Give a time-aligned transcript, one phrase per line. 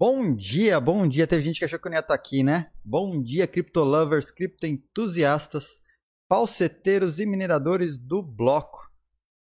[0.00, 1.26] Bom dia, bom dia.
[1.26, 2.72] Teve gente que achou que eu não ia estar aqui, né?
[2.82, 5.78] Bom dia, criptolovers, criptoentusiastas,
[6.26, 8.90] falseteiros e mineradores do bloco.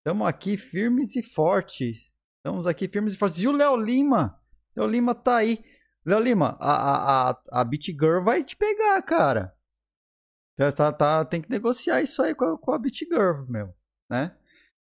[0.00, 2.12] Estamos aqui firmes e fortes.
[2.36, 3.38] Estamos aqui firmes e fortes.
[3.38, 4.38] E o Léo Lima?
[4.76, 5.64] Léo Lima tá aí.
[6.04, 9.56] Léo Lima, a, a, a, a BitGirl vai te pegar, cara.
[10.58, 13.74] Tá, tá, tá, tem que negociar isso aí com a, com a BitGirl, meu.
[14.10, 14.36] Né?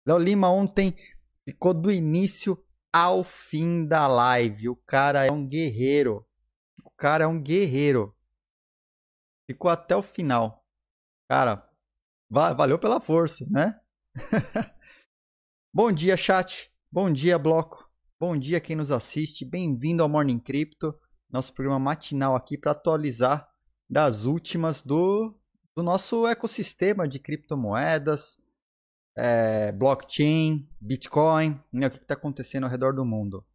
[0.05, 0.95] Léo Lima ontem
[1.43, 2.55] ficou do início
[2.96, 4.70] ao fim da live.
[4.70, 6.25] O cara é um guerreiro.
[6.81, 8.16] O cara é um guerreiro.
[9.45, 10.66] Ficou até o final.
[11.30, 11.70] Cara,
[12.30, 13.77] valeu pela força, né?
[15.73, 16.72] Bom dia, chat.
[16.89, 17.86] Bom dia, bloco.
[18.17, 19.44] Bom dia quem nos assiste.
[19.44, 20.98] Bem-vindo ao Morning Crypto,
[21.30, 23.45] nosso programa matinal aqui para atualizar
[23.89, 25.38] das últimas do,
[25.75, 28.38] do nosso ecossistema de criptomoedas,
[29.15, 33.45] é, blockchain, Bitcoin, né, o que está acontecendo ao redor do mundo.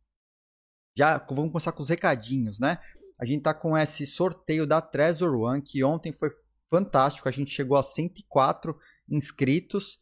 [0.96, 2.78] Já vamos começar com os recadinhos, né?
[3.20, 6.30] A gente está com esse sorteio da Trezor One, que ontem foi
[6.70, 7.28] fantástico.
[7.28, 8.76] A gente chegou a 104
[9.08, 9.98] inscritos.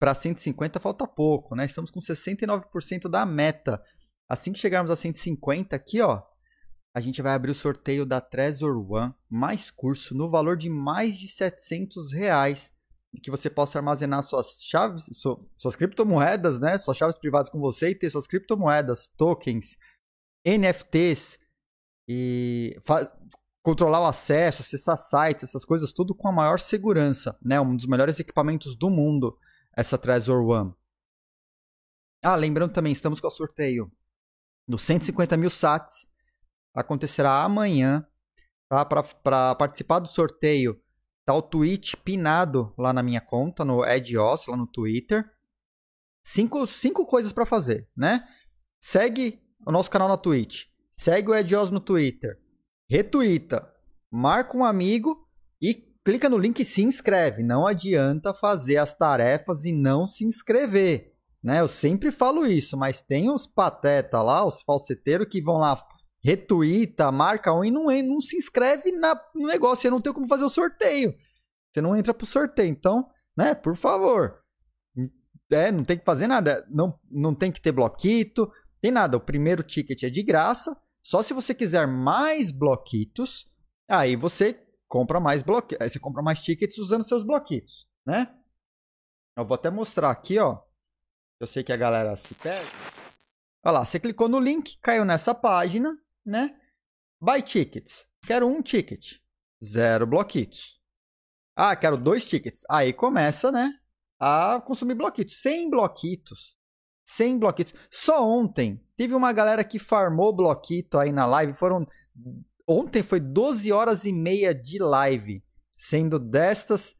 [0.00, 1.64] Para 150 falta pouco, né?
[1.64, 3.80] Estamos com 69% da meta.
[4.28, 6.22] Assim que chegarmos a 150 aqui, ó,
[6.94, 11.16] a gente vai abrir o sorteio da Trezor One, mais curso, no valor de mais
[11.16, 12.74] de 700 reais
[13.20, 15.10] que você possa armazenar suas chaves,
[15.56, 16.78] suas criptomoedas, né?
[16.78, 19.76] Suas chaves privadas com você e ter suas criptomoedas, tokens,
[20.46, 21.38] NFTs
[22.08, 22.80] e
[23.62, 27.60] controlar o acesso, acessar sites, essas coisas tudo com a maior segurança, né?
[27.60, 29.38] Um dos melhores equipamentos do mundo,
[29.76, 30.74] essa Trezor One.
[32.24, 33.90] Ah, lembrando também, estamos com o sorteio
[34.66, 36.08] dos 150 mil sats.
[36.74, 38.06] Acontecerá amanhã,
[38.68, 38.84] tá?
[38.84, 40.80] Para participar do sorteio,
[41.32, 45.24] Tá o tweet pinado lá na minha conta, no EdOS, lá no Twitter.
[46.22, 48.22] Cinco, cinco coisas para fazer, né?
[48.78, 50.66] Segue o nosso canal na Twitch.
[50.94, 52.38] Segue o EdOS no Twitter.
[52.86, 53.66] Retuita.
[54.10, 55.26] Marca um amigo
[55.58, 55.74] e
[56.04, 57.42] clica no link e se inscreve.
[57.42, 61.14] Não adianta fazer as tarefas e não se inscrever.
[61.42, 61.60] Né?
[61.60, 65.82] Eu sempre falo isso, mas tem os pateta lá, os falseteiros que vão lá
[66.22, 69.82] retuita, marca um e não, não se inscreve na, no negócio.
[69.82, 71.14] Você não tem como fazer o sorteio.
[71.72, 72.68] Você não entra pro sorteio.
[72.68, 74.42] Então, né, por favor.
[75.50, 76.66] É, não tem que fazer nada.
[76.70, 78.50] Não, não tem que ter bloquito.
[78.80, 79.16] Tem nada.
[79.16, 80.76] O primeiro ticket é de graça.
[81.02, 83.46] Só se você quiser mais bloquitos,
[83.88, 85.82] aí você compra mais bloquitos.
[85.82, 88.32] Aí você compra mais tickets usando seus bloquitos, né?
[89.36, 90.60] Eu vou até mostrar aqui, ó.
[91.40, 92.70] Eu sei que a galera se perde.
[93.64, 96.56] Olha lá, você clicou no link, caiu nessa página né?
[97.20, 98.06] Buy tickets.
[98.26, 99.18] Quero um ticket.
[99.62, 100.80] Zero bloquitos.
[101.54, 102.62] Ah, quero dois tickets.
[102.70, 103.70] Aí começa, né?
[104.18, 105.40] A consumir bloquitos.
[105.42, 106.56] 100 bloquitos.
[107.04, 107.74] 100 bloquitos.
[107.90, 111.52] Só ontem teve uma galera que farmou bloquito aí na live.
[111.52, 111.86] Foram.
[112.66, 115.44] Ontem foi 12 horas e meia de live.
[115.76, 116.96] Sendo destas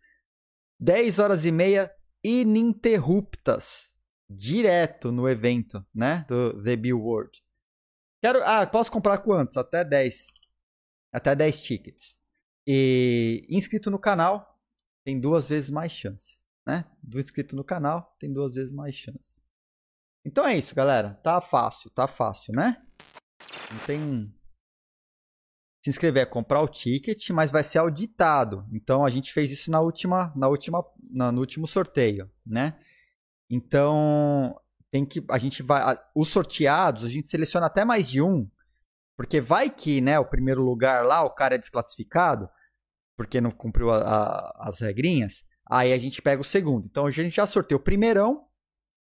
[0.81, 1.93] 10 horas e meia
[2.23, 3.93] ininterruptas.
[4.29, 6.25] Direto no evento, né?
[6.29, 7.43] Do The Bill World.
[8.21, 8.43] Quero.
[8.45, 9.57] Ah, posso comprar quantos?
[9.57, 10.27] Até 10.
[11.12, 12.22] Até 10 tickets.
[12.67, 14.61] E inscrito no canal
[15.05, 16.43] tem duas vezes mais chance.
[16.67, 16.84] Né?
[17.03, 19.43] Do inscrito no canal tem duas vezes mais chance.
[20.25, 21.15] Então é isso, galera.
[21.23, 22.81] Tá fácil, tá fácil, né?
[23.71, 24.34] Não tem.
[25.84, 28.65] Se inscrever é comprar o ticket, mas vai ser auditado.
[28.73, 32.79] Então a gente fez isso na última, na última, na, no último sorteio, né?
[33.50, 34.56] Então
[34.93, 38.49] tem que a gente vai os sorteados a gente seleciona até mais de um
[39.22, 42.50] porque vai que né o primeiro lugar lá o cara é desclassificado
[43.16, 46.87] porque não cumpriu a, a, as regrinhas aí a gente pega o segundo.
[46.87, 48.44] Então a gente já sorteia o primeirão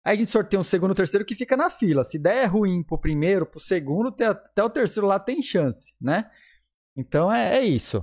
[0.03, 2.05] aí a gente sorteia um segundo terceiro que fica na fila.
[2.05, 6.31] Se der ruim pro primeiro pro segundo até, até o terceiro lá tem chance né?
[6.97, 8.03] Então é, é isso.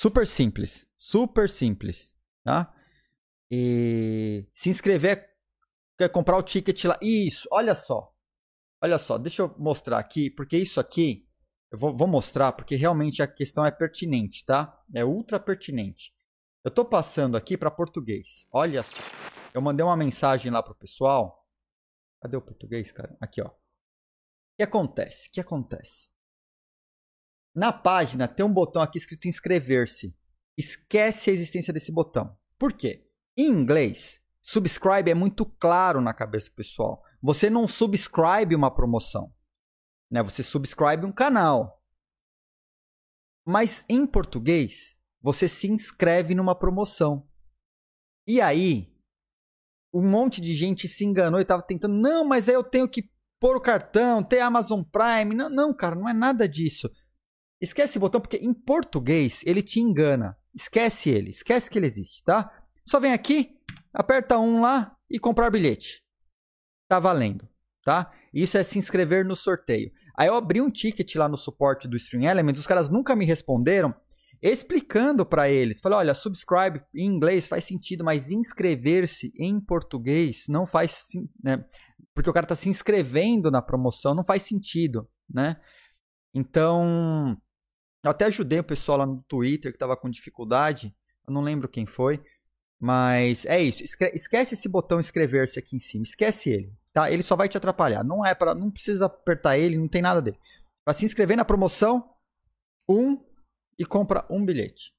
[0.00, 2.74] Super simples super simples tá?
[3.50, 5.28] E se inscrever
[5.98, 6.96] Quer comprar o ticket lá.
[7.02, 8.14] Isso, olha só.
[8.80, 11.28] Olha só, deixa eu mostrar aqui, porque isso aqui,
[11.70, 14.80] eu vou, vou mostrar porque realmente a questão é pertinente, tá?
[14.94, 16.14] É ultra pertinente.
[16.64, 18.46] Eu estou passando aqui para português.
[18.52, 18.98] Olha só.
[19.54, 21.46] Eu mandei uma mensagem lá pro pessoal.
[22.20, 23.16] Cadê o português, cara?
[23.20, 23.48] Aqui, ó.
[23.48, 23.52] O
[24.56, 25.28] que acontece?
[25.28, 26.10] O que acontece?
[27.54, 30.16] Na página tem um botão aqui escrito inscrever-se.
[30.56, 32.36] Esquece a existência desse botão.
[32.58, 33.08] Por quê?
[33.36, 37.02] Em inglês, Subscribe é muito claro na cabeça do pessoal.
[37.20, 39.34] Você não subscribe uma promoção,
[40.10, 40.22] né?
[40.22, 41.82] Você subscribe um canal.
[43.46, 47.26] Mas em português, você se inscreve numa promoção.
[48.26, 48.94] E aí,
[49.92, 53.10] um monte de gente se enganou e estava tentando, não, mas aí eu tenho que
[53.40, 55.34] pôr o cartão, ter Amazon Prime.
[55.34, 56.90] Não, não, cara, não é nada disso.
[57.60, 60.36] Esquece esse botão, porque em português ele te engana.
[60.54, 62.52] Esquece ele, esquece que ele existe, tá?
[62.84, 63.56] Só vem aqui,
[63.92, 66.04] aperta um lá e comprar bilhete.
[66.88, 67.46] Tá valendo,
[67.84, 68.10] tá?
[68.32, 69.92] Isso é se inscrever no sorteio.
[70.16, 73.24] Aí eu abri um ticket lá no suporte do Stream Elements, os caras nunca me
[73.24, 73.94] responderam,
[74.40, 75.80] explicando para eles.
[75.80, 81.08] Falei, olha, subscribe em inglês faz sentido, mas inscrever-se em português não faz,
[81.42, 81.64] né?
[82.14, 85.60] Porque o cara tá se inscrevendo na promoção, não faz sentido, né?
[86.34, 87.36] Então,
[88.04, 90.94] eu até ajudei o pessoal lá no Twitter que tava com dificuldade,
[91.26, 92.22] eu não lembro quem foi,
[92.80, 93.82] mas é isso.
[93.82, 97.10] Esquece esse botão inscrever-se aqui em cima, esquece ele, tá?
[97.10, 98.04] Ele só vai te atrapalhar.
[98.04, 100.38] Não é para, não precisa apertar ele, não tem nada dele.
[100.84, 102.14] Para se inscrever na promoção,
[102.88, 103.22] um
[103.78, 104.92] e compra um bilhete.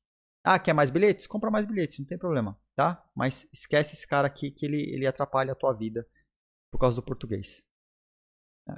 [0.44, 1.28] Ah, quer mais bilhetes?
[1.28, 3.04] Compra mais bilhetes, não tem problema, tá?
[3.16, 6.08] Mas esquece esse cara aqui que ele, ele atrapalha a tua vida
[6.72, 7.64] por causa do português.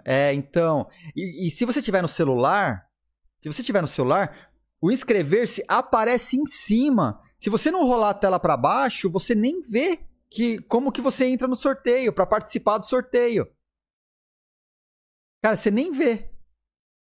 [0.05, 2.87] É, então, e, e se você tiver no celular,
[3.41, 4.51] se você tiver no celular,
[4.81, 7.21] o inscrever-se aparece em cima.
[7.41, 9.99] Se você não rolar a tela para baixo, você nem vê
[10.29, 13.51] que como que você entra no sorteio para participar do sorteio.
[15.43, 16.29] Cara, você nem vê.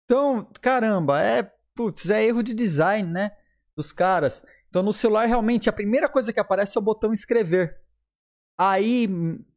[0.06, 1.42] Então, caramba, é
[1.74, 3.36] putz, é erro de design, né?
[3.76, 4.42] Dos caras.
[4.70, 7.78] Então no celular realmente a primeira coisa que aparece é o botão inscrever.
[8.56, 9.06] Aí,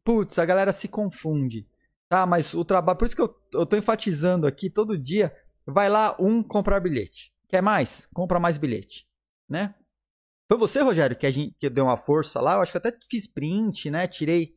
[0.04, 1.66] putz, a galera se confunde.
[2.10, 5.34] Tá, mas o trabalho, por isso que eu, eu tô enfatizando aqui todo dia,
[5.66, 7.34] vai lá um comprar bilhete.
[7.48, 8.06] Quer mais?
[8.14, 9.08] Compra mais bilhete,
[9.48, 9.76] né?
[10.48, 12.56] Foi você, Rogério, que a gente que deu uma força lá.
[12.56, 14.08] Eu acho que até fiz print, né?
[14.08, 14.56] Tirei,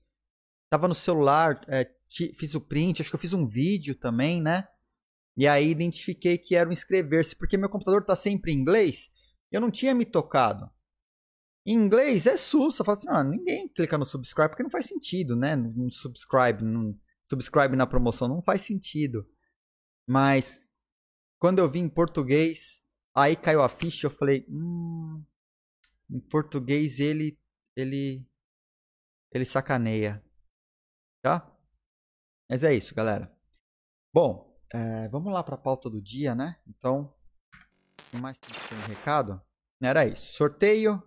[0.71, 3.01] tava no celular, é, fiz o print.
[3.01, 4.67] Acho que eu fiz um vídeo também, né?
[5.37, 9.11] E aí identifiquei que era um inscrever-se, porque meu computador está sempre em inglês.
[9.53, 10.69] Eu não tinha me tocado.
[11.65, 12.85] Em inglês é sussa.
[12.85, 15.55] Fala assim, ah, ninguém clica no subscribe porque não faz sentido, né?
[15.57, 16.99] No subscribe, no
[17.29, 19.27] subscribe na promoção não faz sentido.
[20.09, 20.67] Mas
[21.39, 22.83] quando eu vi em português,
[23.15, 25.23] aí caiu a ficha, eu falei, hum,
[26.11, 27.39] em português ele
[27.77, 28.27] ele
[29.33, 30.25] ele sacaneia,
[31.23, 31.53] tá?
[32.49, 33.35] Mas é isso, galera.
[34.15, 36.61] Bom, é, vamos lá para a pauta do dia, né?
[36.67, 37.15] Então,
[38.21, 38.39] mais
[38.73, 39.43] um recado?
[39.83, 40.33] Era isso.
[40.33, 41.03] Sorteio.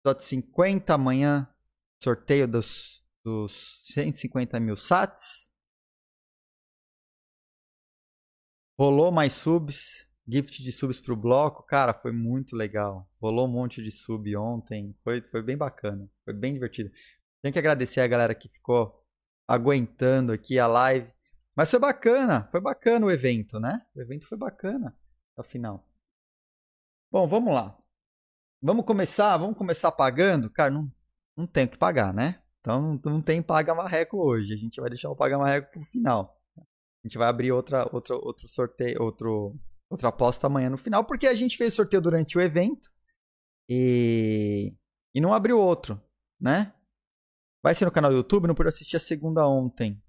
[0.00, 1.48] Episódio 50 amanhã.
[2.02, 5.50] Sorteio dos, dos 150 mil sats.
[8.78, 10.11] Rolou mais subs.
[10.26, 11.62] Gift de subs pro bloco.
[11.64, 13.08] Cara, foi muito legal.
[13.20, 14.96] Rolou um monte de sub ontem.
[15.02, 16.08] Foi, foi bem bacana.
[16.24, 16.90] Foi bem divertido.
[17.42, 19.04] Tenho que agradecer a galera que ficou
[19.48, 21.10] aguentando aqui a live.
[21.54, 23.84] Mas foi bacana, foi bacana o evento, né?
[23.94, 24.96] O evento foi bacana,
[25.36, 25.86] afinal.
[27.10, 27.76] Bom, vamos lá.
[28.62, 30.48] Vamos começar, vamos começar pagando?
[30.48, 30.90] Cara, não,
[31.36, 32.40] não tem que pagar, né?
[32.60, 34.54] Então não, tem paga marreco hoje.
[34.54, 36.40] A gente vai deixar o paga marreco pro final.
[36.56, 39.58] A gente vai abrir outra, outra, outro sorteio, outro,
[39.92, 42.90] outra aposta amanhã no final, porque a gente fez sorteio durante o evento
[43.68, 44.74] e,
[45.14, 46.02] e não abriu outro,
[46.40, 46.74] né?
[47.62, 50.02] Vai ser no canal do YouTube, não pude assistir a segunda ontem.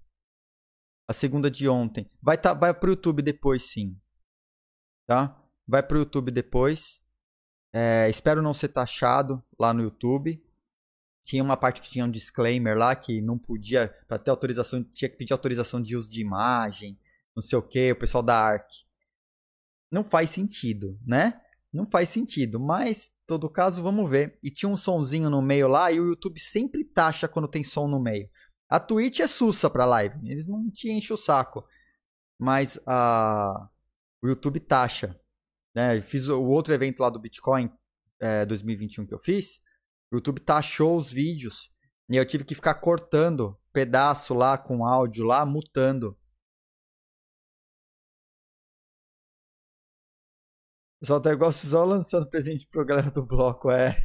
[1.08, 2.10] A segunda de ontem.
[2.20, 4.00] Vai, tá, vai pro YouTube depois, sim.
[5.06, 5.40] Tá?
[5.68, 7.02] Vai pro YouTube depois.
[7.72, 10.42] É, espero não ser taxado lá no YouTube.
[11.24, 15.08] Tinha uma parte que tinha um disclaimer lá que não podia, para ter autorização, tinha
[15.08, 16.98] que pedir autorização de uso de imagem,
[17.36, 18.83] não sei o que, o pessoal da ARC.
[19.94, 21.40] Não faz sentido, né?
[21.72, 24.36] Não faz sentido, mas todo caso vamos ver.
[24.42, 27.86] E tinha um sonzinho no meio lá e o YouTube sempre taxa quando tem som
[27.86, 28.28] no meio.
[28.68, 30.18] A Twitch é sussa pra live.
[30.28, 31.64] Eles não te enchem o saco.
[32.36, 33.68] Mas a...
[34.20, 35.16] o YouTube taxa.
[35.72, 36.02] Né?
[36.02, 37.70] Fiz o outro evento lá do Bitcoin
[38.20, 39.60] é, 2021 que eu fiz.
[40.10, 41.70] O YouTube taxou os vídeos.
[42.10, 46.18] E eu tive que ficar cortando pedaço lá com áudio lá, mutando.
[51.04, 53.96] Só tá igual só lançando presente pro galera do bloco, é.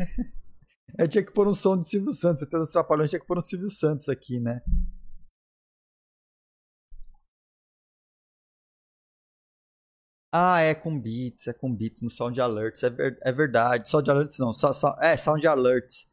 [0.97, 2.47] Eu tinha que pôr um som de Silvio Santos.
[2.49, 4.61] Tá nos trapalhões, tinha que pôr um Silvio Santos aqui, né?
[10.31, 13.89] Ah, é com beats, é com beats no Sound Alerts, é, ver, é verdade.
[13.89, 16.05] Sound Alerts não, so, so, é Sound Alerts.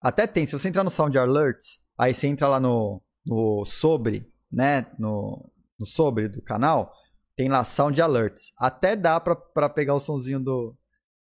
[0.00, 4.28] Até tem, se você entrar no Sound Alerts, aí você entra lá no, no sobre,
[4.50, 5.48] né, no,
[5.78, 6.92] no sobre do canal,
[7.36, 8.52] tem lá Sound Alerts.
[8.56, 10.76] Até dá pra, pra pegar o sonzinho do,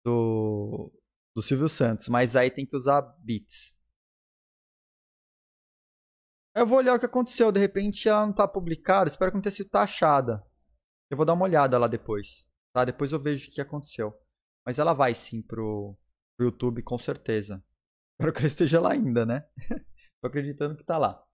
[0.04, 0.92] do,
[1.34, 3.72] do Silvio Santos, mas aí tem que usar beats.
[6.54, 9.42] Eu vou olhar o que aconteceu, de repente ela não tá publicada, espero que não
[9.42, 10.44] tenha sido taxada.
[11.08, 12.84] Eu vou dar uma olhada lá depois, tá?
[12.84, 14.14] Depois eu vejo o que aconteceu.
[14.66, 15.96] Mas ela vai sim pro,
[16.36, 17.64] pro YouTube com certeza.
[18.14, 19.48] Espero que ela esteja lá ainda, né?
[20.20, 21.24] Tô acreditando que tá lá.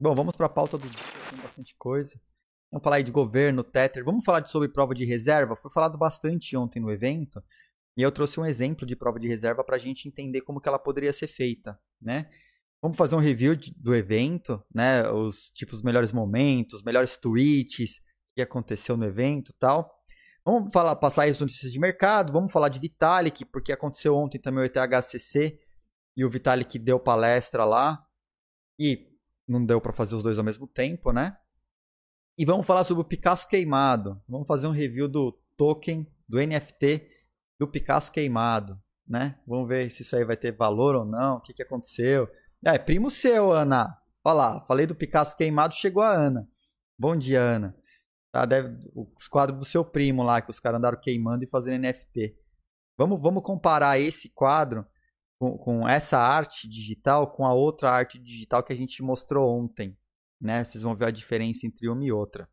[0.00, 2.18] Bom, vamos para a pauta do dia, tem bastante coisa.
[2.70, 4.04] Vamos falar aí de governo, Tether.
[4.04, 5.56] Vamos falar de, sobre prova de reserva.
[5.56, 7.42] Foi falado bastante ontem no evento.
[7.96, 10.68] E eu trouxe um exemplo de prova de reserva para a gente entender como que
[10.68, 12.30] ela poderia ser feita, né?
[12.80, 15.08] Vamos fazer um review de, do evento, né?
[15.10, 18.00] Os tipos, os melhores momentos, melhores tweets,
[18.34, 19.92] que aconteceu no evento tal.
[20.44, 24.38] Vamos falar, passar aí as notícias de mercado, vamos falar de Vitalik, porque aconteceu ontem
[24.38, 25.58] também o ETHCC
[26.16, 28.00] e o Vitalik deu palestra lá
[28.78, 29.08] e
[29.46, 31.36] não deu para fazer os dois ao mesmo tempo, né?
[32.38, 34.22] E vamos falar sobre o Picasso queimado.
[34.28, 37.10] Vamos fazer um review do token, do NFT
[37.58, 39.40] do Picasso queimado, né?
[39.44, 42.28] Vamos ver se isso aí vai ter valor ou não, o que, que aconteceu.
[42.64, 44.00] É, primo seu, Ana.
[44.24, 46.48] Olha lá, falei do Picasso queimado, chegou a Ana.
[46.96, 47.76] Bom dia, Ana.
[48.30, 51.82] Tá, deve, os quadros do seu primo lá, que os caras andaram queimando e fazendo
[51.82, 52.36] NFT.
[52.96, 54.86] Vamos, vamos comparar esse quadro
[55.40, 59.98] com, com essa arte digital com a outra arte digital que a gente mostrou ontem
[60.40, 60.64] né?
[60.64, 62.48] Vocês vão ver a diferença entre uma e outra.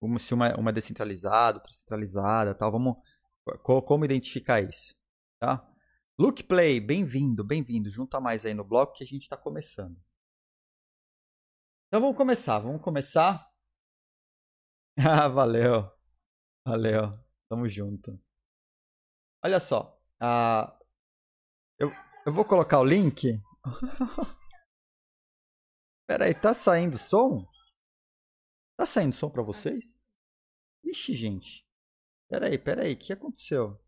[0.00, 2.72] Uma, se uma, uma é descentralizada, outra centralizada, tal.
[2.72, 2.96] Vamos
[3.62, 4.94] como identificar isso,
[5.38, 5.66] tá?
[6.18, 7.90] Look Play, bem-vindo, bem-vindo.
[7.90, 9.96] Junta mais aí no bloco que a gente está começando.
[11.88, 13.48] Então vamos começar, vamos começar.
[14.98, 15.90] Ah, valeu,
[16.64, 18.20] valeu, tamo junto.
[19.42, 20.72] Olha só, uh,
[21.78, 21.90] eu,
[22.26, 23.34] eu vou colocar o link.
[26.06, 27.46] Pera aí, tá saindo som?
[28.76, 29.84] Tá saindo som pra vocês?
[30.84, 31.66] Ixi, gente.
[32.28, 33.82] Pera aí, pera aí, o que aconteceu?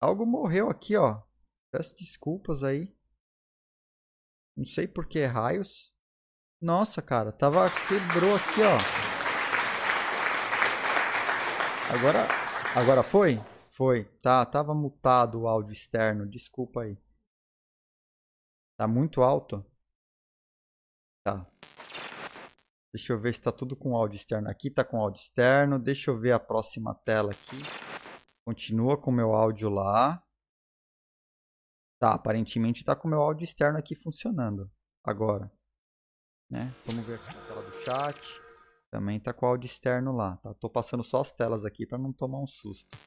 [0.00, 1.22] Algo morreu aqui, ó.
[1.70, 2.96] Peço desculpas aí.
[4.56, 5.94] Não sei por que raios.
[6.60, 9.10] Nossa, cara, tava quebrou aqui, ó.
[11.94, 12.26] Agora,
[12.74, 13.38] agora foi?
[13.70, 14.04] Foi.
[14.22, 16.28] Tá, tava mutado o áudio externo.
[16.28, 16.96] Desculpa aí.
[18.76, 19.64] Tá muito alto.
[21.24, 21.46] Tá.
[22.92, 24.48] Deixa eu ver se está tudo com áudio externo.
[24.48, 25.78] Aqui está com áudio externo.
[25.78, 27.58] Deixa eu ver a próxima tela aqui.
[28.44, 30.22] Continua com o meu áudio lá.
[32.00, 34.70] Tá, aparentemente está com o meu áudio externo aqui funcionando.
[35.04, 35.52] Agora.
[36.50, 36.74] Né?
[36.84, 38.40] Vamos ver aqui na tela do chat.
[38.90, 40.36] Também está com o áudio externo lá.
[40.38, 40.52] Tá?
[40.54, 42.98] Tô passando só as telas aqui para não tomar um susto.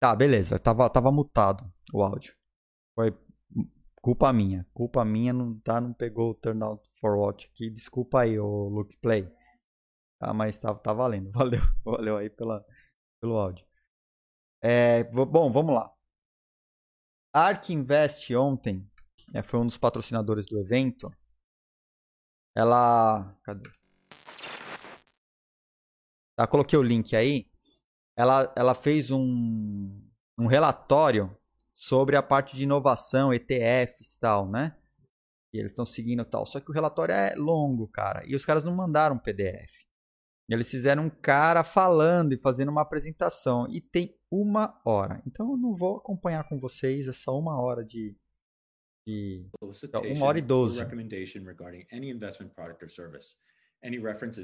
[0.00, 0.58] Tá, beleza.
[0.58, 2.34] Tava, tava mutado o áudio.
[2.94, 3.12] Foi
[4.02, 4.66] culpa minha.
[4.74, 7.70] Culpa minha, não, tá, não pegou o turnout for watch aqui.
[7.70, 9.32] Desculpa aí, o Look Play.
[10.18, 11.30] Tá, mas tá, tá valendo.
[11.32, 12.64] Valeu, valeu aí pela,
[13.20, 13.66] pelo áudio.
[14.60, 15.92] É, bom, vamos lá.
[17.32, 18.88] Ark Invest ontem
[19.34, 21.10] é, foi um dos patrocinadores do evento.
[22.54, 23.34] Ela.
[23.42, 23.70] Cadê?
[26.36, 27.50] Tá, coloquei o link aí.
[28.16, 30.00] Ela, ela fez um,
[30.38, 31.36] um relatório
[31.82, 34.76] sobre a parte de inovação, ETFs e tal, né?
[35.52, 36.46] E eles estão seguindo tal.
[36.46, 38.24] Só que o relatório é longo, cara.
[38.24, 39.82] E os caras não mandaram um PDF.
[40.48, 43.66] Eles fizeram um cara falando e fazendo uma apresentação.
[43.68, 45.20] E tem uma hora.
[45.26, 48.16] Então eu não vou acompanhar com vocês essa uma hora de.
[50.02, 50.76] de uma hora e doze.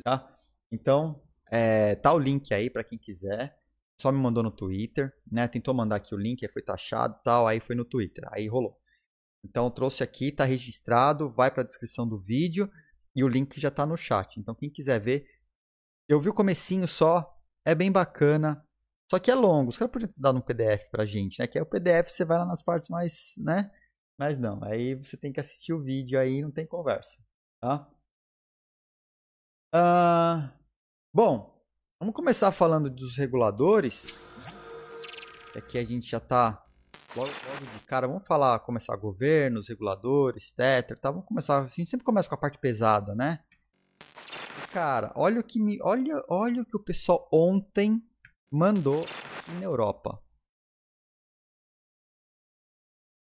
[0.03, 0.37] Tá?
[0.73, 3.57] Então, é, tá o link aí para quem quiser.
[4.01, 5.49] Só me mandou no Twitter, né?
[5.49, 8.79] Tentou mandar aqui o link, aí foi taxado tal, aí foi no Twitter, aí rolou.
[9.45, 12.71] Então trouxe aqui, tá registrado, vai para a descrição do vídeo
[13.15, 14.39] e o link já tá no chat.
[14.39, 15.27] Então quem quiser ver,
[16.09, 17.37] eu vi o comecinho só,
[17.67, 18.65] é bem bacana.
[19.11, 21.47] Só que é longo, os caras podiam ter dado um PDF pra gente, né?
[21.47, 23.71] Que é o PDF você vai lá nas partes mais, né?
[24.19, 27.19] Mas não, aí você tem que assistir o vídeo aí, não tem conversa,
[27.61, 27.89] tá?
[29.75, 30.51] Uh,
[31.15, 31.58] bom,
[32.01, 34.17] vamos começar falando dos reguladores.
[35.57, 36.65] Aqui a gente já tá
[37.17, 41.11] logo, logo de cara, vamos falar, começar governos, reguladores, tether, tá?
[41.11, 43.45] Vamos começar, assim, sempre começa com a parte pesada, né?
[44.73, 48.01] Cara, olha o que me, olha, olha o que o pessoal ontem
[48.51, 49.05] mandou
[49.55, 50.23] na Europa.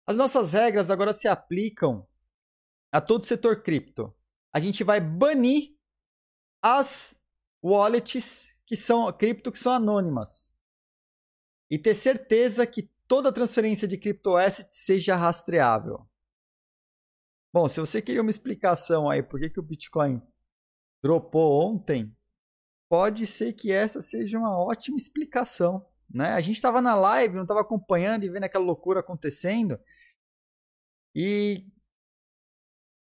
[0.05, 2.07] As nossas regras agora se aplicam
[2.91, 4.13] a todo o setor cripto.
[4.53, 5.77] A gente vai banir
[6.61, 7.15] as
[7.63, 10.53] wallets que são cripto que são anônimas.
[11.71, 16.05] E ter certeza que toda transferência de criptoassets seja rastreável.
[17.53, 20.21] Bom, se você queria uma explicação aí por que, que o Bitcoin
[21.01, 22.13] dropou ontem,
[22.89, 25.89] pode ser que essa seja uma ótima explicação.
[26.09, 26.33] Né?
[26.33, 29.79] A gente estava na live, não estava acompanhando e vendo aquela loucura acontecendo.
[31.15, 31.65] E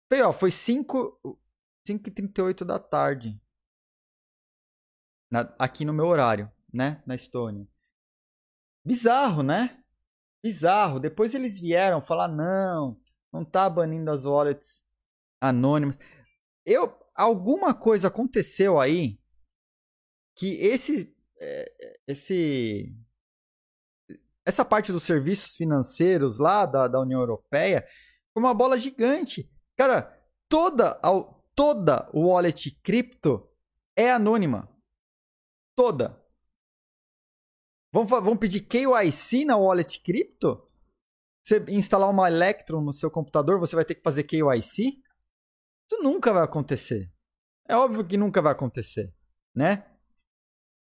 [0.08, 3.40] foi, ó, foi 5h38 da tarde.
[5.30, 7.02] Na, aqui no meu horário, né?
[7.06, 7.66] Na Estônia.
[8.84, 9.82] Bizarro, né?
[10.42, 11.00] Bizarro.
[11.00, 13.00] Depois eles vieram falar: não,
[13.32, 14.84] não tá banindo as wallets
[15.40, 15.98] anônimas.
[16.64, 19.18] Eu, alguma coisa aconteceu aí
[20.36, 22.94] que esse, é, esse,
[24.44, 27.86] essa parte dos serviços financeiros lá da, da União Europeia
[28.32, 29.50] foi uma bola gigante.
[29.76, 30.16] Cara,
[30.48, 31.00] toda,
[31.54, 33.48] toda wallet cripto
[33.96, 34.68] é anônima.
[35.76, 36.20] Toda.
[37.92, 40.66] Vamos, vamos pedir KYC na wallet cripto?
[41.42, 45.00] Você instalar uma Electron no seu computador, você vai ter que fazer KYC?
[45.88, 47.12] Isso nunca vai acontecer.
[47.68, 49.14] É óbvio que nunca vai acontecer,
[49.54, 49.88] né?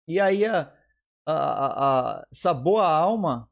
[0.08, 0.74] E aí a,
[1.26, 3.52] a, a, essa boa alma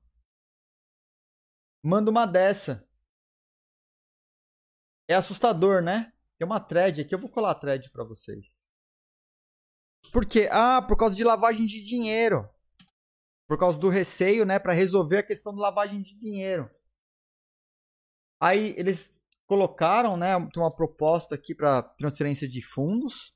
[1.84, 2.88] manda uma dessa.
[5.08, 6.12] É assustador, né?
[6.38, 8.65] Tem uma thread aqui, eu vou colar a thread para vocês.
[10.12, 10.48] Por quê?
[10.52, 12.50] Ah, por causa de lavagem de dinheiro.
[13.48, 16.70] Por causa do receio, né, para resolver a questão de lavagem de dinheiro.
[18.40, 19.14] Aí eles
[19.46, 23.34] colocaram, né, uma proposta aqui para transferência de fundos.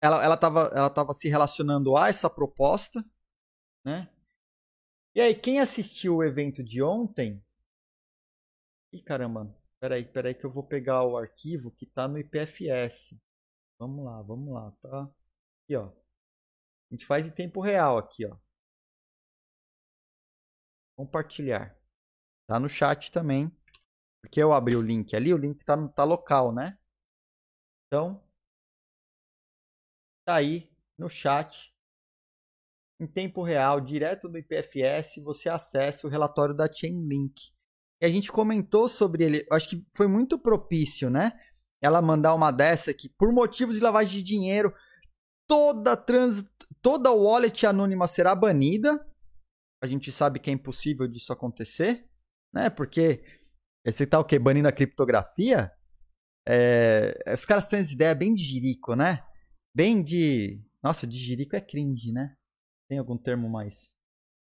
[0.00, 3.04] Ela ela estava ela tava se relacionando a essa proposta,
[3.84, 4.08] né?
[5.14, 7.44] E aí quem assistiu o evento de ontem?
[8.92, 9.54] Ih, caramba.
[9.80, 13.14] Peraí, peraí que eu vou pegar o arquivo que está no IPFS.
[13.78, 15.02] Vamos lá, vamos lá, tá?
[15.64, 15.86] Aqui, ó.
[15.86, 18.36] A gente faz em tempo real aqui, ó.
[20.96, 21.78] Compartilhar.
[22.46, 23.52] Tá no chat também.
[24.20, 26.76] Porque eu abri o link ali, o link tá, tá local, né?
[27.86, 28.22] Então,
[30.26, 30.68] tá aí
[30.98, 31.72] no chat.
[33.00, 37.52] Em tempo real, direto do IPFS, você acessa o relatório da Chainlink.
[38.00, 39.46] E a gente comentou sobre ele.
[39.52, 41.32] Acho que foi muito propício, né?
[41.80, 44.74] Ela mandar uma dessa que, por motivos de lavagem de dinheiro,
[45.46, 46.44] toda trans,
[46.82, 49.06] toda wallet anônima será banida.
[49.82, 52.08] A gente sabe que é impossível disso acontecer,
[52.52, 52.68] né?
[52.68, 53.24] Porque
[53.86, 54.38] você tá o quê?
[54.38, 55.72] Banindo a criptografia?
[56.46, 59.24] É, os caras têm essa ideia bem de jirico, né?
[59.74, 60.62] Bem de.
[60.82, 62.34] Nossa, de jirico é cringe, né?
[62.88, 63.92] Tem algum termo mais,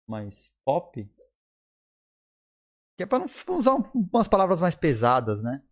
[0.07, 1.03] mais pop?
[2.97, 5.63] Que é pra não usar umas palavras mais pesadas, né?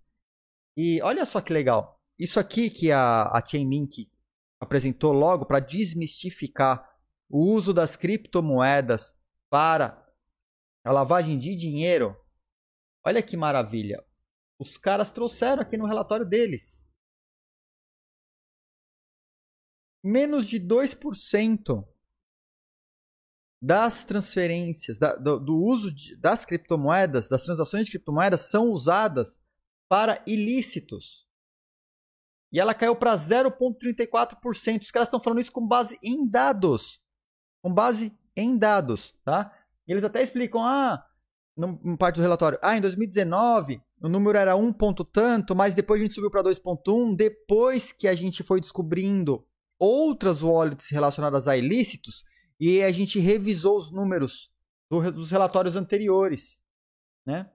[0.82, 2.02] E olha só que legal.
[2.18, 4.10] Isso aqui que a, a Chainlink
[4.62, 6.90] apresentou logo para desmistificar
[7.28, 9.14] o uso das criptomoedas
[9.50, 10.10] para
[10.86, 12.16] a lavagem de dinheiro.
[13.06, 14.02] Olha que maravilha.
[14.58, 16.88] Os caras trouxeram aqui no relatório deles.
[20.02, 21.86] Menos de 2%
[23.62, 29.42] das transferências, da, do, do, uso de, das criptomoedas, das transações de criptomoedas são usadas
[29.90, 31.28] para ilícitos.
[32.52, 34.82] E ela caiu para 0,34%.
[34.82, 37.02] Os caras estão falando isso com base em dados.
[37.62, 39.54] Com base em dados, tá?
[39.88, 41.06] E eles até explicam, ah,
[41.58, 46.00] no, parte do relatório, ah, em 2019 o número era 1 ponto tanto, mas depois
[46.00, 49.46] a gente subiu para 2.1, depois que a gente foi descobrindo
[49.78, 52.24] outras wallets relacionadas a ilícitos,
[52.60, 54.50] e a gente revisou os números
[54.90, 56.62] do, dos relatórios anteriores,
[57.26, 57.50] né?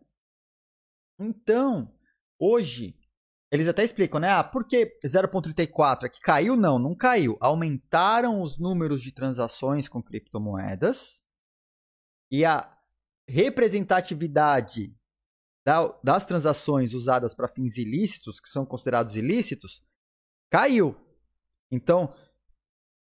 [1.19, 1.91] Então,
[2.47, 2.95] Hoje,
[3.51, 4.29] eles até explicam, né?
[4.29, 6.05] Ah, por que 0,34?
[6.05, 6.57] É que caiu?
[6.57, 7.39] Não, não caiu.
[7.41, 11.23] Aumentaram os números de transações com criptomoedas
[12.31, 12.71] e a
[13.27, 14.95] representatividade
[16.03, 19.83] das transações usadas para fins ilícitos, que são considerados ilícitos,
[20.51, 20.95] caiu.
[21.71, 22.15] Então,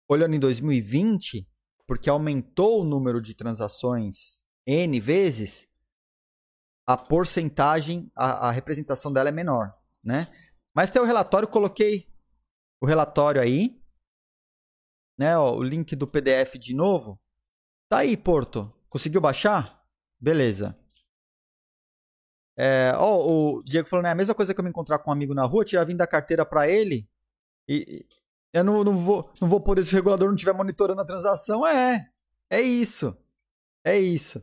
[0.08, 1.46] olhando em 2020,
[1.86, 5.68] porque aumentou o número de transações N vezes,
[6.86, 10.28] a porcentagem, a, a representação dela é menor, né?
[10.74, 12.08] Mas tem o relatório, coloquei
[12.82, 13.82] o relatório aí,
[15.18, 15.38] né?
[15.38, 17.20] Ó, o link do PDF de novo.
[17.90, 18.74] Tá aí, Porto.
[18.90, 19.84] Conseguiu baixar?
[20.20, 20.78] Beleza.
[22.58, 24.12] É, ó, o Diego falou, né?
[24.12, 26.08] A mesma coisa que eu me encontrar com um amigo na rua, tirar vindo da
[26.08, 27.10] carteira para ele
[27.68, 28.06] e,
[28.54, 31.68] eu não, não, vou, não vou poder se o regulador não estiver monitorando a transação.
[31.68, 32.10] É,
[32.50, 33.18] é isso.
[33.84, 34.42] É isso.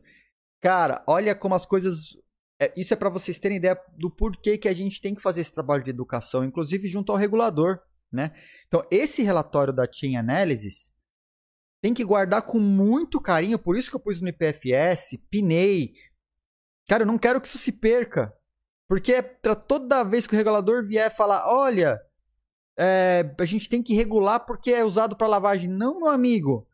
[0.61, 2.17] Cara, olha como as coisas
[2.61, 5.41] é, isso é para vocês terem ideia do porquê que a gente tem que fazer
[5.41, 8.33] esse trabalho de educação, inclusive junto ao regulador, né?
[8.69, 10.93] Então, esse relatório da Chain Analysis
[11.81, 15.93] tem que guardar com muito carinho, por isso que eu pus no IPFS, pinei.
[16.89, 18.33] Cara, eu não quero que isso se perca.
[18.89, 21.99] Porque é pra toda vez que o regulador vier falar, olha,
[22.79, 25.69] é, a gente tem que regular porque é usado para lavagem.
[25.69, 26.69] Não, meu amigo.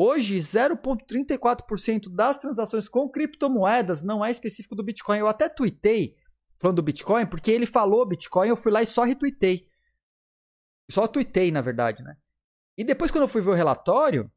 [0.00, 5.18] Hoje, 0,34% das transações com criptomoedas não é específico do Bitcoin.
[5.18, 6.16] Eu até tuitei
[6.56, 9.68] falando do Bitcoin, porque ele falou Bitcoin, eu fui lá e só retuitei.
[10.88, 12.16] Só tuitei, na verdade, né?
[12.76, 14.30] E depois, quando eu fui ver o relatório,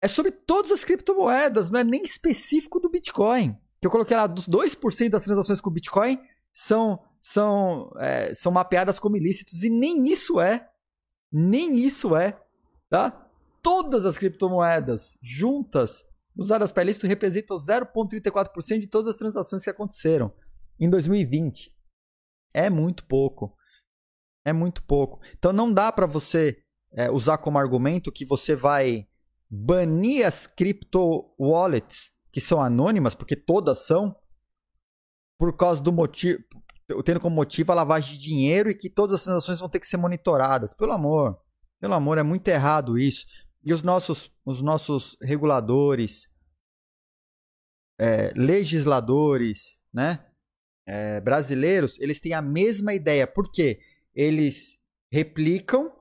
[0.00, 3.58] é sobre todas as criptomoedas, não é nem específico do Bitcoin.
[3.80, 6.16] Que eu coloquei lá, dos 2% das transações com Bitcoin
[6.52, 10.68] são são, é, são mapeadas como ilícitos e nem isso é.
[11.30, 12.40] Nem isso é,
[12.88, 13.21] tá?
[13.62, 16.04] Todas as criptomoedas juntas
[16.36, 20.32] usadas para ilícito representam 0,34% de todas as transações que aconteceram
[20.80, 21.72] em 2020.
[22.52, 23.56] É muito pouco.
[24.44, 25.20] É muito pouco.
[25.38, 29.06] Então não dá para você é, usar como argumento que você vai
[29.48, 34.16] banir as crypto wallets que são anônimas, porque todas são,
[35.38, 36.42] por causa do motivo,
[37.04, 39.86] tendo como motivo a lavagem de dinheiro e que todas as transações vão ter que
[39.86, 40.72] ser monitoradas.
[40.72, 41.38] Pelo amor,
[41.78, 43.26] pelo amor, é muito errado isso.
[43.64, 46.28] E os nossos, os nossos reguladores,
[47.98, 50.26] é, legisladores, né,
[50.86, 53.26] é, brasileiros, eles têm a mesma ideia.
[53.26, 53.80] Por quê?
[54.14, 54.78] Eles
[55.10, 55.92] replicam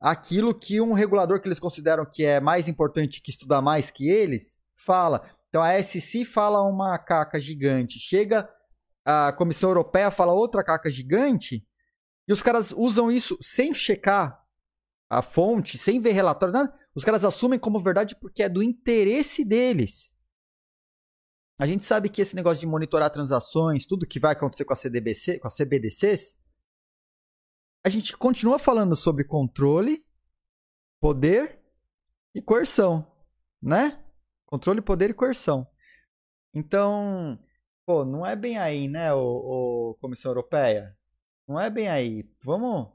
[0.00, 4.08] aquilo que um regulador que eles consideram que é mais importante, que estuda mais que
[4.08, 5.28] eles, fala.
[5.48, 8.48] Então a SC fala uma caca gigante, chega
[9.04, 11.66] a Comissão Europeia fala outra caca gigante,
[12.28, 14.40] e os caras usam isso sem checar
[15.08, 16.72] a fonte, sem ver relatório, nada.
[16.94, 20.10] Os caras assumem como verdade porque é do interesse deles.
[21.58, 24.76] A gente sabe que esse negócio de monitorar transações, tudo que vai acontecer com a
[24.76, 26.34] CDBC, com a CBDCs,
[27.84, 30.04] a gente continua falando sobre controle,
[30.98, 31.60] poder
[32.34, 33.06] e coerção,
[33.62, 34.02] né?
[34.46, 35.66] Controle, poder e coerção.
[36.54, 37.38] Então,
[37.86, 40.96] pô, não é bem aí, né, o, o Comissão Europeia?
[41.46, 42.28] Não é bem aí.
[42.42, 42.88] Vamos,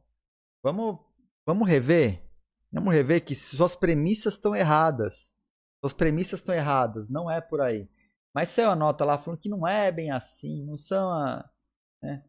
[0.63, 0.99] vamos,
[1.45, 2.24] vamos rever.
[2.71, 5.33] Vamos rever que suas premissas estão erradas.
[5.79, 7.09] Suas premissas estão erradas.
[7.09, 7.89] Não é por aí.
[8.33, 11.49] Mas saiu a nota lá falando que não é bem assim, não são a,
[12.03, 12.25] né?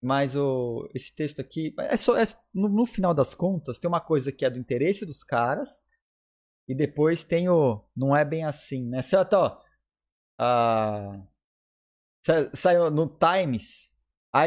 [0.00, 2.22] Mas o, esse texto aqui, é só, é,
[2.54, 5.82] no, no, final das contas, tem uma coisa que é do interesse dos caras,
[6.68, 7.84] e depois tem o.
[7.96, 9.02] Não é bem assim, né?
[9.02, 9.32] Certo?
[9.34, 9.60] Ó,
[10.38, 11.26] a,
[12.54, 13.92] saiu no Times,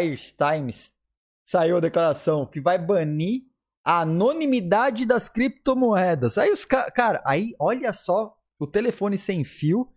[0.02, 0.96] Irish Times,
[1.44, 3.49] saiu a declaração que vai banir
[3.90, 6.38] a anonimidade das criptomoedas.
[6.38, 6.94] Aí os caras.
[6.94, 9.92] Cara, aí olha só o telefone sem fio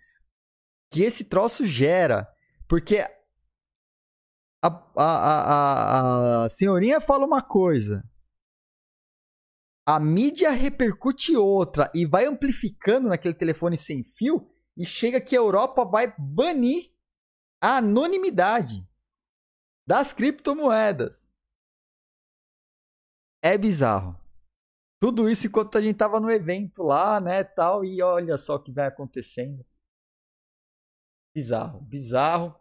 [0.91, 2.27] que esse troço gera.
[2.67, 3.01] Porque
[4.63, 8.03] a, a, a, a senhorinha fala uma coisa,
[9.87, 15.41] a mídia repercute outra e vai amplificando naquele telefone sem fio e chega que a
[15.41, 16.91] Europa vai banir
[17.61, 18.89] a anonimidade
[19.87, 21.32] das criptomoedas.
[23.43, 24.17] É bizarro.
[25.01, 28.63] Tudo isso enquanto a gente tava no evento lá, né, tal, e olha só o
[28.63, 29.67] que vai acontecendo.
[31.35, 32.55] Bizarro, bizarro.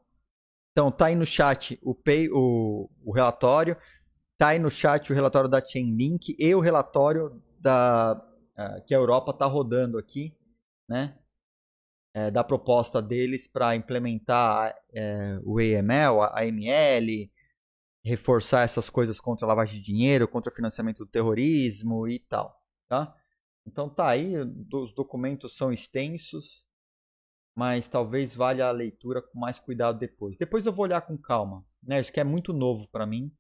[0.72, 3.78] Então, tá aí no chat o, pay, o, o relatório,
[4.40, 8.14] tá aí no chat o relatório da Chainlink e o relatório da
[8.58, 10.36] uh, que a Europa tá rodando aqui,
[10.90, 11.18] né?
[12.14, 17.30] É, da proposta deles para implementar é, o EML, a AML,
[18.04, 23.16] reforçar essas coisas contra lavagem de dinheiro, contra financiamento do terrorismo e tal, tá?
[23.66, 24.34] Então tá aí,
[24.74, 26.66] os documentos são extensos,
[27.56, 30.36] mas talvez valha a leitura com mais cuidado depois.
[30.38, 32.00] Depois eu vou olhar com calma, né?
[32.00, 33.32] Isso que é muito novo para mim.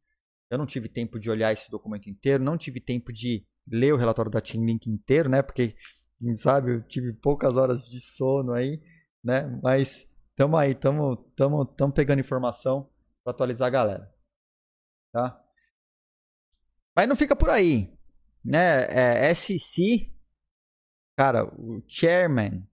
[0.49, 3.97] Eu não tive tempo de olhar esse documento inteiro, não tive tempo de ler o
[3.97, 5.41] relatório da Team Link inteiro, né?
[5.41, 5.75] Porque,
[6.19, 8.81] quem sabe, eu tive poucas horas de sono aí,
[9.23, 9.47] né?
[9.63, 12.89] Mas tamo aí, tamo, tamo, tamo pegando informação
[13.23, 14.13] para atualizar a galera,
[15.11, 15.43] tá?
[16.95, 17.93] Mas não fica por aí,
[18.43, 18.85] né?
[18.89, 20.11] É, SC,
[21.17, 22.67] cara, o chairman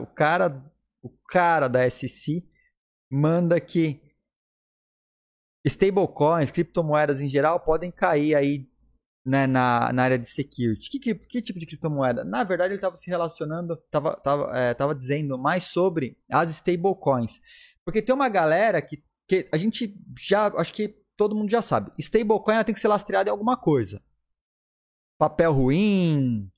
[0.00, 0.72] o cara,
[1.02, 2.46] o cara da SC
[3.10, 4.00] manda que
[5.64, 8.68] stablecoins, criptomoedas em geral, podem cair aí
[9.24, 10.90] né, na, na área de security.
[10.90, 12.24] Que, que, que tipo de criptomoeda?
[12.24, 17.40] Na verdade, ele estava se relacionando, estava tava, é, tava dizendo mais sobre as stablecoins.
[17.84, 21.92] Porque tem uma galera que, que a gente já, acho que todo mundo já sabe,
[22.00, 24.02] stablecoin tem que ser lastreada em alguma coisa.
[25.16, 26.50] Papel ruim,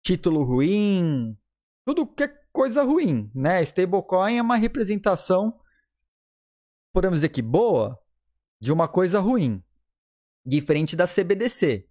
[0.00, 1.36] título ruim,
[1.84, 3.60] tudo que é coisa ruim, né?
[3.62, 5.58] Stablecoin é uma representação,
[6.92, 7.98] podemos dizer que boa,
[8.60, 9.60] de uma coisa ruim.
[10.46, 11.88] Diferente da CBDC,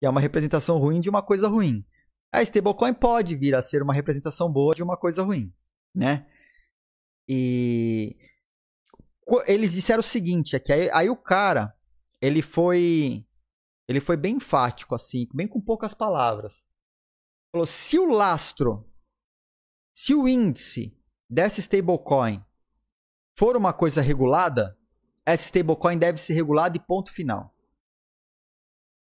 [0.00, 1.84] que é uma representação ruim de uma coisa ruim.
[2.32, 5.52] A stablecoin pode vir a ser uma representação boa de uma coisa ruim,
[5.94, 6.26] né?
[7.28, 8.16] E
[9.46, 11.74] eles disseram o seguinte, é que aí, aí o cara,
[12.20, 13.26] ele foi
[13.88, 16.66] ele foi bem enfático assim, bem com poucas palavras.
[17.52, 18.84] Falou: "Se o lastro
[19.96, 20.94] se o índice
[21.28, 22.44] dessa stablecoin
[23.34, 24.78] for uma coisa regulada,
[25.24, 27.56] essa stablecoin deve ser regulada e ponto final.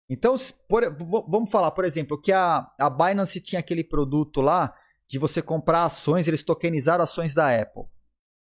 [0.09, 0.35] Então,
[0.67, 0.83] por,
[1.29, 4.75] vamos falar, por exemplo, que a, a Binance tinha aquele produto lá
[5.07, 7.85] de você comprar ações, eles tokenizaram ações da Apple,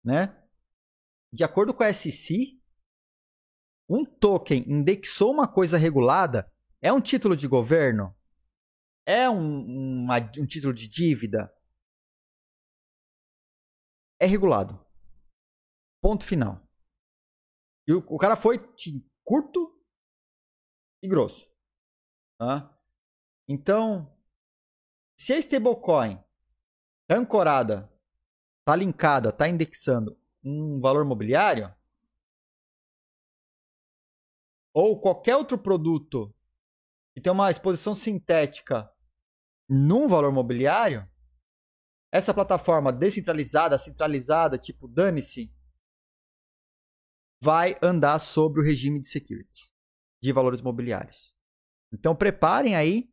[0.04, 0.36] né?
[1.34, 2.62] De acordo com a SEC,
[3.90, 8.16] um token indexou uma coisa regulada, é um título de governo?
[9.06, 11.54] É um, uma, um título de dívida?
[14.20, 14.80] É regulado.
[16.02, 16.62] Ponto final.
[17.88, 18.60] E o, o cara foi
[19.24, 19.82] curto
[21.02, 21.50] e grosso.
[22.38, 22.78] Tá?
[23.48, 24.16] Então,
[25.18, 26.18] se a stablecoin
[27.08, 27.92] tá ancorada,
[28.66, 31.74] tá linkada, tá indexando um valor mobiliário,
[34.74, 36.34] ou qualquer outro produto
[37.14, 38.90] que tem uma exposição sintética
[39.70, 41.10] num valor mobiliário,
[42.12, 45.54] essa plataforma descentralizada, centralizada, tipo dane-se,
[47.42, 49.72] vai andar sobre o regime de security
[50.22, 51.34] de valores mobiliários.
[51.92, 53.12] Então preparem aí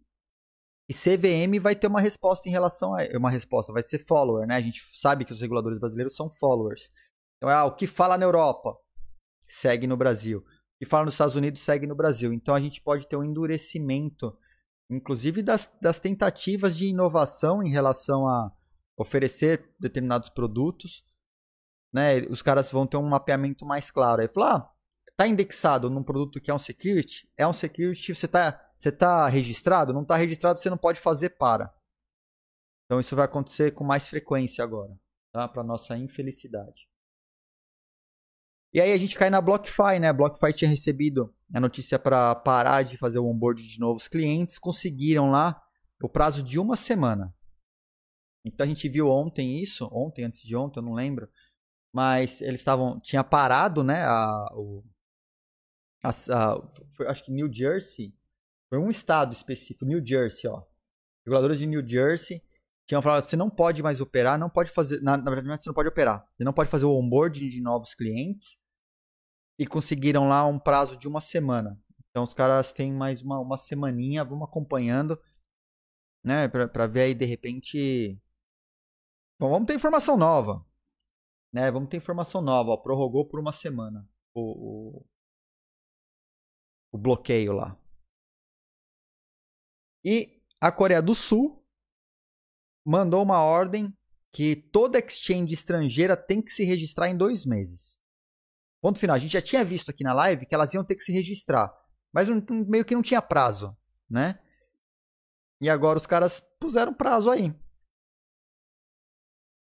[0.88, 4.57] e CVM vai ter uma resposta em relação a uma resposta, vai ser follower, né?
[4.57, 6.91] A gente sabe que os reguladores brasileiros são followers.
[7.38, 8.77] Então, ah, o que fala na Europa
[9.48, 10.40] segue no Brasil.
[10.40, 12.33] O que fala nos Estados Unidos segue no Brasil.
[12.33, 14.37] Então a gente pode ter um endurecimento,
[14.90, 18.53] inclusive das, das tentativas de inovação em relação a
[18.96, 21.05] oferecer determinados produtos.
[21.92, 22.20] Né?
[22.29, 24.20] Os caras vão ter um mapeamento mais claro.
[24.20, 24.72] Aí falar, ah,
[25.16, 29.27] tá indexado num produto que é um security, é um security, você tá você está
[29.27, 29.92] registrado?
[29.92, 31.74] Não está registrado, você não pode fazer para.
[32.85, 34.96] Então isso vai acontecer com mais frequência agora,
[35.33, 35.48] tá?
[35.48, 36.88] Para nossa infelicidade.
[38.72, 40.09] E aí a gente cai na BlockFi, né?
[40.09, 44.59] A BlockFi tinha recebido a notícia para parar de fazer o onboard de novos clientes,
[44.59, 45.61] conseguiram lá
[46.02, 47.35] o prazo de uma semana.
[48.44, 51.28] Então a gente viu ontem isso, ontem, antes de ontem, eu não lembro,
[51.92, 54.04] mas eles estavam, tinha parado, né?
[54.04, 54.85] A, o,
[56.02, 58.14] a, a, foi, acho que New Jersey
[58.68, 60.62] foi um estado específico, New Jersey, ó.
[61.24, 62.42] Reguladores de New Jersey
[62.88, 65.01] tinham falado: você não pode mais operar, não pode fazer.
[65.03, 66.27] Na, na verdade, você não pode operar.
[66.35, 68.59] Você não pode fazer o onboarding de novos clientes.
[69.59, 71.79] E conseguiram lá um prazo de uma semana.
[72.09, 75.20] Então os caras têm mais uma, uma semaninha, vamos acompanhando,
[76.24, 76.48] né?
[76.48, 78.18] Pra, pra ver aí de repente.
[79.38, 80.64] Bom, vamos ter informação nova.
[81.53, 81.70] Né?
[81.70, 82.70] Vamos ter informação nova.
[82.70, 85.07] Ó, prorrogou por uma semana o, o,
[86.92, 87.79] o bloqueio lá.
[90.05, 91.58] E a Coreia do Sul
[92.88, 93.94] mandou uma ordem
[94.33, 97.98] que toda exchange estrangeira tem que se registrar em dois meses.
[98.81, 99.14] Ponto final.
[99.14, 101.70] A gente já tinha visto aqui na live que elas iam ter que se registrar,
[102.11, 102.29] mas
[102.66, 103.77] meio que não tinha prazo,
[104.09, 104.42] né?
[105.61, 107.55] E agora os caras puseram prazo aí.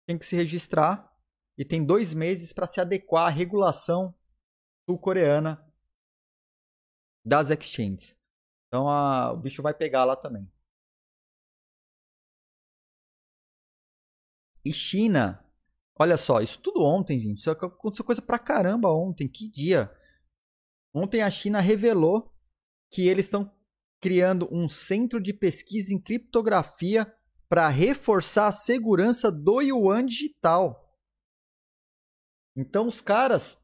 [0.04, 1.08] Tem que se registrar
[1.56, 4.12] e tem dois meses para se adequar à regulação
[4.84, 5.64] sul-coreana
[7.24, 8.18] das exchanges.
[8.66, 10.51] Então a, o bicho vai pegar lá também.
[14.64, 15.44] E China,
[15.98, 17.38] olha só, isso tudo ontem, gente.
[17.38, 19.28] Isso aconteceu coisa pra caramba ontem.
[19.28, 19.90] Que dia?
[20.94, 22.26] Ontem a China revelou
[22.90, 23.50] que eles estão
[24.00, 27.12] criando um centro de pesquisa em criptografia
[27.48, 30.98] para reforçar a segurança do yuan digital.
[32.56, 33.58] Então os caras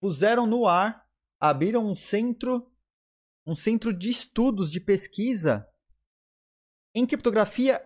[0.00, 1.08] puseram no ar,
[1.40, 2.68] abriram um centro
[3.44, 5.68] um centro de estudos de pesquisa
[6.94, 7.84] em criptografia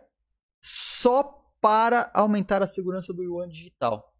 [0.61, 4.15] só para aumentar a segurança do yuan digital.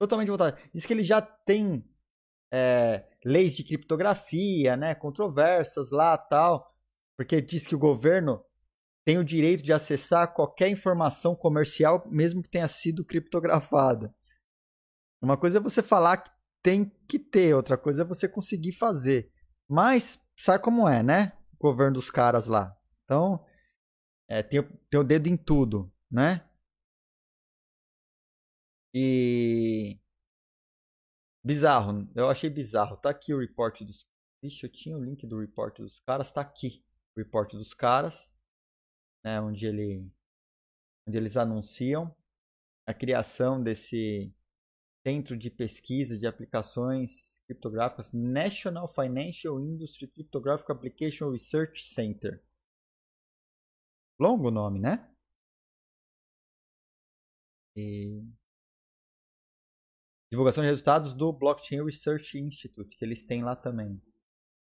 [0.00, 0.58] Totalmente voltado.
[0.74, 1.88] Diz que ele já tem
[2.52, 6.74] é, leis de criptografia, né, controversas lá tal,
[7.16, 8.44] porque diz que o governo
[9.06, 14.12] tem o direito de acessar qualquer informação comercial, mesmo que tenha sido criptografada.
[15.22, 16.32] Uma coisa é você falar que
[16.64, 19.30] tem que ter, outra coisa é você conseguir fazer.
[19.68, 21.32] Mas sabe como é, né?
[21.52, 22.76] O governo dos caras lá.
[23.04, 23.40] Então,
[24.28, 26.44] é, tem, tem o dedo em tudo, né?
[28.94, 29.98] E.
[31.44, 32.96] Bizarro, eu achei bizarro.
[32.96, 34.06] Tá aqui o report dos.
[34.42, 36.84] Ixi, eu tinha o link do report dos caras, tá aqui.
[37.16, 38.32] O report dos caras,
[39.24, 39.40] né?
[39.40, 40.10] Onde ele.
[41.06, 42.14] Onde eles anunciam
[42.86, 44.32] a criação desse
[45.06, 52.42] centro de pesquisa de aplicações criptográficas National Financial Industry Cryptographic Application Research Center.
[54.18, 55.08] Longo nome, né?
[57.76, 58.22] E...
[60.32, 64.02] Divulgação de resultados do Blockchain Research Institute, que eles têm lá também.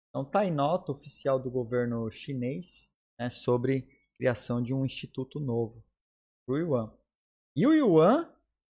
[0.07, 3.87] Então tá em nota oficial do governo chinês né, sobre
[4.19, 5.83] criação de um instituto novo
[6.45, 6.93] para o Yuan.
[7.55, 8.31] E o Yuan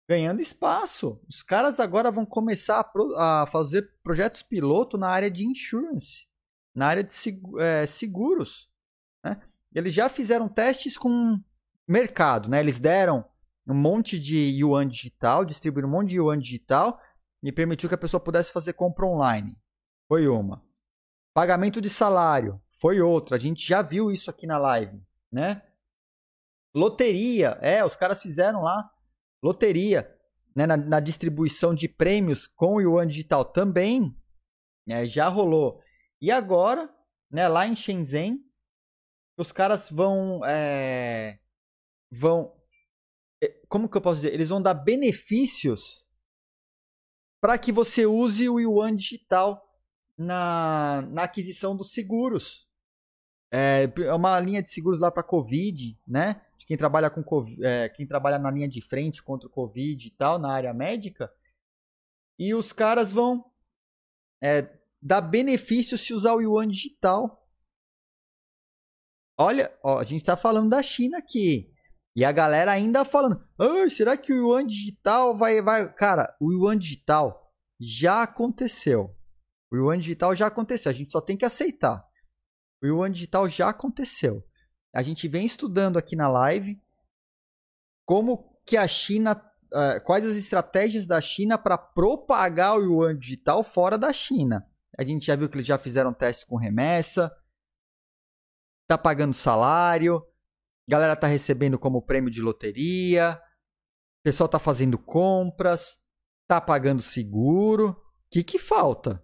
[0.10, 1.24] ganhando espaço.
[1.30, 6.28] Os caras agora vão começar a, pro, a fazer projetos piloto na área de insurance,
[6.76, 7.14] na área de
[7.60, 8.72] é, seguros.
[9.24, 9.40] Né?
[9.72, 11.40] Eles já fizeram testes com
[11.88, 12.60] mercado, né?
[12.60, 13.24] Eles deram
[13.68, 17.00] um monte de yuan digital, distribuíram um monte de yuan digital
[17.44, 19.58] e permitiu que a pessoa pudesse fazer compra online.
[20.08, 20.64] Foi uma.
[21.34, 22.62] Pagamento de salário.
[22.80, 23.36] Foi outra.
[23.36, 25.62] A gente já viu isso aqui na live, né?
[26.74, 27.58] Loteria.
[27.62, 28.90] É, os caras fizeram lá.
[29.42, 30.18] Loteria.
[30.54, 34.14] Né, na, na distribuição de prêmios com o Yuan Digital também.
[34.86, 35.82] Né, já rolou.
[36.20, 36.94] E agora,
[37.32, 38.44] né, lá em Shenzhen,
[39.38, 40.42] os caras vão.
[40.46, 41.40] É,
[42.12, 42.54] vão.
[43.72, 44.34] Como que eu posso dizer?
[44.34, 46.06] Eles vão dar benefícios
[47.40, 49.66] para que você use o Yuan digital
[50.18, 52.68] na, na aquisição dos seguros.
[53.50, 56.46] É, é uma linha de seguros lá para Covid, né?
[56.58, 57.24] De quem trabalha com
[57.64, 61.34] é, quem trabalha na linha de frente contra o Covid e tal, na área médica.
[62.38, 63.50] E os caras vão
[64.44, 64.68] é,
[65.02, 67.50] dar benefício se usar o Yuan digital.
[69.38, 71.71] Olha, ó, a gente está falando da China aqui.
[72.16, 73.42] E a galera ainda falando,
[73.90, 75.92] será que o Yuan digital vai, vai.
[75.94, 79.16] Cara, o Yuan digital já aconteceu.
[79.72, 80.90] O Yuan digital já aconteceu.
[80.90, 82.06] A gente só tem que aceitar.
[82.84, 84.46] O Yuan digital já aconteceu.
[84.94, 86.82] A gente vem estudando aqui na live
[88.06, 89.42] como que a China.
[89.74, 94.68] Uh, quais as estratégias da China para propagar o Yuan digital fora da China.
[95.00, 97.34] A gente já viu que eles já fizeram teste com remessa,
[98.86, 100.22] tá pagando salário,
[100.88, 103.42] galera tá recebendo como prêmio de loteria,
[104.22, 106.00] o pessoal tá fazendo compras,
[106.48, 107.90] tá pagando seguro.
[107.90, 107.96] O
[108.30, 109.24] que que falta?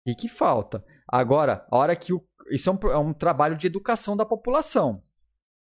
[0.00, 0.84] O que que falta?
[1.08, 5.00] Agora, a hora que o, isso é um, é um trabalho de educação da população,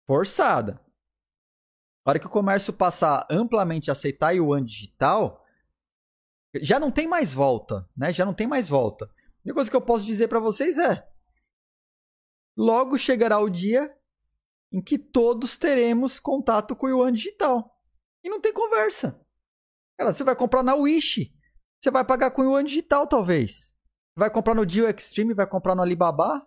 [0.07, 0.81] forçada.
[2.05, 5.45] A hora que o comércio passar amplamente a aceitar yuan digital,
[6.61, 8.13] já não tem mais volta, né?
[8.13, 9.07] Já não tem mais volta.
[9.07, 9.09] A
[9.45, 11.09] única coisa que eu posso dizer para vocês é:
[12.57, 13.95] logo chegará o dia
[14.73, 17.79] em que todos teremos contato com o Yuan digital.
[18.25, 19.21] E não tem conversa.
[19.99, 21.33] Cara, você vai comprar na Wish.
[21.81, 23.75] Você vai pagar com o Yuan digital, talvez.
[24.17, 26.47] Vai comprar no Deal Extreme, vai comprar no Alibaba.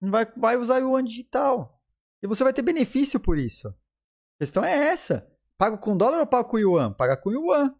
[0.00, 1.80] Vai, vai usar o Yuan digital.
[2.22, 3.68] E você vai ter benefício por isso.
[3.68, 3.74] A
[4.40, 5.26] questão é essa.
[5.56, 6.92] Pago com dólar ou pago com Yuan?
[6.92, 7.74] Paga com Yuan.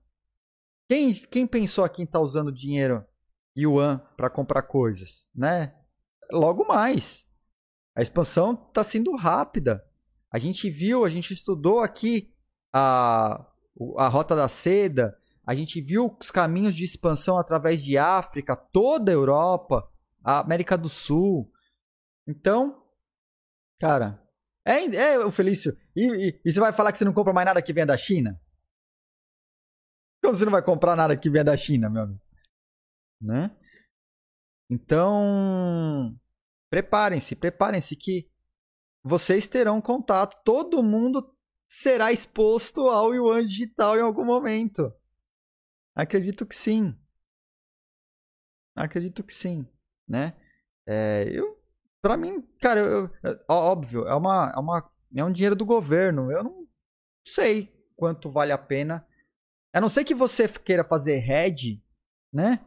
[0.89, 3.05] Quem, quem pensou aqui em estar tá usando dinheiro
[3.57, 5.75] Yuan para comprar coisas, né?
[6.33, 7.28] Logo mais.
[7.99, 9.85] A expansão está sendo rápida.
[10.31, 12.33] A gente viu, a gente estudou aqui
[12.73, 13.45] a,
[13.97, 19.11] a Rota da Seda, a gente viu os caminhos de expansão através de África, toda
[19.11, 19.91] a Europa,
[20.23, 21.53] a América do Sul.
[22.25, 22.87] Então,
[23.81, 24.23] cara,
[24.65, 25.77] é, é o Felício.
[25.97, 27.97] E, e, e, você vai falar que você não compra mais nada que vem da
[27.97, 28.41] China?
[30.23, 32.21] Como você não vai comprar nada que vem da China, meu amigo?
[33.21, 33.51] Né?
[34.71, 36.17] Então,
[36.71, 38.31] preparem-se, preparem-se que
[39.03, 40.37] vocês terão contato.
[40.45, 41.35] Todo mundo
[41.69, 44.93] será exposto ao Yuan digital em algum momento.
[45.95, 46.97] Acredito que sim.
[48.75, 49.67] Acredito que sim,
[50.07, 50.37] né?
[50.87, 51.61] É, eu,
[52.01, 53.11] para mim, cara, eu,
[53.49, 56.31] óbvio, é uma, é uma, é um dinheiro do governo.
[56.31, 56.69] Eu não
[57.27, 59.07] sei quanto vale a pena.
[59.73, 61.83] A não ser que você queira fazer head,
[62.33, 62.65] né?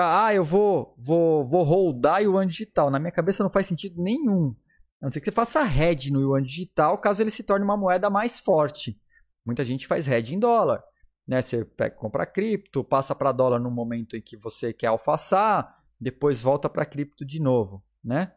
[0.00, 2.90] Ah, eu vou, vou, vou holdar Yuan digital.
[2.90, 4.54] Na minha cabeça não faz sentido nenhum.
[5.00, 7.76] A não ser que você faça head no Yuan digital, caso ele se torne uma
[7.76, 9.00] moeda mais forte.
[9.44, 10.82] Muita gente faz head em dólar.
[11.26, 11.42] Né?
[11.42, 16.42] Você pega, compra cripto, passa para dólar no momento em que você quer alfaçar, depois
[16.42, 17.84] volta para cripto de novo.
[18.02, 18.34] Né?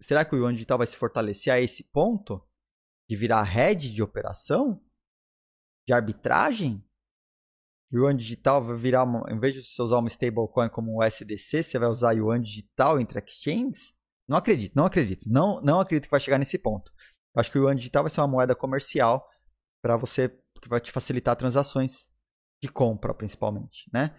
[0.00, 2.44] Será que o Yuan digital vai se fortalecer a esse ponto?
[3.08, 4.82] De virar head de operação?
[5.86, 6.84] De arbitragem?
[7.92, 11.04] O Yuan digital vai virar, uma, em vez de você usar uma stablecoin como um
[11.04, 13.94] USDC, você vai usar Yuan digital entre exchanges?
[14.28, 15.28] Não acredito, não acredito.
[15.28, 16.92] Não, não acredito que vai chegar nesse ponto.
[17.36, 19.28] Acho que o Yuan digital vai ser uma moeda comercial
[19.82, 20.28] para você,
[20.62, 22.10] que vai te facilitar transações
[22.62, 24.14] de compra, principalmente, né?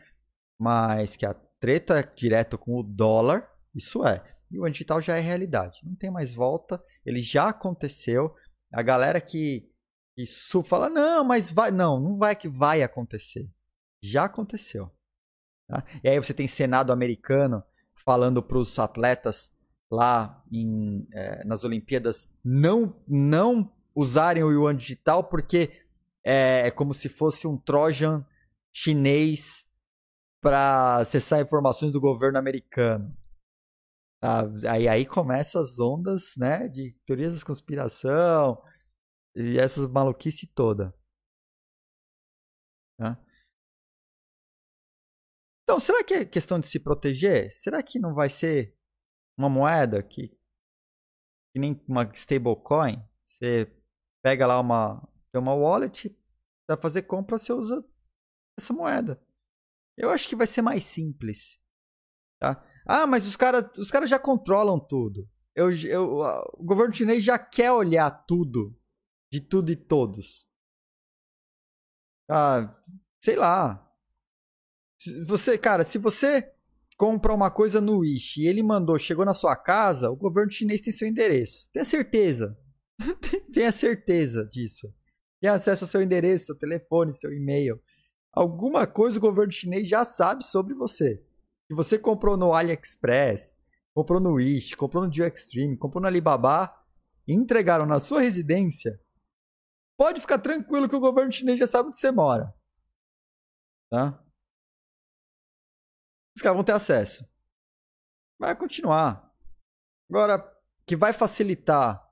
[0.60, 4.21] Mas que a treta direta com o dólar, isso é.
[4.51, 5.79] E o digital já é realidade.
[5.86, 6.84] Não tem mais volta.
[7.05, 8.36] Ele já aconteceu.
[8.73, 9.69] A galera que,
[10.13, 10.25] que
[10.65, 11.72] fala, não, mas vai.
[11.72, 13.49] Não, não vai que vai acontecer
[14.02, 14.91] já aconteceu.
[15.68, 15.84] Tá?
[16.04, 17.64] E aí você tem Senado americano
[18.04, 19.52] falando para os atletas
[19.91, 25.82] lá em, é, nas Olimpíadas não, não usarem o yuan digital porque
[26.24, 28.26] é, é como se fosse um Trojan
[28.74, 29.66] chinês
[30.41, 33.16] para acessar informações do governo americano.
[34.24, 38.62] Ah, aí, aí começam as ondas né, de teorias da conspiração
[39.36, 40.93] e essas maluquice toda.
[45.72, 47.49] Então, será que é questão de se proteger?
[47.49, 48.78] Será que não vai ser
[49.38, 53.01] uma moeda que, que nem uma stablecoin?
[53.24, 53.74] Você
[54.22, 55.01] pega lá uma,
[55.34, 56.13] uma wallet,
[56.67, 57.88] vai fazer compra, você usa
[58.59, 59.26] essa moeda.
[59.97, 61.57] Eu acho que vai ser mais simples.
[62.38, 62.61] Tá?
[62.86, 65.26] Ah, mas os caras os cara já controlam tudo.
[65.55, 66.17] Eu, eu,
[66.53, 68.78] o governo chinês já quer olhar tudo,
[69.32, 70.51] de tudo e todos.
[72.30, 72.78] Ah,
[73.22, 73.89] sei lá.
[75.26, 76.54] Você, cara, se você
[76.97, 80.82] compra uma coisa no Wish e ele mandou, chegou na sua casa, o governo chinês
[80.82, 81.70] tem seu endereço.
[81.72, 82.58] Tenha certeza.
[83.54, 84.93] Tenha certeza disso.
[85.41, 87.82] Tem acesso ao seu endereço, seu telefone, seu e-mail.
[88.32, 91.26] Alguma coisa o governo chinês já sabe sobre você.
[91.68, 93.58] Se você comprou no AliExpress,
[93.95, 96.72] comprou no Wish, comprou no Dio Extreme, comprou no Alibaba
[97.28, 98.99] e entregaram na sua residência,
[99.97, 102.54] pode ficar tranquilo que o governo chinês já sabe onde você mora.
[103.89, 104.24] Tá?
[106.36, 107.25] Os caras vão ter acesso.
[108.39, 109.32] Vai continuar.
[110.09, 110.43] Agora,
[110.86, 112.05] que vai facilitar,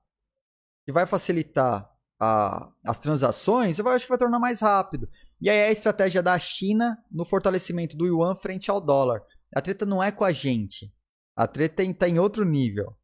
[0.85, 1.89] que vai facilitar
[2.19, 5.09] a, as transações, eu acho que vai tornar mais rápido.
[5.41, 9.21] E aí é a estratégia da China no fortalecimento do yuan frente ao dólar.
[9.55, 10.93] A treta não é com a gente.
[11.35, 12.95] A treta está em outro nível.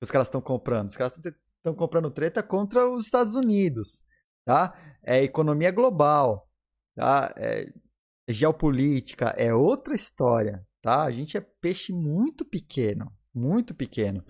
[0.00, 0.88] Os caras estão comprando.
[0.88, 4.02] Os caras estão comprando treta contra os Estados Unidos.
[4.44, 4.74] Tá?
[5.02, 6.48] É economia global.
[6.96, 7.34] Tá?
[7.36, 7.72] É
[8.28, 9.26] geopolítica.
[9.36, 10.66] É outra história.
[10.80, 11.04] Tá?
[11.04, 13.12] A gente é peixe muito pequeno.
[13.34, 14.24] Muito pequeno.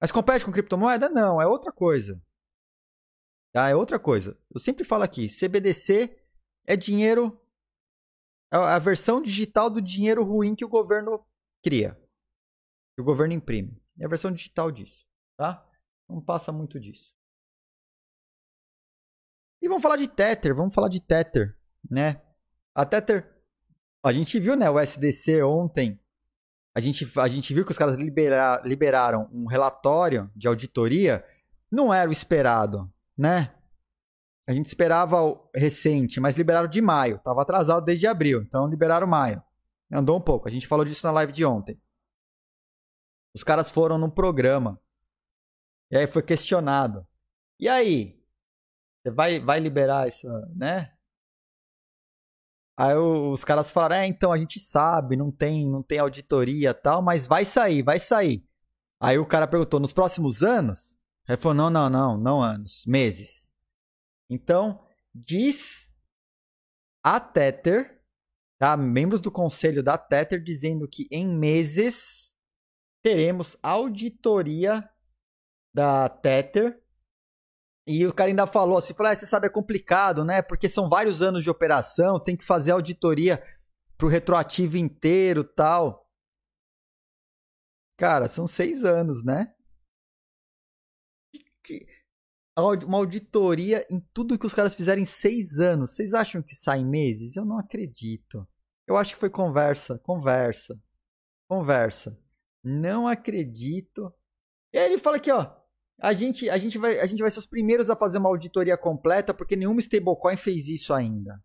[0.00, 1.08] Mas compete com criptomoeda?
[1.08, 2.20] Não, é outra coisa.
[3.52, 3.68] Tá?
[3.68, 4.38] É outra coisa.
[4.54, 6.16] Eu sempre falo aqui, CBDC
[6.66, 7.40] é dinheiro
[8.52, 11.26] é a versão digital do dinheiro ruim que o governo
[11.62, 11.94] cria.
[12.94, 13.82] Que o governo imprime.
[13.98, 15.68] É a versão digital disso, tá?
[16.08, 17.14] Não passa muito disso.
[19.60, 21.58] E vamos falar de Tether, vamos falar de Tether,
[21.90, 22.22] né?
[22.74, 23.35] A Tether,
[24.06, 26.00] a gente viu, né, o SDC ontem,
[26.74, 31.24] a gente, a gente viu que os caras libera, liberaram um relatório de auditoria,
[31.70, 33.54] não era o esperado, né?
[34.48, 35.16] A gente esperava
[35.54, 37.18] recente, mas liberaram de maio.
[37.24, 39.42] Tava atrasado desde abril, então liberaram maio.
[39.92, 40.46] Andou um pouco.
[40.46, 41.80] A gente falou disso na live de ontem.
[43.34, 44.80] Os caras foram num programa.
[45.90, 47.06] E aí foi questionado.
[47.58, 48.22] E aí?
[49.02, 50.95] Você vai, vai liberar essa, né?
[52.78, 57.00] Aí os caras falaram: "É, então a gente sabe, não tem, não tem auditoria tal,
[57.02, 58.46] mas vai sair, vai sair".
[59.00, 60.96] Aí o cara perguntou: "Nos próximos anos?"
[61.28, 63.52] Ele falou: "Não, não, não, não anos, meses".
[64.28, 65.92] Então, diz
[67.04, 68.02] a Tether,
[68.58, 68.76] tá?
[68.76, 72.34] membros do conselho da Tether, dizendo que em meses
[73.02, 74.90] teremos auditoria
[75.72, 76.82] da Tether.
[77.86, 80.42] E o cara ainda falou assim, falou, ah, você sabe, é complicado, né?
[80.42, 83.42] Porque são vários anos de operação, tem que fazer auditoria
[83.96, 86.10] pro retroativo inteiro tal.
[87.96, 89.52] Cara, são seis anos, né?
[92.86, 95.94] uma auditoria em tudo que os caras fizeram em seis anos.
[95.94, 97.36] Vocês acham que sai meses?
[97.36, 98.48] Eu não acredito.
[98.86, 100.80] Eu acho que foi conversa, conversa,
[101.48, 102.18] conversa.
[102.64, 104.12] Não acredito.
[104.72, 105.55] E aí ele fala aqui, ó.
[105.98, 108.76] A gente, a, gente vai, a gente vai ser os primeiros a fazer uma auditoria
[108.76, 111.42] completa porque nenhuma stablecoin fez isso ainda.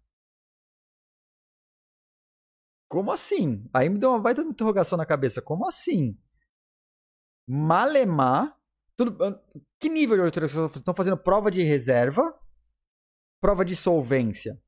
[2.89, 3.65] Como assim?
[3.73, 5.41] Aí me deu uma baita interrogação na cabeça.
[5.41, 6.17] Como assim?
[7.47, 8.57] Malemar
[8.97, 9.17] tudo,
[9.79, 11.17] que nível de auditoria vocês estão fazendo?
[11.17, 12.37] Prova de reserva,
[13.41, 14.61] prova de solvência.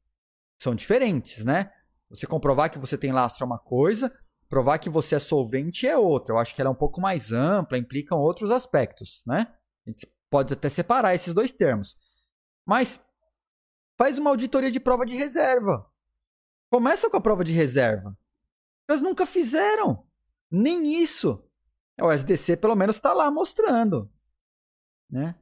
[0.59, 1.71] São diferentes, né?
[2.09, 4.11] Você comprovar que você tem lastro é uma coisa,
[4.49, 6.33] provar que você é solvente é outra.
[6.33, 9.53] Eu acho que ela é um pouco mais ampla, implicam outros aspectos, né?
[9.85, 11.97] A gente pode até separar esses dois termos.
[12.65, 12.99] Mas
[13.97, 15.89] faz uma auditoria de prova de reserva.
[16.69, 18.17] Começa com a prova de reserva.
[18.87, 20.07] Elas nunca fizeram.
[20.49, 21.43] Nem isso.
[22.01, 24.11] O SDC pelo menos está lá mostrando
[25.13, 25.35] né?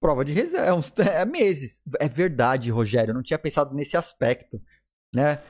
[0.00, 1.80] Prova de reserva, é, uns, é meses.
[1.98, 4.62] É verdade, Rogério, eu não tinha pensado nesse aspecto,
[5.12, 5.42] né?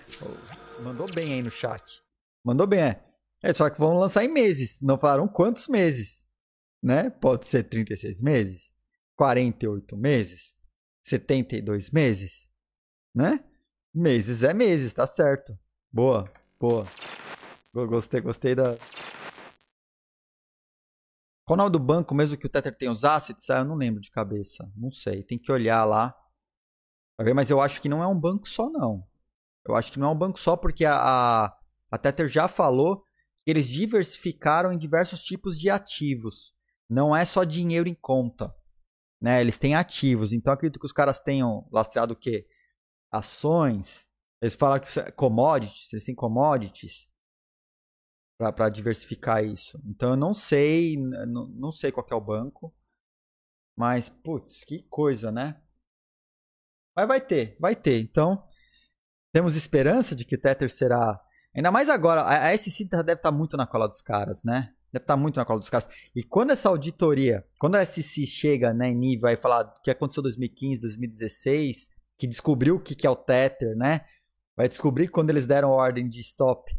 [0.80, 2.02] Mandou bem aí no chat.
[2.42, 3.04] Mandou bem, é.
[3.42, 4.80] É só que vão lançar em meses.
[4.80, 6.23] Não falaram quantos meses,
[6.84, 7.10] né?
[7.10, 8.74] Pode ser 36 meses,
[9.16, 10.54] 48 meses,
[11.02, 12.50] 72 meses,
[13.14, 13.42] né?
[13.92, 15.58] Meses é meses, tá certo.
[15.90, 16.30] Boa,
[16.60, 16.86] boa.
[17.72, 18.76] Gostei, gostei da,
[21.44, 23.50] qual o nome do banco mesmo que o Tether tem os assets?
[23.50, 24.70] Ah, eu não lembro de cabeça.
[24.74, 25.22] Não sei.
[25.22, 26.16] Tem que olhar lá.
[27.16, 29.06] Pra ver, mas eu acho que não é um banco só, não.
[29.66, 31.56] Eu acho que não é um banco só porque a, a,
[31.90, 33.04] a Tether já falou
[33.44, 36.53] que eles diversificaram em diversos tipos de ativos.
[36.88, 38.54] Não é só dinheiro em conta.
[39.20, 39.40] Né?
[39.40, 40.32] Eles têm ativos.
[40.32, 42.46] Então acredito que os caras tenham lastreado o quê?
[43.10, 44.08] Ações.
[44.40, 47.08] Eles falaram que é commodities, eles têm commodities
[48.38, 49.80] para diversificar isso.
[49.86, 52.74] Então eu não sei, não, não sei qual é o banco,
[53.76, 55.62] mas putz, que coisa, né?
[56.94, 58.00] Mas vai ter, vai ter.
[58.00, 58.46] Então
[59.32, 61.24] temos esperança de que Tether será
[61.54, 64.74] Ainda mais agora, a, SC deve estar tá muito na cola dos caras, né?
[64.94, 65.88] Deve estar tá muito na cola dos caras.
[66.14, 69.90] E quando essa auditoria, quando a SC chega né, em nível aí falar o que
[69.90, 74.06] aconteceu em 2015, 2016, que descobriu o que, que é o Tether, né?
[74.56, 76.72] Vai descobrir que quando eles deram a ordem de stop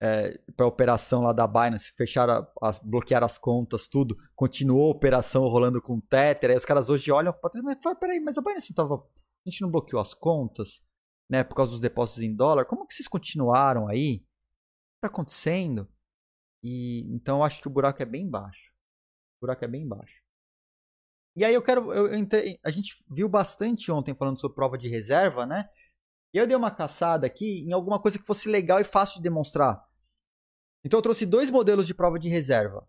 [0.00, 4.94] é, para a operação lá da Binance, fecharam, as, bloquearam as contas, tudo, continuou a
[4.94, 7.34] operação rolando com o Tether, aí os caras hoje olham,
[7.64, 10.80] mas peraí, mas a Binance não tava, a gente não bloqueou as contas,
[11.28, 14.14] né, por causa dos depósitos em dólar, como que vocês continuaram aí?
[14.14, 15.88] O que está acontecendo?
[16.62, 18.72] E então eu acho que o buraco é bem baixo.
[19.38, 20.20] O buraco é bem baixo.
[21.36, 21.92] E aí eu quero.
[21.92, 25.68] Eu, entrei, a gente viu bastante ontem falando sobre prova de reserva, né?
[26.34, 29.22] E eu dei uma caçada aqui em alguma coisa que fosse legal e fácil de
[29.22, 29.82] demonstrar.
[30.84, 32.88] Então eu trouxe dois modelos de prova de reserva.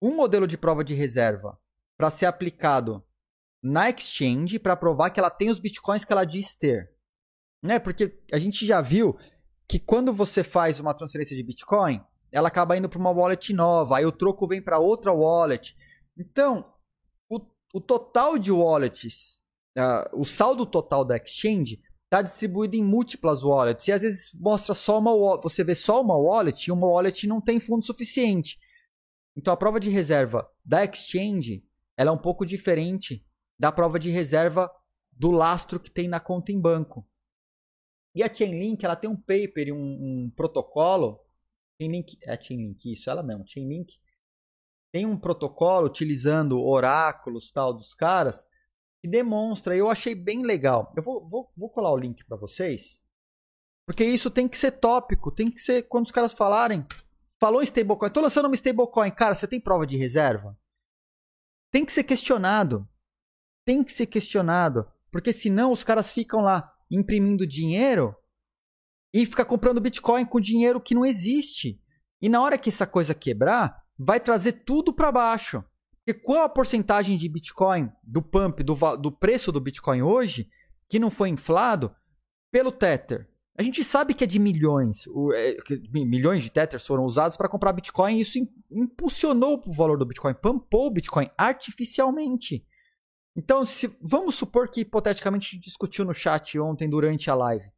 [0.00, 1.58] Um modelo de prova de reserva
[1.96, 3.04] para ser aplicado
[3.62, 6.90] na exchange para provar que ela tem os bitcoins que ela diz ter.
[7.62, 7.78] Né?
[7.78, 9.18] Porque a gente já viu
[9.68, 12.02] que quando você faz uma transferência de bitcoin,
[12.32, 15.76] ela acaba indo para uma wallet nova, aí o troco vem para outra wallet.
[16.16, 16.72] Então,
[17.28, 17.40] o,
[17.74, 19.40] o total de wallets,
[19.76, 23.86] uh, o saldo total da exchange está distribuído em múltiplas wallets.
[23.86, 27.40] E às vezes mostra só uma você vê só uma wallet e uma wallet não
[27.40, 28.58] tem fundo suficiente.
[29.36, 31.64] Então a prova de reserva da exchange
[31.96, 33.24] ela é um pouco diferente
[33.58, 34.70] da prova de reserva
[35.12, 37.06] do lastro que tem na conta em banco.
[38.14, 39.76] E a Chainlink ela tem um paper um,
[40.26, 41.20] um protocolo
[41.80, 43.94] Chainlink, é Chainlink, isso, ela mesmo, Chainlink.
[44.92, 48.46] Tem um protocolo utilizando oráculos tal dos caras
[49.00, 50.92] que demonstra, eu achei bem legal.
[50.94, 53.02] Eu vou, vou, vou colar o link para vocês,
[53.86, 56.84] porque isso tem que ser tópico, tem que ser quando os caras falarem.
[57.38, 60.58] Falou em stablecoin, tô lançando uma stablecoin, cara, você tem prova de reserva?
[61.70, 62.86] Tem que ser questionado.
[63.64, 68.14] Tem que ser questionado, porque senão os caras ficam lá imprimindo dinheiro
[69.12, 71.80] e ficar comprando Bitcoin com dinheiro que não existe.
[72.22, 75.64] E na hora que essa coisa quebrar, vai trazer tudo para baixo.
[76.04, 80.48] Porque qual a porcentagem de Bitcoin, do pump, do, do preço do Bitcoin hoje,
[80.88, 81.94] que não foi inflado
[82.52, 83.28] pelo Tether?
[83.58, 85.06] A gente sabe que é de milhões.
[85.08, 85.56] O, é,
[85.92, 88.38] milhões de Tethers foram usados para comprar Bitcoin e isso
[88.70, 92.64] impulsionou o valor do Bitcoin, pumpou o Bitcoin artificialmente.
[93.36, 97.70] Então, se, vamos supor que hipoteticamente discutiu no chat ontem durante a live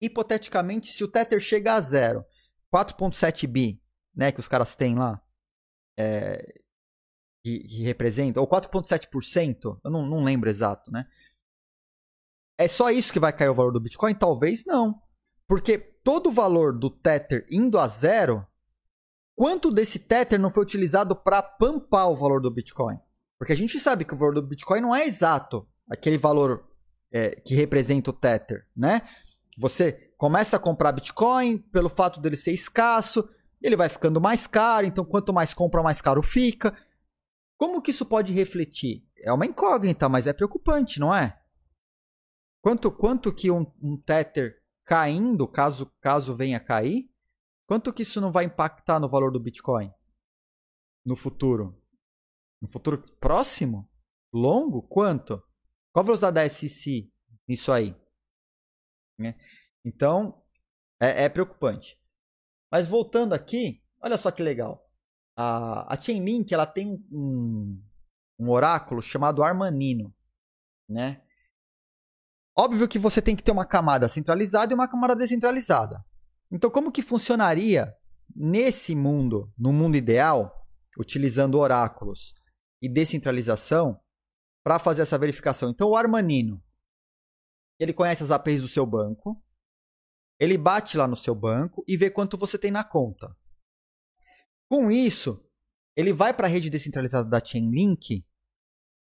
[0.00, 2.24] hipoteticamente, se o Tether chega a zero,
[2.74, 3.82] 4.7 bi,
[4.14, 5.20] né, que os caras têm lá,
[5.98, 6.60] é,
[7.44, 11.06] que, que representa, ou 4.7%, eu não, não lembro exato, né?
[12.58, 14.14] É só isso que vai cair o valor do Bitcoin?
[14.14, 15.00] Talvez não.
[15.46, 18.46] Porque todo o valor do Tether indo a zero,
[19.36, 22.98] quanto desse Tether não foi utilizado para pampar o valor do Bitcoin?
[23.38, 26.66] Porque a gente sabe que o valor do Bitcoin não é exato aquele valor
[27.12, 29.02] é, que representa o Tether, né?
[29.56, 33.28] Você começa a comprar Bitcoin pelo fato dele ser escasso,
[33.62, 36.76] ele vai ficando mais caro, então quanto mais compra, mais caro fica.
[37.58, 39.08] Como que isso pode refletir?
[39.18, 41.40] É uma incógnita, mas é preocupante, não é?
[42.60, 47.10] Quanto, quanto que um, um Tether caindo, caso, caso venha cair,
[47.66, 49.90] quanto que isso não vai impactar no valor do Bitcoin?
[51.04, 51.80] No futuro?
[52.60, 53.88] No futuro próximo?
[54.32, 54.82] Longo?
[54.82, 55.42] Quanto?
[55.92, 57.10] Qual a velocidade da SEC
[57.48, 57.96] nisso aí?
[59.18, 59.34] Né?
[59.84, 60.42] Então,
[61.00, 61.98] é, é, preocupante.
[62.70, 64.84] Mas voltando aqui, olha só que legal.
[65.36, 67.82] A, a Chainlink ela tem um,
[68.38, 70.14] um oráculo chamado Armanino.
[70.88, 71.22] Né?
[72.58, 76.04] Óbvio que você tem que ter uma camada centralizada e uma camada descentralizada.
[76.50, 77.94] Então, como que funcionaria
[78.34, 80.66] nesse mundo, no mundo ideal,
[80.98, 82.34] utilizando oráculos
[82.80, 84.00] e descentralização
[84.64, 85.70] para fazer essa verificação?
[85.70, 86.62] Então, o Armanino
[87.78, 89.42] ele conhece as APIs do seu banco,
[90.38, 93.34] ele bate lá no seu banco e vê quanto você tem na conta.
[94.68, 95.42] Com isso,
[95.94, 98.24] ele vai para a rede descentralizada da Chainlink,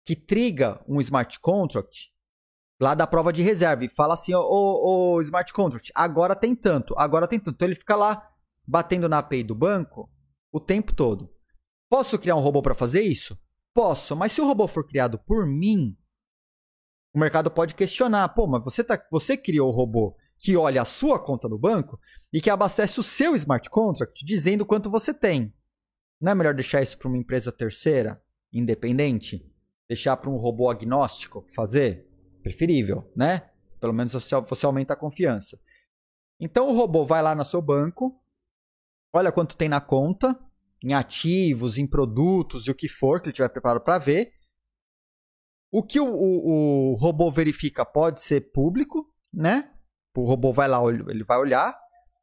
[0.05, 2.13] que triga um smart contract
[2.79, 7.27] lá da prova de reserva e fala assim: ô, smart contract, agora tem tanto, agora
[7.27, 7.55] tem tanto.
[7.55, 8.29] Então ele fica lá
[8.65, 10.09] batendo na API do banco
[10.51, 11.33] o tempo todo.
[11.89, 13.37] Posso criar um robô para fazer isso?
[13.73, 15.97] Posso, mas se o robô for criado por mim,
[17.13, 20.85] o mercado pode questionar, pô, mas você, tá, você criou o robô que olha a
[20.85, 21.99] sua conta no banco
[22.33, 25.53] e que abastece o seu smart contract dizendo quanto você tem.
[26.19, 29.49] Não é melhor deixar isso para uma empresa terceira, independente?
[29.87, 32.09] Deixar para um robô agnóstico fazer?
[32.41, 33.49] Preferível, né?
[33.79, 35.59] Pelo menos você, aumenta a confiança.
[36.39, 38.19] Então o robô vai lá no seu banco,
[39.13, 40.37] olha quanto tem na conta,
[40.83, 44.33] em ativos, em produtos e o que for que ele tiver preparado para ver,
[45.73, 49.71] o que o, o, o, robô verifica pode ser público, né?
[50.15, 51.75] O robô vai lá, ele vai olhar.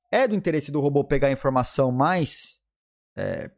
[0.08, 2.62] é do interesse do robô pegar a informação mais
[3.16, 3.50] é,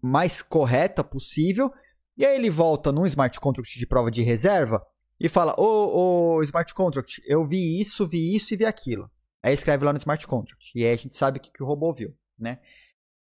[0.00, 1.72] mais correta possível.
[2.16, 4.80] E aí ele volta num smart contract de prova de reserva
[5.18, 9.10] e fala: Ô, ô smart contract, eu vi isso, vi isso e vi aquilo.
[9.42, 10.70] Aí escreve lá no smart contract.
[10.72, 12.60] E aí a gente sabe o que, que o robô viu, né?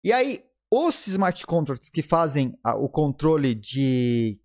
[0.05, 4.39] E aí, os smart contracts que fazem a, o controle de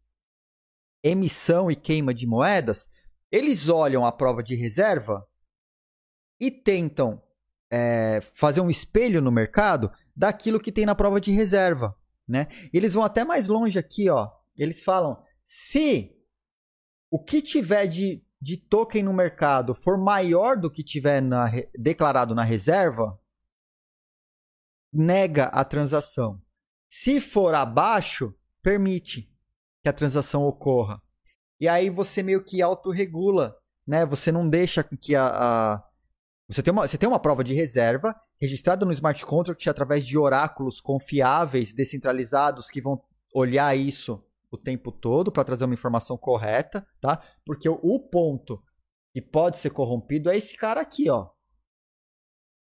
[1.05, 2.89] emissão e queima de moedas,
[3.31, 5.23] eles olham a prova de reserva
[6.39, 7.21] e tentam
[7.71, 11.95] é, fazer um espelho no mercado daquilo que tem na prova de reserva,
[12.27, 12.47] né?
[12.73, 14.29] Eles vão até mais longe aqui, ó.
[14.57, 16.11] Eles falam: se
[17.11, 22.33] o que tiver de, de token no mercado for maior do que tiver na, declarado
[22.33, 23.19] na reserva,
[24.91, 26.41] nega a transação.
[26.89, 29.34] Se for abaixo, permite
[29.85, 30.99] que a transação ocorra.
[31.59, 33.55] E aí você meio que autorregula,
[33.85, 34.03] né?
[34.03, 35.83] Você não deixa que a, a
[36.49, 40.17] você tem, uma, você tem uma prova de reserva registrada no smart contract através de
[40.17, 42.99] oráculos confiáveis, descentralizados, que vão
[43.31, 47.23] olhar isso o tempo todo para trazer uma informação correta, tá?
[47.45, 48.63] Porque o, o ponto
[49.13, 51.29] que pode ser corrompido é esse cara aqui, ó.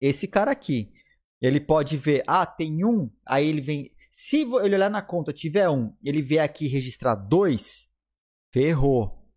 [0.01, 0.93] Esse cara aqui.
[1.41, 3.94] Ele pode ver, ah, tem um, aí ele vem.
[4.17, 7.89] Se ele olhar na conta tiver um, ele vier aqui registrar dois,
[8.53, 9.29] ferrou,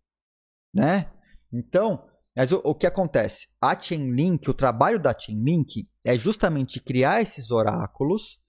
[0.72, 1.12] né?
[1.52, 3.48] Então, mas o, o que acontece?
[3.60, 8.40] A Chainlink, o trabalho da Chainlink é justamente criar esses oráculos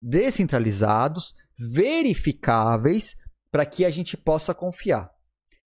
[0.00, 3.16] descentralizados, verificáveis,
[3.50, 5.10] para que a gente possa confiar.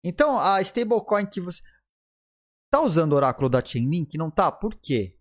[0.04, 1.62] Então, a stablecoin que você
[2.66, 4.52] está usando o oráculo da Chainlink, não tá?
[4.52, 5.16] Por quê?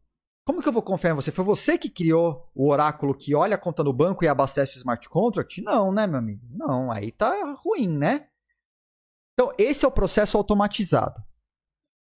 [0.48, 1.30] Como que eu vou confiar em você?
[1.30, 4.78] Foi você que criou o oráculo que olha a conta no banco e abastece o
[4.78, 5.60] smart contract?
[5.60, 6.40] Não, né, meu amigo?
[6.48, 8.30] Não, aí tá ruim, né?
[9.34, 11.22] Então, esse é o processo automatizado.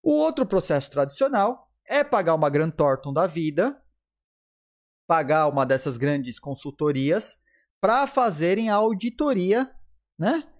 [0.03, 3.78] O outro processo tradicional é pagar uma Grant Thornton da vida,
[5.07, 7.37] pagar uma dessas grandes consultorias
[7.83, 9.70] para fazerem a auditoria,
[10.18, 10.51] né?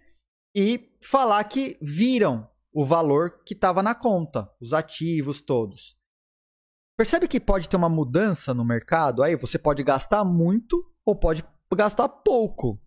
[0.55, 6.02] E falar que viram o valor que estava na conta, os ativos todos.
[7.03, 9.25] Percebe que pode ter uma mudança no mercado?
[9.25, 11.45] Aí você pode gastar muito ou pode
[11.75, 12.81] gastar pouco.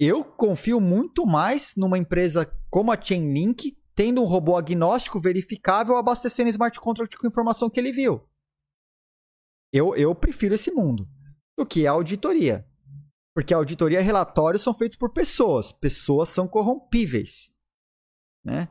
[0.00, 6.48] Eu confio muito mais numa empresa como a Chainlink tendo um robô agnóstico verificável abastecendo
[6.48, 8.26] smart contract com informação que ele viu.
[9.70, 11.06] Eu, eu prefiro esse mundo
[11.54, 12.66] do que a auditoria.
[13.34, 15.70] Porque a auditoria e relatórios são feitos por pessoas.
[15.70, 17.52] Pessoas são corrompíveis.
[18.42, 18.70] Né?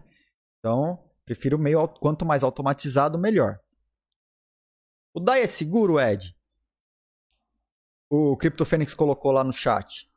[0.57, 3.62] Então, prefiro meio quanto mais automatizado, melhor.
[5.16, 6.36] O DAI é seguro, Ed?
[8.09, 10.09] O CryptoFênix colocou lá no chat.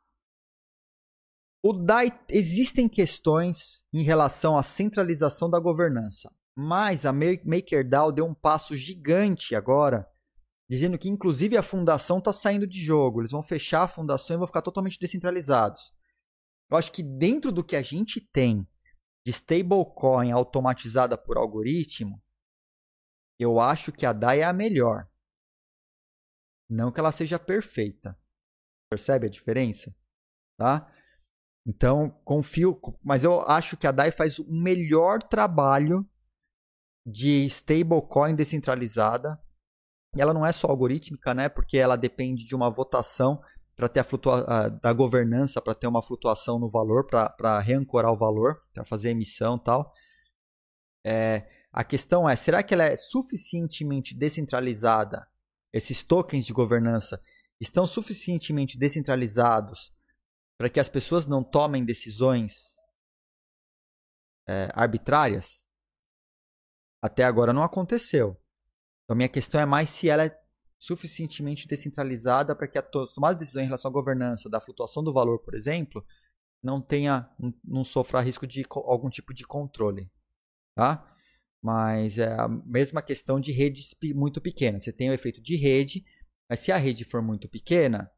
[1.61, 8.33] O DAI existem questões em relação à centralização da governança, mas a MakerDAO deu um
[8.33, 10.07] passo gigante agora,
[10.67, 13.21] dizendo que inclusive a fundação está saindo de jogo.
[13.21, 15.93] Eles vão fechar a fundação e vão ficar totalmente descentralizados.
[16.71, 18.67] Eu acho que dentro do que a gente tem
[19.23, 22.19] de stablecoin automatizada por algoritmo,
[23.39, 25.07] eu acho que a DAI é a melhor.
[26.69, 28.17] Não que ela seja perfeita.
[28.89, 29.95] Percebe a diferença?
[30.57, 30.91] Tá?
[31.65, 36.09] Então, confio, mas eu acho que a DAI faz o melhor trabalho
[37.05, 39.41] de stablecoin descentralizada.
[40.17, 41.49] Ela não é só algorítmica, né?
[41.49, 43.41] Porque ela depende de uma votação
[43.75, 48.17] para ter a flutua da governança, para ter uma flutuação no valor, para reancorar o
[48.17, 49.93] valor, para fazer emissão e tal.
[51.05, 55.27] É, a questão é, será que ela é suficientemente descentralizada?
[55.73, 57.21] Esses tokens de governança
[57.59, 59.93] estão suficientemente descentralizados
[60.57, 62.77] para que as pessoas não tomem decisões
[64.47, 65.67] é, arbitrárias,
[67.01, 68.41] até agora não aconteceu.
[69.03, 70.39] Então, minha questão é mais se ela é
[70.79, 75.13] suficientemente descentralizada para que a tomada de decisão em relação à governança da flutuação do
[75.13, 76.05] valor, por exemplo,
[76.63, 77.29] não tenha,
[77.63, 80.11] não sofra risco de algum tipo de controle,
[80.75, 81.16] tá?
[81.63, 84.83] Mas é a mesma questão de redes muito pequenas.
[84.83, 86.05] Você tem o efeito de rede,
[86.49, 88.11] mas se a rede for muito pequena,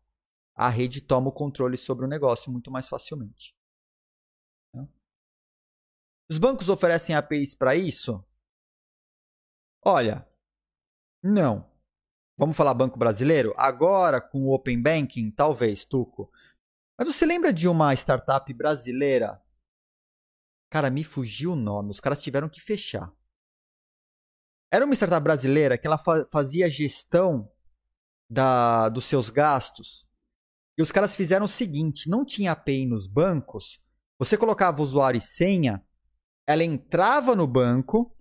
[0.55, 3.55] a rede toma o controle sobre o negócio muito mais facilmente.
[4.75, 4.87] Né?
[6.29, 8.23] Os bancos oferecem APIs para isso?
[9.83, 10.27] Olha,
[11.23, 11.69] não.
[12.37, 13.53] Vamos falar banco brasileiro?
[13.57, 16.31] Agora, com o Open Banking, talvez, Tuco.
[16.97, 19.41] Mas você lembra de uma startup brasileira?
[20.69, 21.91] Cara, me fugiu o nome.
[21.91, 23.13] Os caras tiveram que fechar.
[24.71, 26.01] Era uma startup brasileira que ela
[26.31, 27.51] fazia gestão
[28.29, 30.09] da, dos seus gastos
[30.79, 33.81] e os caras fizeram o seguinte: não tinha API nos bancos,
[34.17, 35.85] você colocava usuário e senha,
[36.47, 38.15] ela entrava no banco,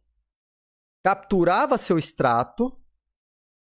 [1.05, 2.77] capturava seu extrato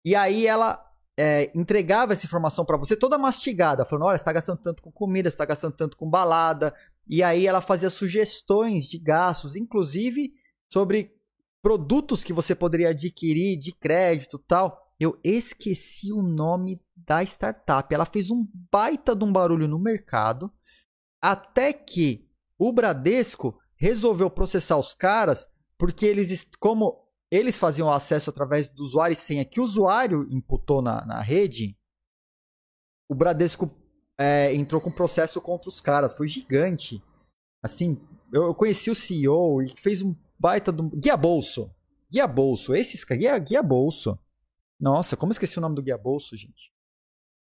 [0.04, 0.82] E aí ela
[1.18, 4.92] é, entregava essa informação para você toda mastigada, falando: olha, você está gastando tanto com
[4.92, 6.74] comida, você está gastando tanto com balada.
[7.06, 10.34] E aí ela fazia sugestões de gastos, inclusive
[10.72, 11.15] sobre
[11.66, 14.94] produtos que você poderia adquirir de crédito tal.
[15.00, 17.92] Eu esqueci o nome da startup.
[17.92, 20.54] Ela fez um baita de um barulho no mercado,
[21.20, 28.68] até que o Bradesco resolveu processar os caras, porque eles, como eles faziam acesso através
[28.68, 31.76] do usuário e senha que o usuário imputou na, na rede,
[33.10, 33.72] o Bradesco
[34.20, 36.14] é, entrou com processo contra os caras.
[36.14, 37.04] Foi gigante.
[37.64, 38.00] Assim,
[38.32, 40.90] eu, eu conheci o CEO e fez um baita do.
[40.90, 41.74] Guia Bolso.
[42.10, 42.74] Guia Bolso.
[42.74, 44.20] Esses Guia, Guia Bolso.
[44.80, 46.74] Nossa, como esqueci o nome do Guia Bolso, gente?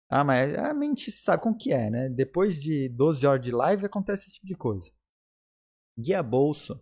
[0.09, 2.09] Ah, mas a mente sabe como que é, né?
[2.09, 4.91] Depois de 12 horas de live acontece esse tipo de coisa.
[5.97, 6.79] Guia Bolso.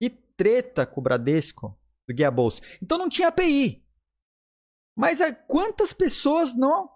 [0.00, 1.74] Que treta com o Bradesco
[2.06, 2.62] do Guia Bolso.
[2.80, 3.84] Então não tinha API.
[4.96, 6.90] Mas é, quantas pessoas não.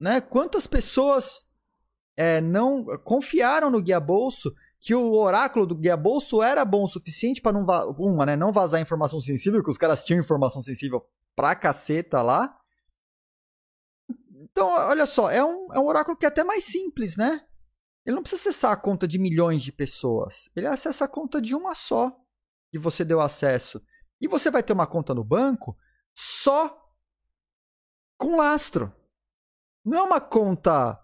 [0.00, 1.46] Né, quantas pessoas
[2.16, 6.88] é, não confiaram no Guia Bolso que o oráculo do Guia Bolso era bom o
[6.88, 7.66] suficiente para não,
[7.98, 11.06] uma, né, não vazar informação sensível, que os caras tinham informação sensível
[11.36, 12.56] pra caceta lá.
[14.42, 17.44] Então, olha só, é um, é um oráculo que é até mais simples, né?
[18.04, 20.50] Ele não precisa acessar a conta de milhões de pessoas.
[20.56, 22.16] Ele acessa a conta de uma só
[22.70, 23.82] que você deu acesso.
[24.20, 25.76] E você vai ter uma conta no banco
[26.14, 26.76] só
[28.18, 28.92] com lastro.
[29.84, 30.98] Não é uma conta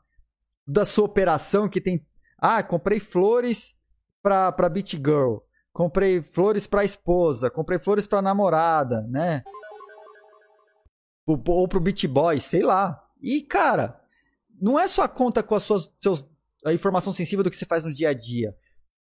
[0.67, 2.07] da sua operação que tem.
[2.49, 3.77] Ah, comprei flores
[4.23, 5.39] pra, pra Beat Girl.
[5.73, 7.51] Comprei flores pra esposa.
[7.51, 9.43] Comprei flores pra namorada, né?
[11.27, 13.05] Ou pro Beat Boy, sei lá.
[13.21, 14.01] E, cara,
[14.61, 16.25] não é só conta com as suas seus,
[16.65, 18.57] a informação sensível do que você faz no dia a dia.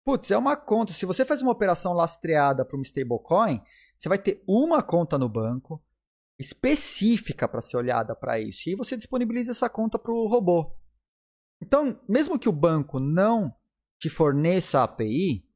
[0.04, 0.92] Putz, é uma conta.
[0.92, 3.62] Se você faz uma operação lastreada para uma stablecoin,
[3.96, 5.80] você vai ter uma conta no banco
[6.40, 8.68] específica para ser olhada para isso.
[8.68, 10.76] E você disponibiliza essa conta para o robô.
[11.62, 13.54] Então, mesmo que o banco não
[14.00, 15.48] te forneça a API,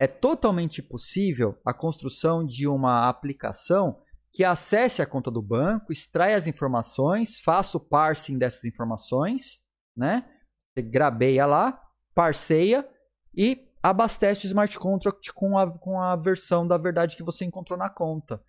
[0.00, 4.02] é totalmente possível a construção de uma aplicação
[4.32, 9.62] que acesse a conta do banco, extrai as informações, faça o parsing dessas informações,
[9.94, 10.28] né?
[10.72, 11.80] Você grabeia lá,
[12.14, 12.88] parceia
[13.36, 17.78] e abastece o smart contract com a, com a versão da verdade que você encontrou
[17.78, 18.42] na conta.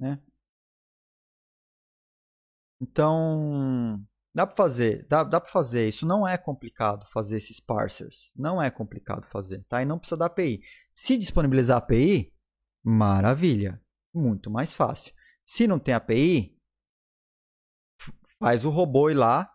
[0.00, 0.20] Né?
[2.80, 4.04] Então,
[4.34, 5.88] dá para fazer, dá, dá para fazer.
[5.88, 8.32] Isso não é complicado fazer esses parsers.
[8.34, 9.80] Não é complicado fazer, tá?
[9.80, 10.62] E não precisa da API.
[10.94, 12.34] Se disponibilizar API,
[12.82, 13.80] maravilha,
[14.12, 15.14] muito mais fácil.
[15.44, 16.58] Se não tem API,
[18.38, 19.50] faz o robô ir lá,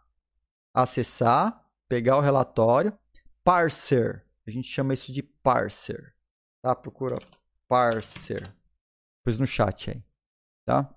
[0.73, 2.97] acessar, pegar o relatório,
[3.43, 6.15] parser, a gente chama isso de parser.
[6.61, 6.75] Tá?
[6.75, 7.17] Procura
[7.67, 8.51] parser.
[9.23, 10.03] Pois no chat aí.
[10.65, 10.95] Tá?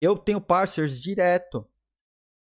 [0.00, 1.68] Eu tenho parsers direto.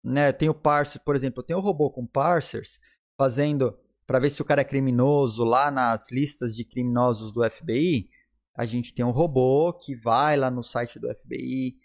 [0.03, 0.33] Né?
[0.33, 2.81] Tenho parser, por exemplo, eu tenho um robô com parsers
[3.17, 8.09] fazendo para ver se o cara é criminoso lá nas listas de criminosos do FBI.
[8.55, 11.77] A gente tem um robô que vai lá no site do FBI,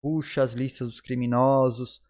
[0.00, 2.00] puxa as listas dos criminosos,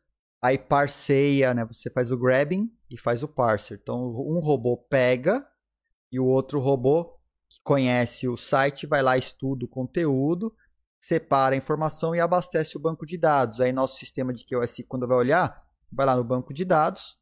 [0.42, 1.64] aí parceia, né?
[1.64, 3.78] Você faz o grabbing e faz o parser.
[3.82, 5.44] Então, um robô pega
[6.12, 10.54] e o outro robô que conhece o site vai lá, estuda o conteúdo,
[11.04, 13.60] separa a informação e abastece o banco de dados.
[13.60, 17.18] Aí nosso sistema de QoS, quando vai olhar, vai lá no banco de dados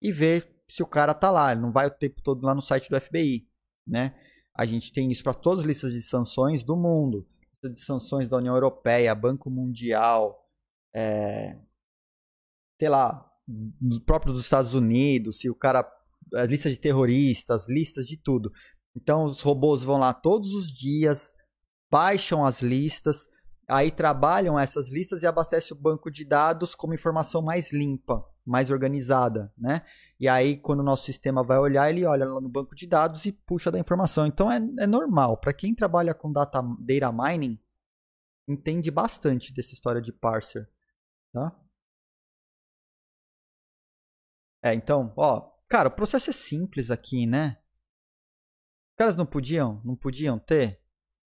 [0.00, 1.50] e vê se o cara está lá.
[1.50, 3.48] Ele não vai o tempo todo lá no site do FBI,
[3.84, 4.14] né?
[4.56, 7.26] A gente tem isso para todas as listas de sanções do mundo.
[7.50, 10.48] Lista de sanções da União Europeia, Banco Mundial,
[10.94, 11.58] é...
[12.78, 13.28] sei lá,
[14.06, 15.84] próprio dos Estados Unidos, se o cara
[16.48, 18.52] lista de terroristas, listas de tudo.
[18.94, 21.34] Então os robôs vão lá todos os dias,
[21.94, 23.28] baixam as listas,
[23.68, 28.24] aí trabalham essas listas e abastecem o banco de dados com uma informação mais limpa,
[28.44, 29.86] mais organizada, né?
[30.18, 33.24] E aí quando o nosso sistema vai olhar, ele olha lá no banco de dados
[33.26, 34.26] e puxa da informação.
[34.26, 35.36] Então é, é normal.
[35.36, 37.58] Para quem trabalha com data, data mining,
[38.48, 40.68] entende bastante dessa história de parser,
[41.32, 41.56] tá?
[44.62, 47.58] É, então, ó, Cara, o processo é simples aqui, né?
[48.90, 50.83] Os caras não podiam, não podiam ter,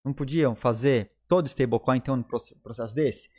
[0.03, 3.29] não podiam fazer todo stablecoin ter um processo desse.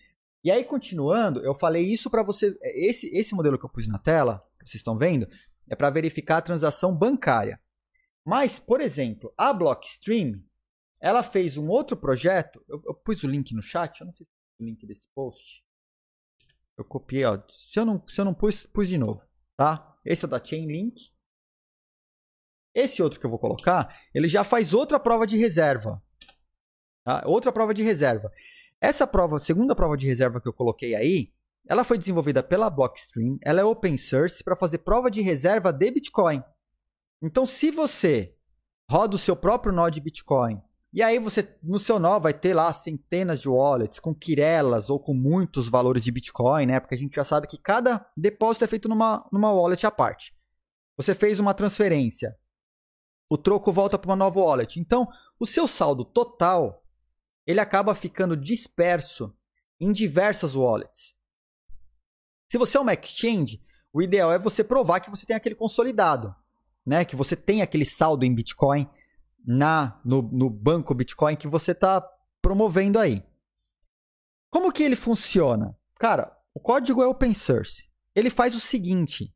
[0.42, 3.98] E aí continuando, eu falei isso para você, esse esse modelo que eu pus na
[3.98, 5.28] tela, que vocês estão vendo,
[5.68, 7.61] é para verificar a transação bancária.
[8.24, 10.42] Mas, por exemplo, a Blockstream,
[11.00, 14.26] ela fez um outro projeto, eu, eu pus o link no chat, eu não sei
[14.26, 15.64] se é o link desse post.
[16.76, 17.38] Eu copiei, ó.
[17.48, 19.22] Se eu não, se eu não pus, pus de novo,
[19.56, 19.98] tá?
[20.04, 21.12] Esse é o da Chainlink.
[22.74, 26.02] Esse outro que eu vou colocar, ele já faz outra prova de reserva.
[27.05, 27.22] Tá?
[27.26, 28.30] Outra prova de reserva.
[28.80, 31.32] Essa prova, segunda prova de reserva que eu coloquei aí,
[31.68, 35.90] ela foi desenvolvida pela Blockstream, ela é open source para fazer prova de reserva de
[35.90, 36.42] Bitcoin.
[37.22, 38.34] Então, se você
[38.90, 40.61] roda o seu próprio nó de Bitcoin,
[40.92, 44.98] e aí você no seu nó vai ter lá centenas de wallets com quirelas ou
[44.98, 46.80] com muitos valores de Bitcoin, né?
[46.80, 50.34] Porque a gente já sabe que cada depósito é feito numa, numa wallet à parte.
[50.96, 52.36] Você fez uma transferência,
[53.30, 54.80] o troco volta para uma nova wallet.
[54.80, 55.07] Então,
[55.38, 56.80] o seu saldo total
[57.47, 59.34] ele acaba ficando disperso
[59.80, 61.14] em diversas wallets.
[62.49, 63.62] Se você é uma exchange,
[63.93, 66.34] o ideal é você provar que você tem aquele consolidado,
[66.84, 67.05] né?
[67.05, 68.88] Que você tem aquele saldo em Bitcoin
[69.45, 72.01] na no, no banco Bitcoin que você está
[72.43, 73.24] promovendo aí.
[74.51, 75.76] Como que ele funciona?
[75.99, 77.88] Cara, o código é open source.
[78.14, 79.34] Ele faz o seguinte: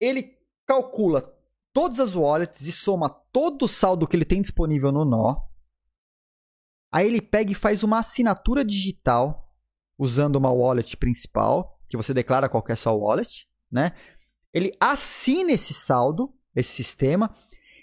[0.00, 1.34] ele calcula
[1.72, 5.47] todas as wallets e soma todo o saldo que ele tem disponível no nó.
[6.90, 9.52] Aí ele pega e faz uma assinatura digital
[9.98, 13.92] usando uma wallet principal, que você declara qual é sua wallet, né?
[14.52, 17.34] Ele assina esse saldo, esse sistema,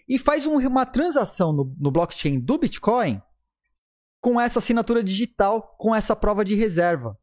[0.08, 3.22] e faz um, uma transação no, no blockchain do Bitcoin
[4.22, 7.20] com essa assinatura digital, com essa prova de reserva.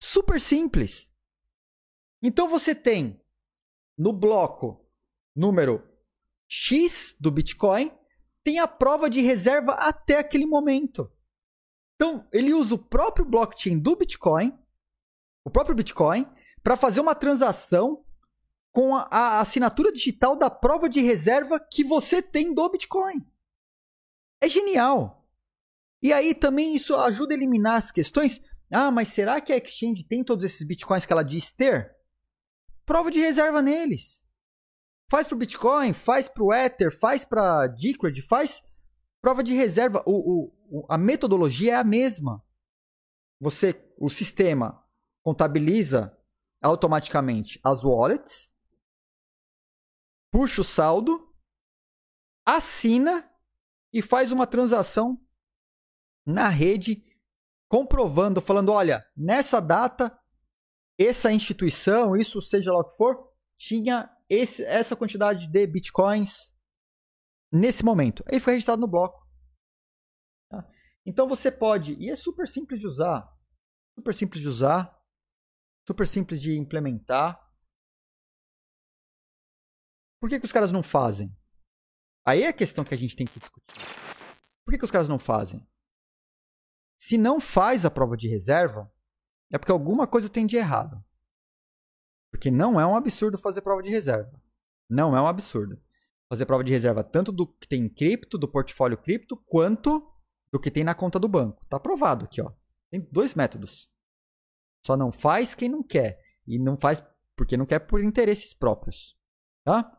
[0.00, 1.12] Super simples.
[2.20, 3.20] Então você tem
[3.96, 4.84] no bloco
[5.34, 5.82] número
[6.46, 7.90] X do Bitcoin,
[8.44, 11.10] tem a prova de reserva até aquele momento.
[11.94, 14.58] Então, ele usa o próprio blockchain do Bitcoin,
[15.44, 16.26] o próprio Bitcoin,
[16.62, 18.04] para fazer uma transação
[18.72, 23.24] com a, a, assinatura digital da prova de reserva que você tem do Bitcoin.
[24.40, 25.28] É genial.
[26.02, 28.40] E aí também isso ajuda a eliminar as questões.
[28.70, 31.94] Ah, mas será que a exchange tem todos esses bitcoins que ela diz ter?
[32.84, 34.21] Prova de reserva neles.
[35.12, 38.64] Faz para o Bitcoin, faz para o Ether, faz para Decred, faz
[39.20, 40.02] prova de reserva.
[40.06, 42.42] O, o, a metodologia é a mesma.
[43.38, 44.82] Você, o sistema
[45.22, 46.18] contabiliza
[46.62, 48.50] automaticamente as wallets
[50.30, 51.30] puxa o saldo,
[52.46, 53.30] assina
[53.92, 55.20] e faz uma transação
[56.24, 57.04] na rede
[57.68, 60.18] comprovando, falando, olha, nessa data
[60.98, 66.54] essa instituição, isso seja lá o que for, tinha esse, essa quantidade de bitcoins
[67.52, 68.24] nesse momento.
[68.26, 69.28] Aí foi registrado no bloco.
[70.48, 70.66] Tá?
[71.04, 73.30] Então você pode, e é super simples de usar,
[73.94, 74.98] super simples de usar,
[75.86, 77.38] super simples de implementar.
[80.18, 81.36] Por que, que os caras não fazem?
[82.24, 83.76] Aí é a questão que a gente tem que discutir.
[84.64, 85.68] Por que, que os caras não fazem?
[86.98, 88.90] Se não faz a prova de reserva,
[89.52, 91.04] é porque alguma coisa tem de errado.
[92.32, 94.32] Porque não é um absurdo fazer prova de reserva.
[94.90, 95.80] Não é um absurdo.
[96.28, 100.10] Fazer prova de reserva tanto do que tem em cripto, do portfólio cripto, quanto
[100.50, 101.64] do que tem na conta do banco.
[101.66, 102.50] Tá aprovado aqui, ó.
[102.90, 103.88] Tem dois métodos.
[104.84, 106.18] Só não faz quem não quer.
[106.46, 107.04] E não faz
[107.36, 109.16] porque não quer por interesses próprios.
[109.64, 109.98] Tá?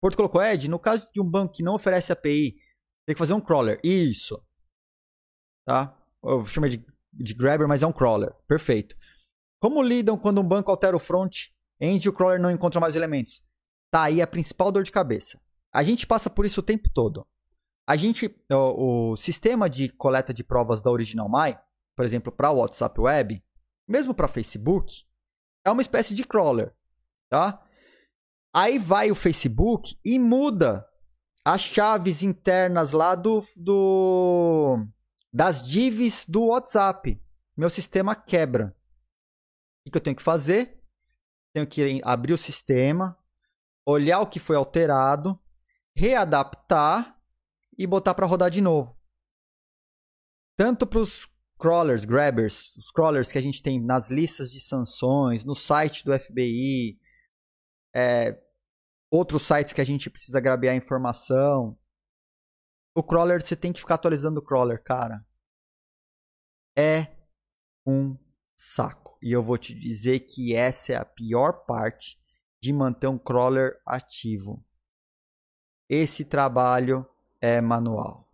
[0.00, 2.56] Porto colocou, Ed, no caso de um banco que não oferece API,
[3.06, 3.80] tem que fazer um crawler.
[3.82, 4.44] Isso.
[5.66, 5.96] Tá?
[6.22, 8.32] Eu chamo de, de grabber, mas é um crawler.
[8.46, 8.96] Perfeito.
[9.60, 13.44] Como lidam quando um banco altera o front-end e o crawler não encontra mais elementos?
[13.90, 15.40] Tá aí a principal dor de cabeça.
[15.72, 17.26] A gente passa por isso o tempo todo.
[17.86, 21.58] A gente, o, o sistema de coleta de provas da Original My,
[21.96, 23.42] por exemplo, para o WhatsApp Web,
[23.88, 25.04] mesmo para Facebook,
[25.64, 26.74] é uma espécie de crawler,
[27.30, 27.62] tá?
[28.54, 30.86] Aí vai o Facebook e muda
[31.44, 34.86] as chaves internas lá do, do
[35.32, 37.20] das divs do WhatsApp.
[37.56, 38.76] Meu sistema quebra.
[39.88, 40.78] O que eu tenho que fazer?
[41.54, 43.18] Tenho que abrir o sistema,
[43.86, 45.40] olhar o que foi alterado,
[45.96, 47.18] readaptar
[47.76, 48.98] e botar para rodar de novo.
[50.58, 51.26] Tanto para os
[51.58, 56.16] crawlers, grabbers, os crawlers que a gente tem nas listas de sanções, no site do
[56.16, 57.00] FBI,
[57.96, 58.38] é,
[59.10, 61.78] outros sites que a gente precisa grabear informação.
[62.94, 65.24] O crawler, você tem que ficar atualizando o crawler, cara.
[66.76, 67.16] É
[67.86, 68.16] um
[68.58, 69.16] saco.
[69.22, 72.18] E eu vou te dizer que essa é a pior parte
[72.60, 74.64] de manter um crawler ativo.
[75.88, 77.06] Esse trabalho
[77.40, 78.28] é manual.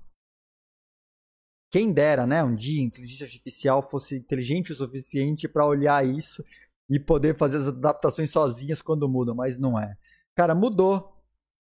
[1.70, 6.42] Quem dera, né, um dia a inteligência artificial fosse inteligente o suficiente para olhar isso
[6.88, 9.96] e poder fazer as adaptações sozinhas quando mudam, mas não é.
[10.34, 11.22] Cara, mudou.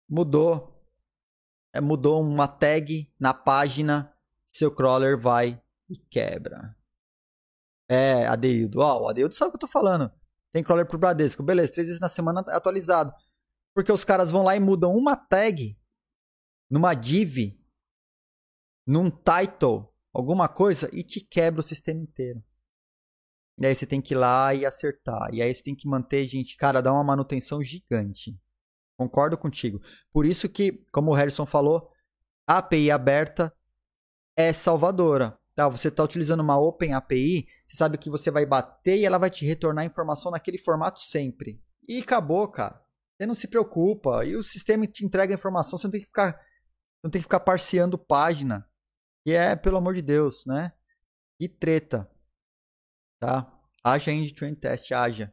[0.09, 0.77] Mudou.
[1.73, 4.13] É, mudou uma tag na página,
[4.51, 6.75] seu crawler vai e quebra.
[7.91, 8.79] É, Adeildo.
[8.79, 10.09] Ó, o Adeildo sabe o que eu tô falando.
[10.53, 11.43] Tem crawler pro Bradesco.
[11.43, 13.13] Beleza, três vezes na semana atualizado.
[13.75, 15.77] Porque os caras vão lá e mudam uma tag
[16.69, 17.59] numa div,
[18.87, 22.41] num title alguma coisa e te quebra o sistema inteiro.
[23.59, 25.29] E aí você tem que ir lá e acertar.
[25.33, 28.39] E aí você tem que manter, gente, cara, dá uma manutenção gigante.
[28.97, 29.81] Concordo contigo.
[30.13, 31.91] Por isso que, como o Harrison falou,
[32.47, 33.53] a API aberta
[34.37, 35.37] é salvadora.
[35.61, 39.19] Tá, você está utilizando uma Open API, você sabe que você vai bater e ela
[39.19, 41.61] vai te retornar a informação naquele formato sempre.
[41.87, 42.83] E acabou, cara.
[43.15, 44.25] Você não se preocupa.
[44.25, 46.41] E o sistema te entrega a informação, você não tem que ficar,
[47.03, 48.67] não tem que ficar parseando página.
[49.23, 50.73] E é, pelo amor de Deus, né?
[51.37, 52.09] Que treta.
[53.19, 53.55] Tá?
[53.83, 55.31] Haja end-to-end test, haja.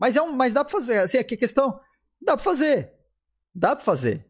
[0.00, 0.98] Mas, é um, mas dá pra fazer.
[0.98, 1.80] Assim, aqui a questão.
[2.20, 2.92] Dá pra fazer.
[3.54, 4.28] Dá pra fazer.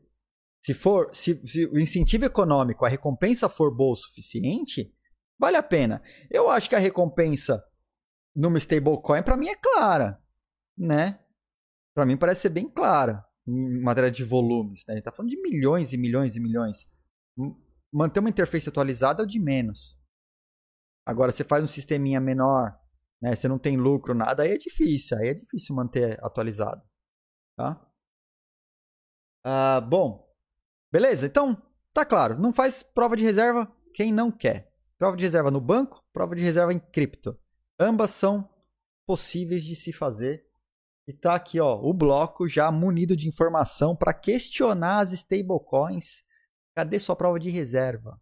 [0.67, 4.93] Se for, se, se o incentivo econômico, a recompensa for boa o suficiente,
[5.39, 6.03] vale a pena.
[6.29, 7.65] Eu acho que a recompensa
[8.35, 10.21] numa stablecoin para mim é clara,
[10.77, 11.25] né?
[11.95, 14.95] Para mim parece ser bem clara em matéria de volumes, né?
[14.95, 16.91] A gente tá falando de milhões e milhões e milhões.
[17.93, 19.97] Manter uma interface atualizada é o de menos.
[21.07, 22.77] Agora, você faz um sisteminha menor,
[23.23, 23.37] né?
[23.37, 25.17] Você não tem lucro, nada, aí é difícil.
[25.17, 26.83] Aí é difícil manter atualizado,
[27.57, 27.89] tá?
[29.45, 30.26] Ah, bom,
[30.93, 31.27] Beleza?
[31.27, 31.61] Então,
[31.93, 32.39] tá claro.
[32.39, 34.73] Não faz prova de reserva quem não quer.
[34.99, 37.39] Prova de reserva no banco, prova de reserva em cripto.
[37.79, 38.49] Ambas são
[39.07, 40.47] possíveis de se fazer.
[41.07, 46.25] E tá aqui, ó, o bloco já munido de informação para questionar as stablecoins.
[46.75, 48.21] Cadê sua prova de reserva?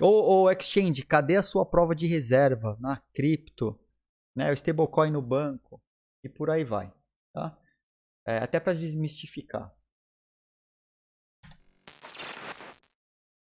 [0.00, 3.78] Ou, ou exchange, cadê a sua prova de reserva na cripto?
[4.34, 5.80] Né, o stablecoin no banco
[6.22, 6.92] e por aí vai,
[7.32, 7.58] tá?
[8.26, 9.74] É, até para desmistificar.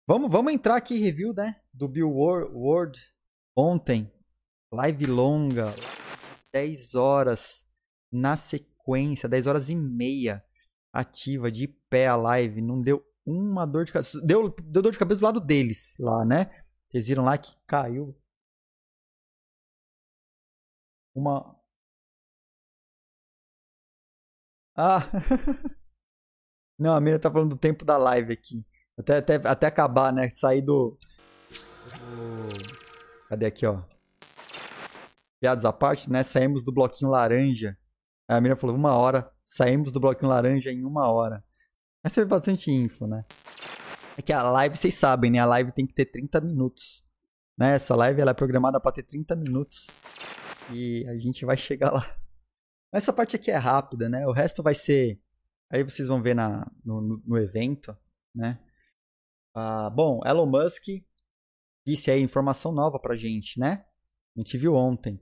[0.08, 1.60] Vamos, vamos entrar aqui review, né?
[1.74, 3.00] Do Bill Ward
[3.56, 4.12] ontem.
[4.72, 5.74] Live longa.
[6.52, 7.66] 10 horas
[8.12, 9.28] na sequência.
[9.28, 10.44] 10 horas e meia
[10.92, 12.62] ativa, de pé a live.
[12.62, 14.20] Não deu uma dor de cabeça.
[14.20, 16.64] Deu, deu dor de cabeça do lado deles lá, né?
[16.88, 18.16] Vocês viram lá que caiu.
[21.16, 21.56] Uma.
[24.76, 25.00] Ah!
[26.78, 28.64] Não, a menina tá falando do tempo da live aqui.
[28.98, 30.28] Até, até, até acabar, né?
[30.30, 30.96] Sair do,
[32.16, 33.28] do.
[33.28, 33.82] Cadê aqui, ó?
[35.40, 36.22] Piadas à parte, né?
[36.22, 37.76] Saímos do bloquinho laranja.
[38.26, 39.30] A menina falou, uma hora.
[39.44, 41.44] Saímos do bloquinho laranja em uma hora.
[42.02, 43.24] Essa é bastante info, né?
[44.16, 45.38] É que a live, vocês sabem, né?
[45.40, 47.04] A live tem que ter 30 minutos.
[47.58, 47.74] Né?
[47.74, 49.88] Essa live ela é programada para ter 30 minutos.
[50.72, 52.06] E a gente vai chegar lá.
[52.92, 54.26] Essa parte aqui é rápida, né?
[54.26, 55.20] O resto vai ser.
[55.70, 57.96] Aí vocês vão ver na, no, no evento,
[58.34, 58.58] né?
[59.58, 60.84] Ah, bom, Elon Musk
[61.86, 63.86] disse aí informação nova pra gente, né?
[64.36, 65.18] A gente viu ontem.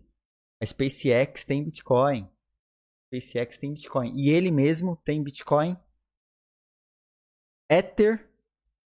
[0.61, 2.25] A SpaceX tem Bitcoin.
[2.25, 4.13] A SpaceX tem Bitcoin.
[4.17, 5.77] E ele mesmo tem Bitcoin,
[7.71, 8.29] Ether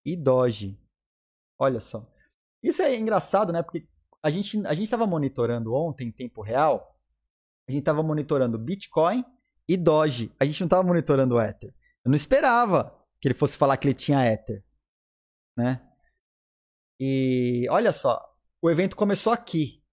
[0.06, 0.80] e Doge.
[1.60, 2.02] Olha só.
[2.64, 3.62] Isso é engraçado, né?
[3.62, 3.86] Porque
[4.24, 6.98] a gente a gente estava monitorando ontem em tempo real.
[7.68, 9.26] A gente estava monitorando Bitcoin
[9.68, 10.34] e Doge.
[10.40, 11.76] A gente não estava monitorando o Ether.
[12.06, 12.88] Eu não esperava
[13.20, 14.64] que ele fosse falar que ele tinha Ether
[15.58, 15.82] né?
[17.00, 19.84] E olha só, o evento começou aqui.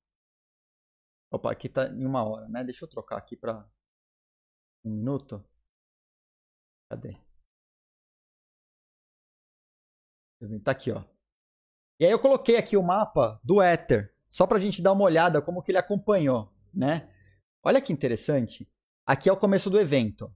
[1.30, 2.62] Opa, aqui tá em uma hora, né?
[2.64, 3.66] Deixa eu trocar aqui para
[4.84, 5.44] um minuto.
[6.90, 7.16] Cadê?
[10.62, 11.04] Tá aqui, ó.
[11.98, 15.04] E aí eu coloquei aqui o mapa do Ether, só para a gente dar uma
[15.04, 17.08] olhada como que ele acompanhou, né?
[17.62, 18.68] Olha que interessante.
[19.06, 20.34] Aqui é o começo do evento.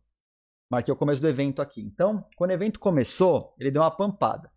[0.71, 1.81] Marquei o começo do evento aqui.
[1.81, 4.51] Então, quando o evento começou, ele deu uma pampada.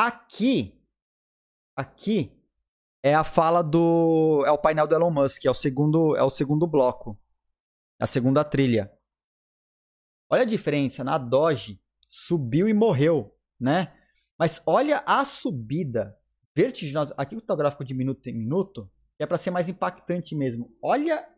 [0.00, 0.80] Aqui,
[1.74, 2.32] aqui
[3.02, 6.30] é a fala do é o painel do Elon Musk, é o segundo é o
[6.30, 7.20] segundo bloco,
[7.98, 8.92] a segunda trilha.
[10.30, 13.92] Olha a diferença, na Doge subiu e morreu, né?
[14.38, 16.16] Mas olha a subida
[16.54, 17.12] vertiginosa.
[17.18, 18.88] Aqui o gráfico de minuto em minuto
[19.18, 20.72] é para ser mais impactante mesmo.
[20.80, 21.28] Olha,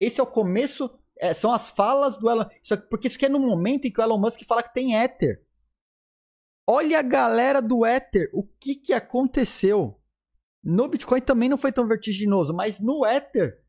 [0.00, 0.88] esse é o começo,
[1.18, 4.00] é, são as falas do Elon, isso, porque isso aqui é no momento em que
[4.00, 5.46] o Elon Musk fala que tem Ether.
[6.70, 9.98] Olha a galera do Ether, o que, que aconteceu?
[10.62, 13.64] No Bitcoin também não foi tão vertiginoso, mas no Ether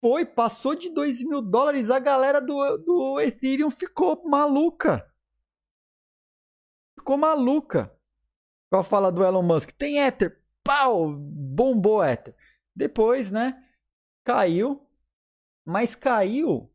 [0.00, 5.08] foi, passou de 2 mil dólares, a galera do, do Ethereum ficou maluca.
[6.98, 7.96] Ficou maluca.
[8.72, 9.70] Com a fala do Elon Musk.
[9.78, 12.34] Tem Ether, pau, bombou Ether.
[12.74, 13.64] Depois, né,
[14.24, 14.84] caiu,
[15.64, 16.74] mas caiu.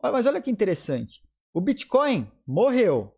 [0.00, 1.20] Mas olha que interessante.
[1.52, 3.15] O Bitcoin morreu.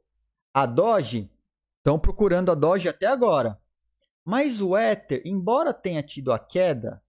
[0.59, 1.31] A Doge,
[1.79, 3.63] estão procurando a Doge até agora.
[4.25, 7.01] Mas o Ether, embora tenha tido a queda,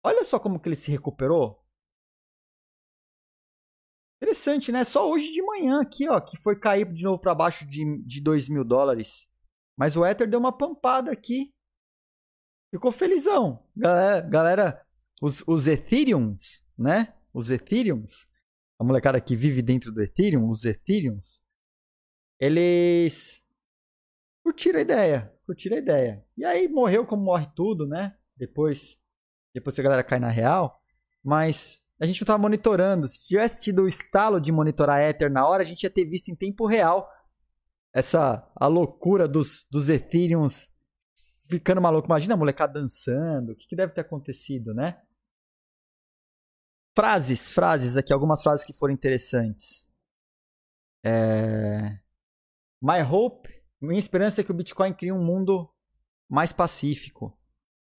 [0.00, 1.60] olha só como que ele se recuperou.
[4.22, 4.84] Interessante, né?
[4.84, 8.20] Só hoje de manhã aqui, ó, que foi cair de novo para baixo de, de
[8.20, 9.28] 2 mil dólares.
[9.76, 11.52] Mas o Ether deu uma pampada aqui.
[12.72, 13.66] Ficou felizão.
[13.74, 14.86] Galera, galera
[15.20, 17.12] os, os Ethereums, né?
[17.34, 18.28] Os Ethereums.
[18.78, 21.42] A molecada que vive dentro do Ethereum, os Ethereums.
[22.40, 23.46] Eles
[24.42, 25.32] curtiram a ideia.
[25.44, 26.26] Curtiram a ideia.
[26.36, 28.16] E aí morreu como morre tudo, né?
[28.36, 28.98] Depois,
[29.54, 30.80] depois a galera cai na real.
[31.22, 33.06] Mas a gente não estava monitorando.
[33.06, 36.30] Se tivesse tido o estalo de monitorar Ether na hora, a gente ia ter visto
[36.30, 37.08] em tempo real
[37.92, 40.70] essa a loucura dos, dos Ethereums
[41.48, 42.06] ficando maluco.
[42.06, 43.52] Imagina a molecada dançando.
[43.52, 45.02] O que, que deve ter acontecido, né?
[46.96, 49.86] Frases, frases aqui, algumas frases que foram interessantes.
[51.04, 51.98] É...
[52.82, 53.48] My hope,
[53.80, 55.70] minha esperança é que o Bitcoin crie um mundo
[56.28, 57.38] mais pacífico.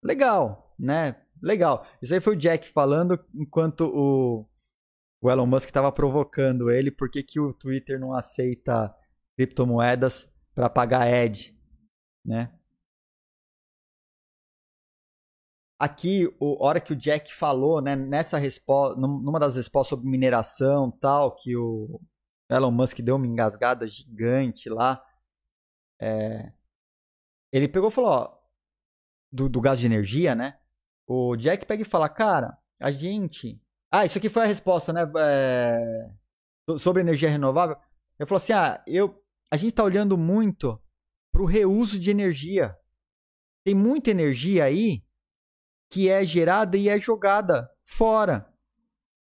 [0.03, 1.21] Legal, né?
[1.41, 1.85] Legal.
[2.01, 4.49] Isso aí foi o Jack falando enquanto o,
[5.21, 8.95] o Elon Musk estava provocando ele porque que o Twitter não aceita
[9.35, 11.55] criptomoedas para pagar ad,
[12.25, 12.51] né?
[15.79, 20.91] Aqui, a hora que o Jack falou, né, nessa resposta, numa das respostas sobre mineração
[20.91, 21.99] tal, que o
[22.55, 25.03] Elon Musk deu uma engasgada gigante lá,
[25.99, 26.51] é,
[27.51, 28.37] ele pegou e falou, ó,
[29.31, 30.57] do, do gás de energia, né?
[31.07, 33.61] O Jack pega e fala, cara, a gente...
[33.91, 35.01] Ah, isso aqui foi a resposta, né?
[35.17, 36.09] É,
[36.79, 37.75] sobre energia renovável.
[38.17, 39.21] Ele falou assim, ah, eu,
[39.51, 40.81] a gente está olhando muito
[41.31, 42.75] para o reuso de energia.
[43.65, 45.03] Tem muita energia aí
[45.89, 48.49] que é gerada e é jogada fora.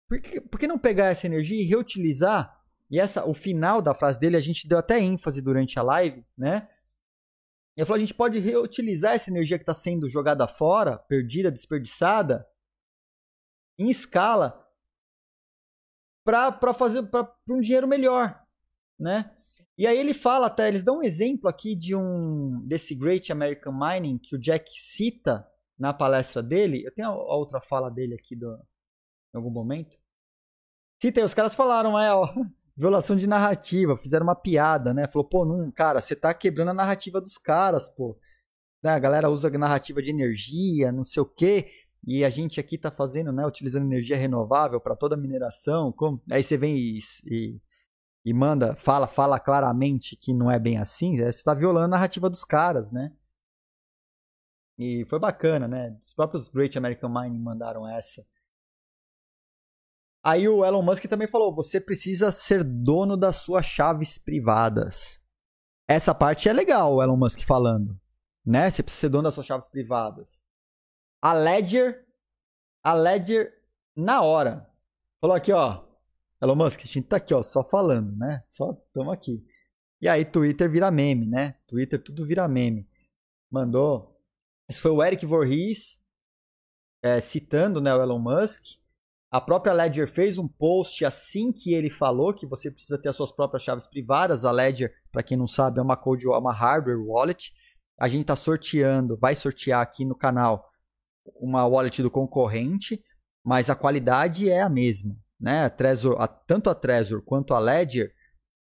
[0.06, 2.57] Por que, por que não pegar essa energia e reutilizar?
[2.90, 6.24] E essa, o final da frase dele, a gente deu até ênfase durante a live,
[6.36, 6.68] né?
[7.76, 12.46] Ele falou: a gente pode reutilizar essa energia que está sendo jogada fora, perdida, desperdiçada,
[13.78, 14.66] em escala,
[16.24, 18.42] para fazer para um dinheiro melhor,
[18.98, 19.34] né?
[19.76, 23.72] E aí ele fala até, eles dão um exemplo aqui de um desse Great American
[23.72, 25.46] Mining que o Jack cita
[25.78, 26.84] na palestra dele.
[26.84, 28.52] Eu tenho a outra fala dele aqui do,
[29.32, 29.96] em algum momento.
[31.00, 32.28] Cita aí, os caras falaram, é, ó,
[32.78, 35.06] violação de narrativa, fizeram uma piada, né?
[35.08, 38.18] Falou, pô, não, cara, você tá quebrando a narrativa dos caras, pô.
[38.82, 38.90] Né?
[38.90, 41.70] A galera usa narrativa de energia, não sei o quê.
[42.06, 45.92] E a gente aqui tá fazendo, né, utilizando energia renovável para toda a mineração.
[45.92, 46.22] Como?
[46.30, 47.60] Aí você vem e, e
[48.28, 51.88] e manda, fala, fala claramente que não é bem assim, é, você está violando a
[51.88, 53.10] narrativa dos caras, né?
[54.76, 55.98] E foi bacana, né?
[56.04, 58.24] Os próprios Great American Mining mandaram essa.
[60.28, 65.22] Aí o Elon Musk também falou: você precisa ser dono das suas chaves privadas.
[65.88, 67.98] Essa parte é legal, o Elon Musk falando.
[68.44, 68.70] Né?
[68.70, 70.44] Você precisa ser dono das suas chaves privadas.
[71.22, 72.06] A Ledger,
[72.84, 73.50] a Ledger
[73.96, 74.70] na hora.
[75.18, 75.82] Falou aqui, ó.
[76.42, 78.44] Elon Musk, a gente tá aqui, ó, só falando, né?
[78.50, 79.42] Só estamos aqui.
[79.98, 81.52] E aí Twitter vira meme, né?
[81.66, 82.86] Twitter tudo vira meme.
[83.50, 84.14] Mandou.
[84.68, 86.02] Isso foi o Eric Voorhees
[87.02, 88.76] é, citando né, o Elon Musk.
[89.30, 93.16] A própria Ledger fez um post assim que ele falou que você precisa ter as
[93.16, 94.44] suas próprias chaves privadas.
[94.44, 97.52] A Ledger, para quem não sabe, é uma code, é uma hardware wallet.
[97.98, 100.70] A gente está sorteando, vai sortear aqui no canal
[101.36, 103.02] uma wallet do concorrente,
[103.44, 105.64] mas a qualidade é a mesma né?
[105.64, 108.12] A Trezor, a, tanto a Trezor quanto a Ledger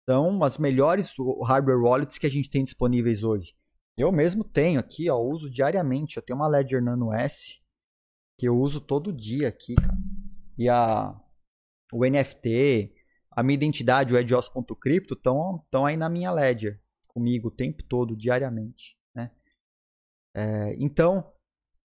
[0.08, 1.14] são as melhores
[1.44, 3.56] hardware wallets que a gente tem disponíveis hoje.
[3.98, 6.18] Eu mesmo tenho aqui, ó, uso diariamente.
[6.18, 7.62] Eu tenho uma Ledger Nano S
[8.38, 9.98] que eu uso todo dia aqui, cara.
[10.58, 11.20] E a
[11.92, 12.94] o NFT,
[13.32, 18.98] a minha identidade, o edgeos.crypto estão aí na minha Ledger comigo o tempo todo, diariamente,
[19.14, 19.32] né?
[20.34, 21.32] É, então,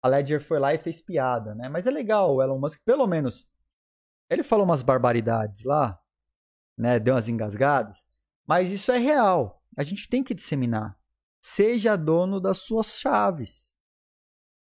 [0.01, 1.67] a Ledger foi lá e fez piada, né?
[1.67, 3.47] Mas é legal o Elon Musk, pelo menos
[4.29, 5.99] ele falou umas barbaridades lá,
[6.77, 6.99] né?
[6.99, 8.05] Deu umas engasgadas.
[8.45, 9.63] Mas isso é real.
[9.77, 10.99] A gente tem que disseminar.
[11.41, 13.75] Seja dono das suas chaves.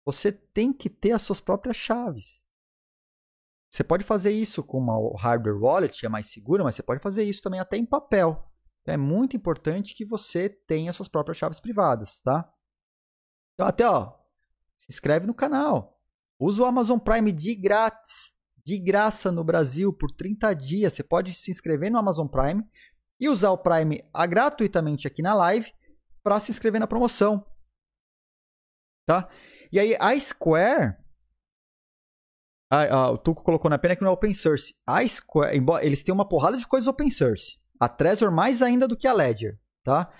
[0.06, 2.43] Você tem que ter as suas próprias chaves.
[3.74, 7.24] Você pode fazer isso com uma hardware wallet, é mais segura, mas você pode fazer
[7.24, 8.48] isso também até em papel.
[8.86, 12.54] É muito importante que você tenha suas próprias chaves privadas, tá?
[13.56, 14.14] Então, até ó,
[14.80, 16.00] se inscreve no canal.
[16.40, 20.94] Usa o Amazon Prime de grátis de graça no Brasil por 30 dias.
[20.94, 22.64] Você pode se inscrever no Amazon Prime
[23.20, 25.74] e usar o Prime gratuitamente aqui na live
[26.22, 27.44] para se inscrever na promoção.
[29.08, 29.28] Tá?
[29.72, 31.03] E aí a Square
[33.12, 34.76] o Tuco colocou na pena que não é open source.
[34.88, 37.58] A Square, embora eles têm uma porrada de coisas open source.
[37.80, 40.12] A Trezor mais ainda do que a Ledger, tá?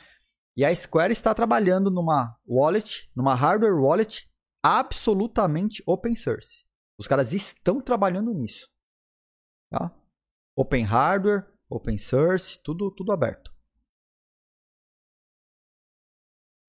[0.56, 4.30] E a Square está trabalhando numa wallet, numa hardware wallet
[4.64, 6.64] absolutamente open source.
[7.00, 8.70] Os caras estão trabalhando nisso.
[9.72, 9.92] Tá?
[10.56, 13.54] Open hardware, open source, tudo, tudo aberto.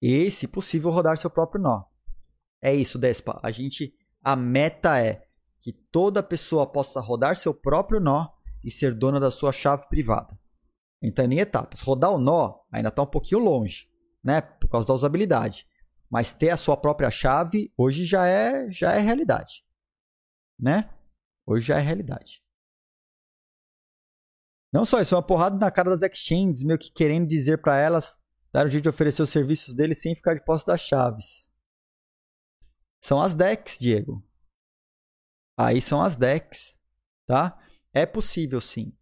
[0.07, 1.83] e, se possível, rodar seu próprio nó.
[2.61, 3.39] É isso, Despa.
[3.41, 3.91] A gente,
[4.23, 5.24] a meta é
[5.65, 8.29] que toda pessoa possa rodar seu próprio nó
[8.63, 10.39] e ser dona da sua chave privada.
[11.01, 11.81] Então, em etapas.
[11.81, 13.89] Rodar o nó ainda está um pouquinho longe,
[14.23, 14.41] né?
[14.41, 15.67] Por causa da usabilidade.
[16.07, 19.65] Mas ter a sua própria chave hoje já é já é realidade,
[20.59, 20.87] né?
[21.47, 22.43] Hoje já é realidade.
[24.71, 27.75] Não só isso, é uma porrada na cara das exchanges, meio que querendo dizer para
[27.79, 28.19] elas
[28.53, 31.51] dar um jeito de oferecer os serviços deles sem ficar de posse das chaves.
[33.01, 34.23] São as DEX, Diego.
[35.57, 36.79] Aí são as DEX,
[37.25, 37.57] tá?
[37.93, 38.93] É possível sim.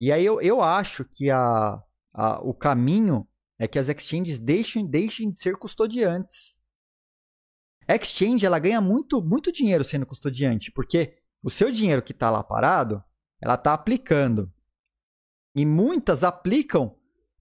[0.00, 3.26] E aí eu, eu acho que a, a, o caminho
[3.58, 6.60] é que as exchanges deixem, deixem de ser custodiantes.
[7.88, 12.30] A exchange ela ganha muito, muito dinheiro sendo custodiante, porque o seu dinheiro que está
[12.30, 13.02] lá parado,
[13.40, 14.52] ela está aplicando.
[15.54, 16.98] E muitas aplicam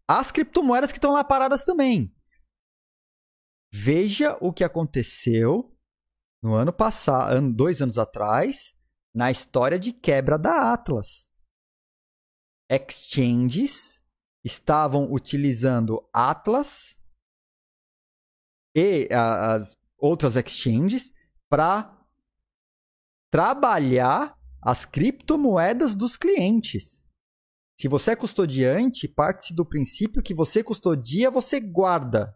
[0.08, 2.16] as criptomoedas que estão lá paradas também.
[3.74, 5.75] Veja o que aconteceu
[6.42, 8.76] no ano passado, dois anos atrás,
[9.14, 11.28] na história de quebra da Atlas.
[12.70, 14.04] Exchanges
[14.44, 16.98] estavam utilizando Atlas
[18.76, 21.14] e as outras exchanges
[21.50, 21.96] para
[23.32, 27.04] trabalhar as criptomoedas dos clientes.
[27.78, 32.36] Se você é custodiante, parte-se do princípio que você custodia, você guarda.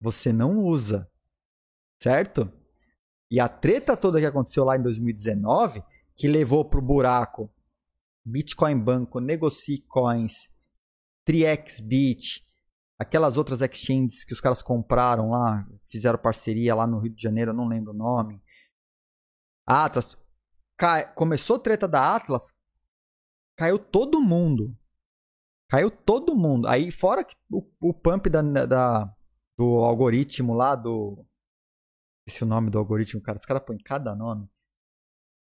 [0.00, 1.10] Você não usa.
[2.02, 2.50] Certo?
[3.30, 5.82] E a treta toda que aconteceu lá em 2019,
[6.16, 7.50] que levou para o buraco
[8.24, 10.50] Bitcoin Banco, Negocie Coins,
[11.24, 12.44] TriXBit,
[12.98, 17.52] aquelas outras exchanges que os caras compraram lá, fizeram parceria lá no Rio de Janeiro,
[17.52, 18.42] não lembro o nome.
[19.66, 20.18] Atlas.
[21.14, 22.54] Começou treta da Atlas,
[23.56, 24.74] caiu todo mundo.
[25.68, 26.66] Caiu todo mundo.
[26.66, 29.14] Aí, fora o, o pump da, da,
[29.56, 31.24] do algoritmo lá, do.
[32.30, 33.36] Esse o nome do algoritmo, cara.
[33.36, 34.48] Os caras põem cada nome.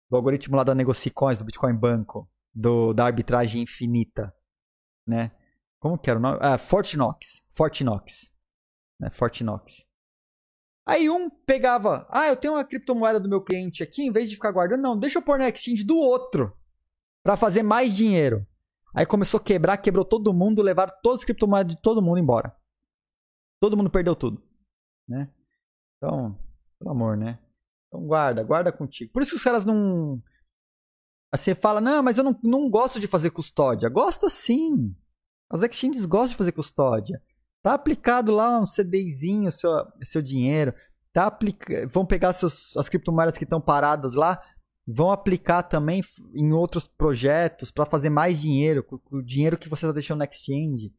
[0.10, 4.34] Do algoritmo lá da Negocicoins, do Bitcoin Banco, do, da arbitragem infinita,
[5.06, 5.32] né?
[5.80, 6.40] Como que era o nome?
[6.42, 7.46] Ah, Fortinox.
[7.48, 8.34] Fortinox.
[9.00, 9.12] Né?
[9.12, 9.86] Fortinox.
[10.84, 14.36] Aí um pegava, ah, eu tenho uma criptomoeda do meu cliente aqui, em vez de
[14.36, 16.58] ficar guardando, não, deixa eu pôr na exchange do outro
[17.24, 18.48] para fazer mais dinheiro.
[18.96, 22.52] Aí começou a quebrar, quebrou todo mundo, levaram todas as criptomoedas de todo mundo embora.
[23.62, 24.44] Todo mundo perdeu tudo,
[25.08, 25.32] né?
[25.98, 26.36] Então,
[26.80, 27.38] pelo amor, né?
[27.88, 29.12] Então guarda, guarda contigo.
[29.12, 30.22] Por isso que os caras não
[31.32, 33.88] Assim, fala, não, mas eu não, não gosto de fazer custódia.
[33.88, 34.96] Gosta sim.
[35.50, 37.22] As exchanges gostam de fazer custódia.
[37.62, 39.72] Tá aplicado lá um CDzinho, seu,
[40.04, 40.74] seu dinheiro.
[41.14, 41.88] Tá aplica...
[41.88, 44.42] Vão pegar seus, as criptomoedas que estão paradas lá,
[44.88, 46.04] vão aplicar também
[46.34, 50.20] em outros projetos para fazer mais dinheiro, com, com, o dinheiro que você está deixando
[50.20, 50.92] na exchange.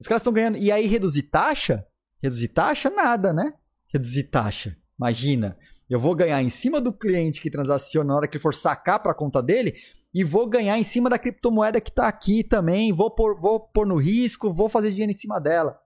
[0.00, 0.56] Os caras estão ganhando.
[0.56, 1.86] E aí reduzir taxa?
[2.22, 2.88] Reduzir taxa?
[2.88, 3.52] Nada, né?
[3.92, 4.78] Reduzir taxa.
[4.98, 5.58] Imagina.
[5.88, 9.02] Eu vou ganhar em cima do cliente que transaciona na hora que ele for sacar
[9.02, 9.74] para a conta dele
[10.12, 12.92] e vou ganhar em cima da criptomoeda que está aqui também.
[12.92, 15.80] Vou pôr, vou pôr no risco, vou fazer dinheiro em cima dela.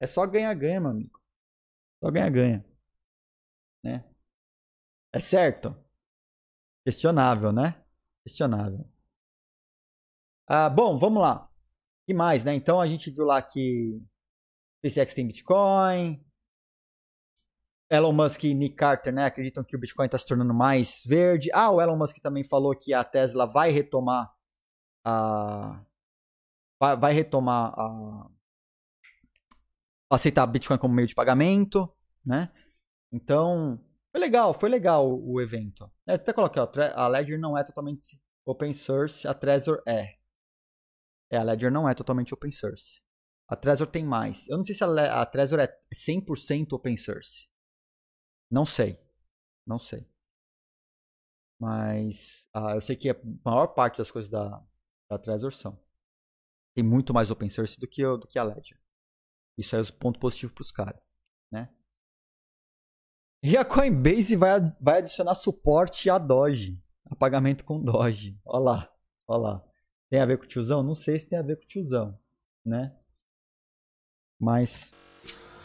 [0.00, 1.20] É só ganha-ganha, meu amigo.
[2.02, 2.64] Só ganha-ganha.
[3.84, 4.04] Né?
[5.12, 5.74] É certo?
[6.86, 7.84] Questionável, né?
[8.24, 8.88] Questionável.
[10.48, 11.46] Ah, bom, vamos lá.
[11.46, 11.50] O
[12.06, 12.54] que mais, né?
[12.54, 14.00] Então a gente viu lá que
[14.78, 16.24] SpaceX tem Bitcoin.
[17.90, 21.50] Elon Musk e Nick Carter, né, acreditam que o Bitcoin está se tornando mais verde.
[21.52, 24.32] Ah, o Elon Musk também falou que a Tesla vai retomar
[25.04, 25.84] a
[26.78, 28.30] vai, vai retomar a
[30.10, 31.92] aceitar Bitcoin como meio de pagamento,
[32.24, 32.52] né?
[33.12, 33.80] Então,
[34.12, 35.90] foi legal, foi legal o, evento.
[36.06, 40.16] É, até coloquei, ó, a Ledger não é totalmente open source, a Trezor é.
[41.30, 43.00] É, a Ledger não é totalmente open source.
[43.48, 44.48] A Trezor tem mais.
[44.48, 47.49] Eu não sei se a, a Trezor é 100% open source.
[48.50, 48.98] Não sei.
[49.66, 50.08] Não sei.
[51.60, 54.64] Mas ah, eu sei que a maior parte das coisas da,
[55.08, 55.78] da Trezor são.
[56.74, 58.80] Tem muito mais open source do que, do que a Ledger.
[59.58, 61.16] Isso é o ponto positivo para os caras.
[61.52, 61.68] Né?
[63.42, 66.82] E a Coinbase vai, vai adicionar suporte a Doge.
[67.04, 68.40] A pagamento com Doge.
[68.44, 68.94] Olha lá.
[69.26, 69.68] Olha lá.
[70.08, 70.82] Tem a ver com o tiozão?
[70.82, 72.18] Não sei se tem a ver com o tiozão.
[72.64, 72.96] Né?
[74.40, 74.92] Mas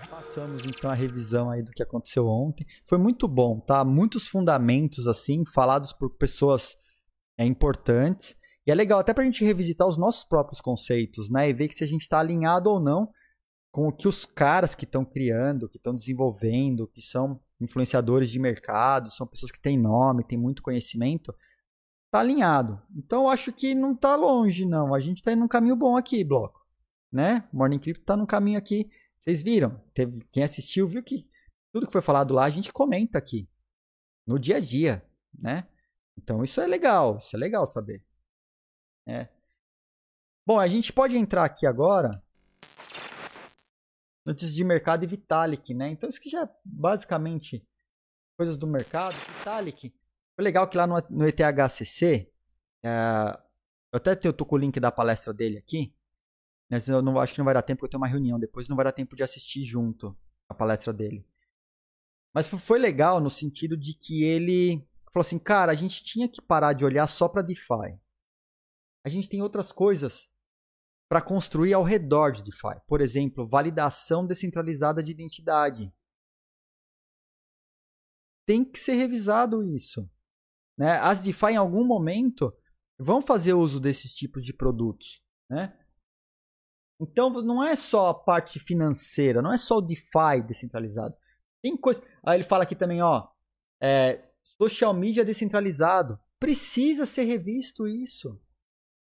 [0.06, 2.66] passamos então a revisão aí do que aconteceu ontem.
[2.86, 3.84] Foi muito bom, tá?
[3.84, 6.76] Muitos fundamentos assim, falados por pessoas
[7.38, 8.36] é, importantes.
[8.66, 11.50] E é legal até para a gente revisitar os nossos próprios conceitos, né?
[11.50, 13.10] E ver que se a gente está alinhado ou não
[13.72, 18.40] com o que os caras que estão criando, que estão desenvolvendo, que são influenciadores de
[18.40, 21.36] mercado, são pessoas que têm nome, têm muito conhecimento,
[22.10, 22.82] tá alinhado.
[22.96, 24.96] Então eu acho que não tá longe, não.
[24.96, 26.66] A gente está indo num caminho bom aqui, bloco.
[27.12, 27.48] Né?
[27.52, 28.90] Morning Crypto tá num caminho aqui.
[29.26, 29.82] Vocês viram?
[29.94, 31.28] Teve, quem assistiu viu que
[31.74, 33.50] tudo que foi falado lá a gente comenta aqui.
[34.26, 35.04] No dia a dia,
[35.34, 35.68] né?
[36.18, 38.04] Então isso é legal, isso é legal saber.
[39.08, 39.28] É.
[40.46, 42.12] Bom, a gente pode entrar aqui agora
[44.26, 45.90] notícias de mercado e Vitalik, né?
[45.90, 47.68] Então isso que já é basicamente
[48.38, 49.16] coisas do mercado.
[49.38, 49.94] Vitalik,
[50.36, 52.32] foi legal que lá no, no ETHCC,
[52.84, 52.90] é,
[53.92, 55.96] eu até tenho, tô com o link da palestra dele aqui,
[56.70, 58.68] mas eu não acho que não vai dar tempo, porque eu tenho uma reunião depois,
[58.68, 60.18] não vai dar tempo de assistir junto
[60.50, 61.28] a palestra dele.
[62.34, 66.42] Mas foi legal no sentido de que ele falou assim, cara, a gente tinha que
[66.42, 67.98] parar de olhar só para DeFi.
[69.06, 70.30] A gente tem outras coisas
[71.08, 72.82] para construir ao redor de DeFi.
[72.88, 75.94] Por exemplo, validação descentralizada de identidade.
[78.46, 80.10] Tem que ser revisado isso.
[80.78, 80.98] Né?
[80.98, 82.54] As DeFi, em algum momento,
[83.00, 85.24] vão fazer uso desses tipos de produtos.
[85.50, 85.78] Né?
[87.06, 91.16] Então, não é só a parte financeira, não é só o DeFi descentralizado.
[91.62, 92.02] Tem coisa.
[92.26, 93.28] Aí ele fala aqui também, ó,
[93.82, 94.24] é,
[94.58, 96.20] social media descentralizado.
[96.40, 98.42] Precisa ser revisto isso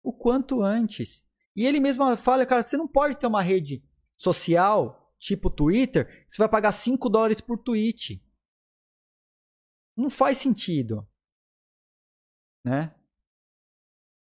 [0.04, 1.26] o quanto antes.
[1.56, 3.84] E ele mesmo fala, cara, você não pode ter uma rede
[4.16, 8.24] social, tipo Twitter, você vai pagar 5 dólares por tweet.
[9.96, 11.08] Não faz sentido.
[12.64, 12.94] Né?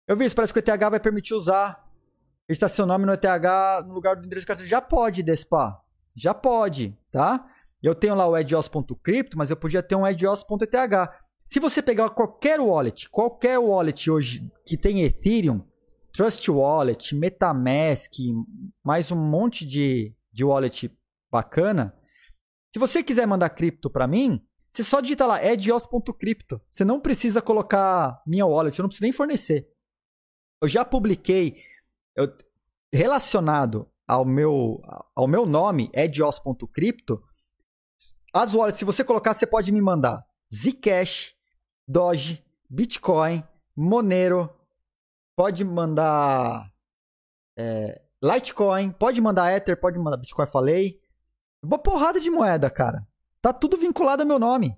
[0.07, 1.84] Eu vi isso, parece que o ETH vai permitir usar
[2.49, 4.71] registrar seu nome no ETH no lugar do endereço de carteira.
[4.71, 5.81] Já pode, Despa.
[6.17, 7.47] Já pode, tá?
[7.83, 11.11] Eu tenho lá o edios.crypto, mas eu podia ter um edios.eth.
[11.45, 15.63] Se você pegar qualquer wallet, qualquer wallet hoje que tem Ethereum,
[16.13, 18.13] Trust Wallet, MetaMask,
[18.83, 20.91] mais um monte de, de wallet
[21.31, 21.95] bacana.
[22.73, 24.41] Se você quiser mandar cripto para mim,
[24.71, 26.61] você só digita lá edios.crypto.
[26.71, 29.69] Você não precisa colocar minha wallet, eu não preciso nem fornecer.
[30.63, 31.57] Eu já publiquei
[32.17, 32.33] eu,
[32.93, 34.81] relacionado ao meu,
[35.15, 37.23] ao meu nome, edios.crypto.
[38.33, 41.35] As wallets, se você colocar, você pode me mandar Zcash,
[41.87, 43.45] Doge, Bitcoin,
[43.77, 44.51] Monero,
[45.37, 46.71] pode mandar
[47.57, 51.01] é, Litecoin, pode mandar Ether, pode mandar Bitcoin, falei.
[51.63, 53.07] Uma porrada de moeda, cara.
[53.41, 54.77] Tá tudo vinculado ao meu nome.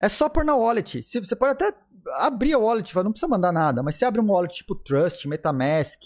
[0.00, 1.02] É só pôr na wallet.
[1.02, 1.76] Você pode até
[2.14, 6.02] abrir a wallet, não precisa mandar nada, mas você abre uma wallet tipo Trust, Metamask,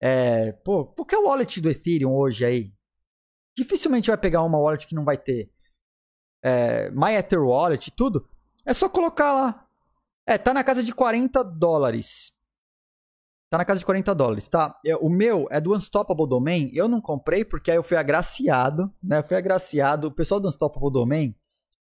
[0.00, 2.72] é, pô, qualquer wallet do Ethereum hoje aí,
[3.56, 5.50] dificilmente vai pegar uma wallet que não vai ter
[6.46, 6.90] é,
[7.36, 8.28] Wallet, tudo.
[8.64, 9.66] É só colocar lá.
[10.24, 12.32] É, tá na casa de 40 dólares.
[13.50, 14.76] Tá na casa de 40 dólares, tá?
[15.00, 16.70] o meu é do Unstoppable Domain.
[16.74, 19.18] Eu não comprei porque aí eu fui agraciado, né?
[19.18, 20.08] Eu fui agraciado.
[20.08, 21.34] O pessoal do Unstoppable Domain,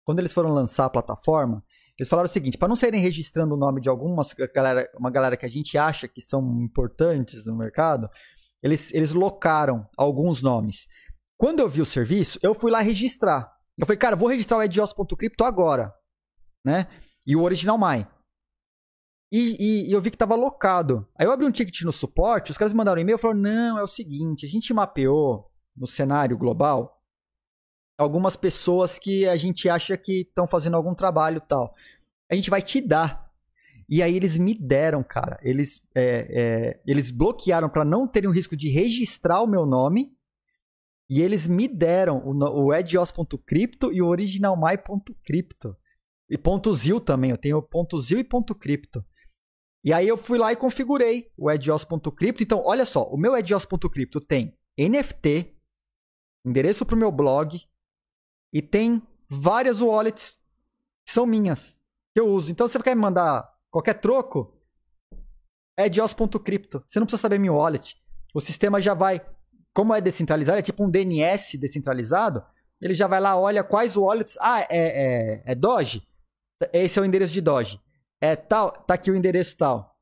[0.06, 1.64] quando eles foram lançar a plataforma,
[2.02, 5.38] eles falaram o seguinte: para não serem registrando o nome de alguma galera, uma galera
[5.38, 8.10] que a gente acha que são importantes no mercado,
[8.64, 10.88] eles, eles locaram alguns nomes.
[11.38, 13.56] Quando eu vi o serviço, eu fui lá registrar.
[13.78, 15.94] Eu falei, cara, vou registrar o edios.crypto agora,
[16.66, 16.88] né?
[17.24, 18.08] E o Original My.
[19.32, 21.08] E, e, e, eu vi que estava locado.
[21.16, 23.42] Aí eu abri um ticket no suporte, os caras me mandaram um e-mail e falaram:
[23.42, 27.00] não, é o seguinte, a gente mapeou no cenário global
[27.98, 31.74] algumas pessoas que a gente acha que estão fazendo algum trabalho tal.
[32.30, 33.30] A gente vai te dar.
[33.88, 35.38] E aí eles me deram, cara.
[35.44, 40.16] Eles, é, é, eles bloquearam para não terem o risco de registrar o meu nome.
[41.10, 45.76] E eles me deram o, o edios.crypto e o originalmy.crypto.
[46.30, 49.04] E ponto .zil também, eu tenho ponto .zil e ponto .crypto.
[49.84, 52.42] E aí eu fui lá e configurei o edios.crypto.
[52.42, 55.54] Então, olha só, o meu edios.crypto tem NFT,
[56.46, 57.60] endereço para o meu blog
[58.54, 60.42] e tem várias wallets
[61.06, 61.80] que são minhas,
[62.14, 62.52] que eu uso.
[62.52, 64.62] Então, se você quer me mandar qualquer troco,
[65.78, 66.84] edios.crypto.
[66.86, 67.98] Você não precisa saber minha wallet.
[68.34, 69.26] O sistema já vai,
[69.74, 72.44] como é descentralizado, é tipo um DNS descentralizado,
[72.82, 74.38] ele já vai lá, olha quais wallets.
[74.40, 76.08] Ah, é, é, é Doge?
[76.74, 77.80] Esse é o endereço de Doge.
[78.20, 79.98] É tal, tá aqui o endereço tal.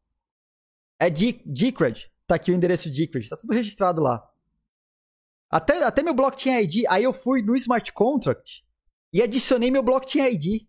[1.00, 4.30] É Decred, tá aqui o endereço Decred, tá tudo registrado lá.
[5.52, 8.64] Até, até meu blockchain ID, aí eu fui no smart contract
[9.14, 10.68] e adicionei meu blockchain ID.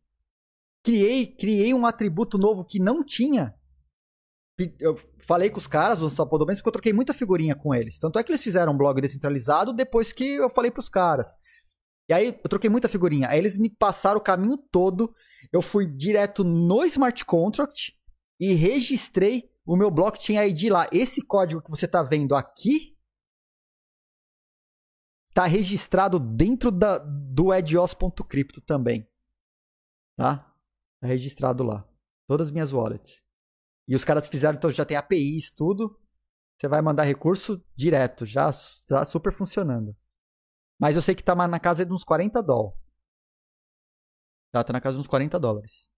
[0.83, 3.55] Criei, criei um atributo novo que não tinha.
[4.79, 4.97] Eu
[5.27, 7.99] falei com os caras, os Top Domains, porque eu troquei muita figurinha com eles.
[7.99, 11.35] Tanto é que eles fizeram um blog descentralizado depois que eu falei pros caras.
[12.09, 13.29] E aí eu troquei muita figurinha.
[13.29, 15.15] Aí eles me passaram o caminho todo
[15.53, 17.97] eu fui direto no smart contract
[18.39, 20.89] e registrei o meu blockchain ID lá.
[20.93, 22.97] Esse código que você está vendo aqui
[25.31, 29.09] está registrado dentro da, do edios.crypto também.
[30.17, 30.39] Tá?
[31.01, 31.89] Tá registrado lá.
[32.29, 33.25] Todas as minhas wallets.
[33.89, 35.99] E os caras fizeram, então já tem APIs, tudo.
[36.59, 38.51] Você vai mandar recurso direto, já,
[38.89, 39.97] já super funcionando.
[40.79, 42.79] Mas eu sei que tá na casa de uns 40 dólares.
[44.53, 45.89] Tá, tá na casa de uns 40 dólares.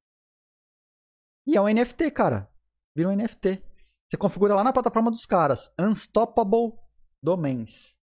[1.46, 2.52] E é um NFT, cara.
[2.94, 3.62] Vira um NFT.
[4.09, 5.72] Você configura lá na plataforma dos caras.
[5.78, 6.78] Unstoppable
[7.22, 7.98] Domains.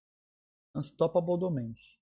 [0.80, 2.00] Unstoppable Domains.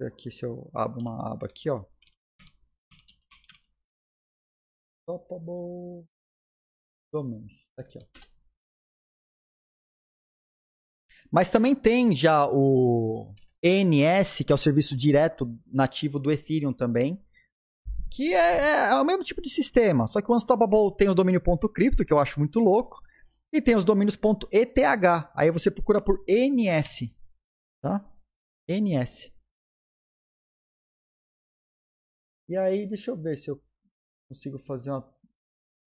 [0.00, 1.84] Aqui se eu abro uma aba aqui, ó.
[5.08, 6.06] Unstoppable
[7.12, 7.66] Domains.
[7.74, 8.26] Tá aqui, ó.
[11.30, 17.24] Mas também tem já o ENS, que é o serviço direto nativo do Ethereum também,
[18.10, 21.14] que é, é, é, o mesmo tipo de sistema, só que o Unstoppable tem o
[21.14, 23.02] domínio .crypto, que eu acho muito louco,
[23.52, 24.18] e tem os domínios
[24.52, 24.78] .eth.
[25.34, 27.10] Aí você procura por ENS,
[27.82, 28.04] tá?
[28.68, 29.32] ENS.
[32.48, 33.60] E aí, deixa eu ver se eu
[34.28, 35.18] consigo fazer uma,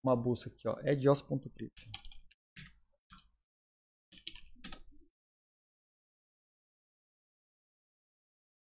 [0.03, 0.77] uma busca aqui, ó.
[0.81, 1.89] Edios.crypto.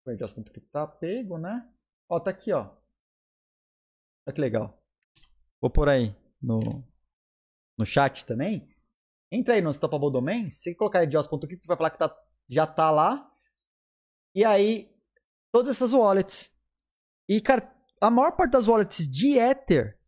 [0.07, 1.73] Edios.crypto tá pego, né?
[2.09, 2.77] Ó, tá aqui, ó.
[4.27, 4.83] Olha que legal.
[5.61, 6.59] Vou por aí no,
[7.79, 8.74] no chat também.
[9.35, 10.49] Entra aí no Stoppable Domain.
[10.49, 12.15] Se colocar edios.crypto, vai falar que tá,
[12.49, 13.29] já tá lá.
[14.33, 14.89] E aí,
[15.51, 16.53] todas essas wallets.
[17.29, 17.69] E, cara,
[18.01, 19.99] a maior parte das wallets de Ether,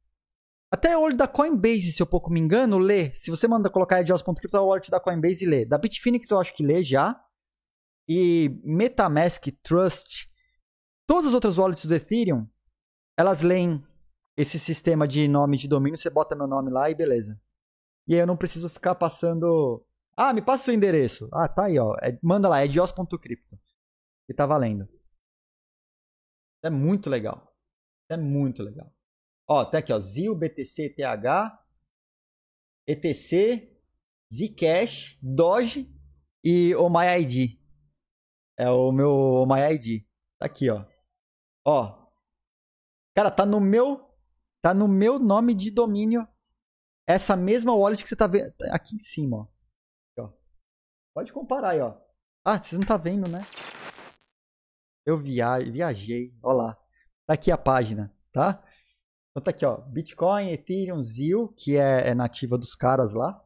[0.71, 3.13] até o olho da Coinbase, se eu pouco me engano, lê.
[3.17, 5.65] Se você manda colocar edios.crypto, a wallet da Coinbase lê.
[5.65, 7.21] Da Bitfinex eu acho que lê já.
[8.09, 10.31] E Metamask, Trust,
[11.05, 12.49] todas as outras wallets do Ethereum,
[13.19, 13.85] elas leem
[14.37, 17.41] esse sistema de nome de domínio, você bota meu nome lá e beleza.
[18.07, 19.85] E aí eu não preciso ficar passando.
[20.17, 21.29] Ah, me passa o seu endereço.
[21.33, 21.95] Ah, tá aí, ó.
[22.03, 23.59] É, manda lá, é dios.crypto.
[24.29, 24.89] E tá valendo.
[26.63, 27.55] É muito legal.
[28.09, 28.93] É muito legal.
[29.49, 30.01] Ó, tá aqui, ó.
[30.01, 31.65] ZIL, BTC, TH,
[32.87, 33.77] ETC,
[34.33, 35.93] Zcash, Doge
[36.43, 37.61] e MyID.
[38.59, 40.09] É o meu MyID.
[40.39, 40.85] Tá aqui, ó.
[41.65, 42.07] Ó.
[43.15, 44.07] Cara, tá no meu
[44.67, 46.27] Tá no meu nome de domínio
[47.07, 49.43] essa mesma wallet que você tá vendo aqui em cima, ó.
[49.43, 50.33] Aqui, ó.
[51.15, 51.97] Pode comparar aí, ó.
[52.45, 53.45] Ah, você não tá vendo, né?
[55.05, 55.59] Eu via...
[55.59, 56.75] viajei, ó lá.
[57.27, 58.63] Tá aqui a página, tá?
[59.31, 59.79] Então tá aqui, ó.
[59.83, 63.43] Bitcoin, Ethereum, ZIL, que é, é nativa dos caras lá.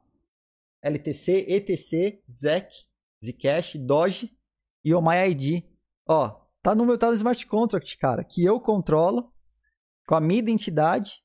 [0.83, 2.87] LTC, ETC, ZEC,
[3.23, 4.35] Zcash, Doge
[4.85, 5.69] e o MyID.
[6.09, 9.33] Ó, tá no meu tá no smart contract, cara, que eu controlo
[10.07, 11.23] com a minha identidade,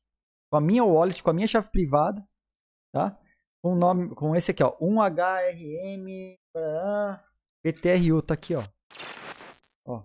[0.55, 2.25] com a minha wallet, com a minha chave privada,
[2.93, 3.21] tá?
[3.61, 6.39] Com o nome, com esse aqui, ó, 1HRM
[7.61, 8.63] PTRU, tá aqui, ó.
[9.85, 10.01] Ó.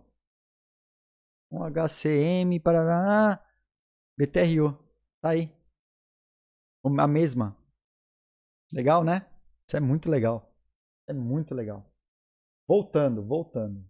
[1.53, 3.41] 1HCM Paraná
[4.19, 4.73] BTRU,
[5.23, 5.55] tá aí.
[6.85, 7.57] A mesma.
[8.73, 9.31] Legal, né?
[9.69, 10.53] Isso é muito legal.
[11.07, 11.89] É muito legal.
[12.67, 13.89] Voltando, voltando.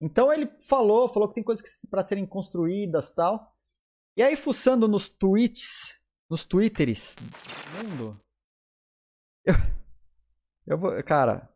[0.00, 3.57] Então ele falou, falou que tem coisas para serem construídas tal.
[4.18, 8.20] E aí, fuçando nos tweets, nos twitters do mundo,
[9.44, 9.54] eu,
[10.66, 11.48] eu vou, cara,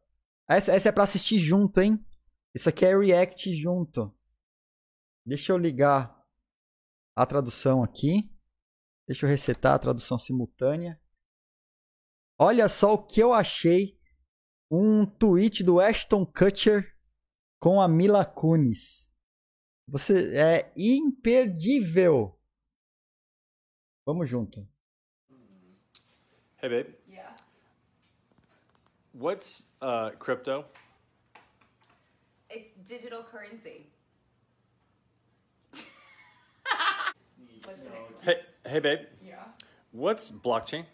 [0.48, 1.98] essa, essa é para assistir junto, hein?
[2.54, 4.16] Isso aqui é react junto.
[5.26, 6.24] Deixa eu ligar
[7.16, 8.32] a tradução aqui.
[9.08, 11.02] Deixa eu resetar a tradução simultânea.
[12.38, 13.98] Olha só o que eu achei.
[14.70, 16.96] Um tweet do Ashton Kutcher
[17.58, 19.10] com a Mila Kunis.
[19.88, 22.38] Você é imperdível.
[24.04, 24.66] Vamos junto.
[26.56, 26.86] Hey, babe.
[27.08, 27.20] Yeah.
[29.12, 30.64] What's uh, crypto?
[32.50, 33.86] It's digital currency.
[37.64, 38.22] What's the next one?
[38.22, 38.98] Hey, hey, babe.
[39.24, 39.44] Yeah.
[39.92, 40.84] What's blockchain?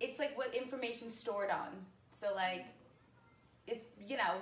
[0.00, 1.68] It's like what information's stored on.
[2.12, 2.66] So like
[3.66, 4.34] it's you know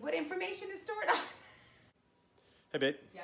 [0.00, 1.20] what information is stored on.
[2.72, 2.94] Hey, babe.
[3.14, 3.22] Yeah.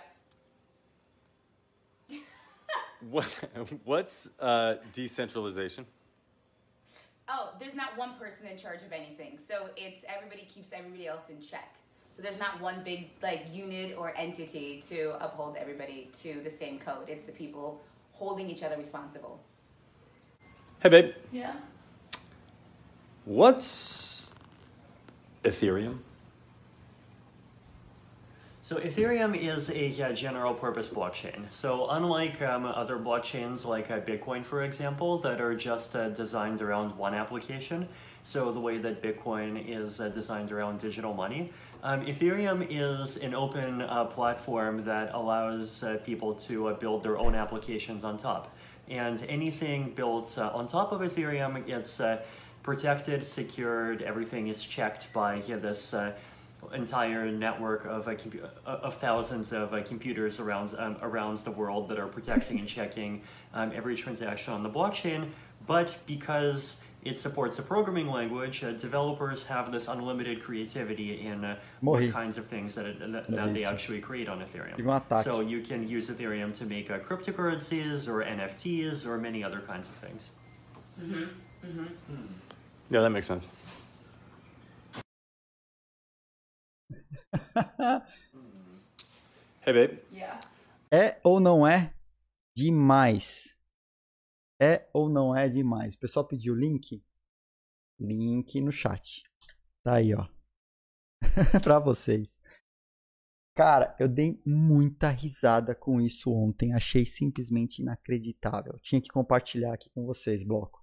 [3.11, 3.27] What
[3.85, 5.87] what's uh, decentralization?
[7.29, 9.39] Oh, there's not one person in charge of anything.
[9.39, 11.75] So it's everybody keeps everybody else in check.
[12.17, 16.79] So there's not one big like unit or entity to uphold everybody to the same
[16.79, 17.09] code.
[17.09, 17.81] It's the people
[18.13, 19.41] holding each other responsible.
[20.81, 21.15] Hey, babe.
[21.31, 21.55] Yeah.
[23.25, 24.33] What's
[25.45, 25.99] Ethereum?
[28.69, 31.51] So Ethereum is a uh, general purpose blockchain.
[31.51, 36.61] So unlike um, other blockchains like uh, Bitcoin, for example, that are just uh, designed
[36.61, 37.89] around one application,
[38.25, 41.51] so the way that Bitcoin is uh, designed around digital money,
[41.83, 48.05] um, Ethereum is an open uh, platform that allows people to build their own applications
[48.05, 48.55] on top.
[48.91, 52.03] And anything built on top of Ethereum, it's
[52.63, 54.03] protected, secured.
[54.03, 55.95] Everything is checked by yeah, this
[56.73, 61.51] entire network of uh, compu- uh, of thousands of uh, computers around um, around the
[61.51, 63.23] world that are protecting and checking
[63.55, 65.29] um, every transaction on the blockchain.
[65.67, 71.57] But because it supports a programming language, uh, developers have this unlimited creativity in uh,
[71.81, 74.77] what kinds of things that, it, that, that they actually create on Ethereum.
[74.77, 75.25] Tive um ataque.
[75.25, 79.89] So you can use Ethereum to make uh, cryptocurrencies or NFTs or many other kinds
[79.89, 80.31] of things.
[82.91, 83.49] Yeah, that makes sense.
[89.69, 90.03] Hey, babe.
[90.11, 90.41] Yeah.
[90.91, 91.93] É ou não é
[92.57, 93.59] demais?
[94.59, 95.95] É ou não é demais?
[95.95, 97.05] O pessoal pediu link?
[98.01, 99.25] Link no chat.
[99.83, 100.27] Tá aí, ó.
[101.63, 102.41] pra vocês.
[103.55, 106.73] Cara, eu dei muita risada com isso ontem.
[106.73, 108.79] Achei simplesmente inacreditável.
[108.81, 110.83] Tinha que compartilhar aqui com vocês, bloco.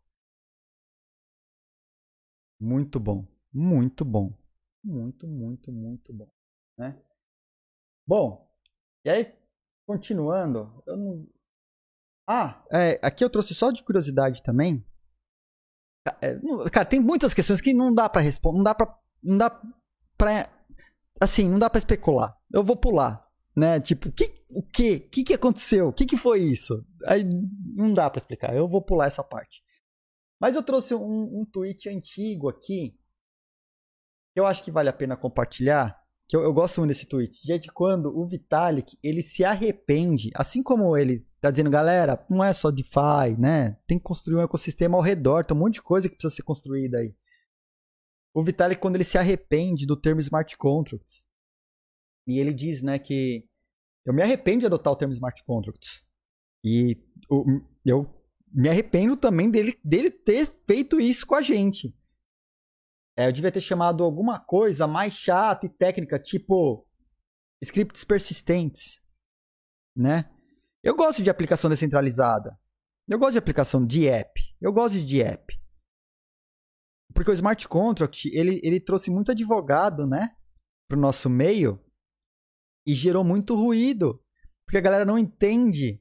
[2.59, 3.25] Muito bom.
[3.51, 4.31] Muito bom.
[4.83, 6.34] Muito, muito, muito bom.
[6.77, 7.01] Né?
[8.07, 8.47] Bom,
[9.05, 9.35] e aí,
[9.87, 11.27] continuando, eu não.
[12.27, 14.85] Ah, é, aqui eu trouxe só de curiosidade também.
[16.21, 16.39] É,
[16.71, 19.61] Cara, tem muitas questões que não dá pra responder, não dá pra, não dá
[20.17, 20.49] pra,
[21.19, 22.37] assim, não dá pra especular.
[22.51, 23.25] Eu vou pular,
[23.55, 23.79] né?
[23.79, 25.89] Tipo, que, o que, que que aconteceu?
[25.89, 26.85] O que que foi isso?
[27.05, 27.23] Aí
[27.75, 28.55] não dá pra explicar.
[28.55, 29.63] Eu vou pular essa parte.
[30.39, 32.99] Mas eu trouxe um, um tweet antigo aqui
[34.33, 37.51] que eu acho que vale a pena compartilhar que eu, eu gosto muito desse tweet,
[37.51, 42.43] é de quando o Vitalik, ele se arrepende, assim como ele tá dizendo, galera, não
[42.43, 43.77] é só DeFi, né?
[43.85, 46.43] Tem que construir um ecossistema ao redor, tem um monte de coisa que precisa ser
[46.43, 47.15] construída aí.
[48.33, 51.23] O Vitalik, quando ele se arrepende do termo smart contracts,
[52.27, 53.47] e ele diz, né, que
[54.05, 56.03] eu me arrependo de adotar o termo smart contracts.
[56.63, 56.97] E
[57.85, 58.11] eu
[58.51, 61.95] me arrependo também dele, dele ter feito isso com a gente.
[63.17, 66.85] É, eu devia ter chamado alguma coisa mais chata e técnica, tipo
[67.63, 69.01] scripts persistentes,
[69.95, 70.29] né?
[70.83, 72.59] Eu gosto de aplicação descentralizada.
[73.07, 74.39] Eu gosto de aplicação de app.
[74.61, 75.59] Eu gosto de app.
[77.13, 80.35] Porque o smart contract, ele, ele trouxe muito advogado, né?
[80.87, 81.83] Pro nosso meio.
[82.85, 84.21] E gerou muito ruído.
[84.65, 85.99] Porque a galera não entende.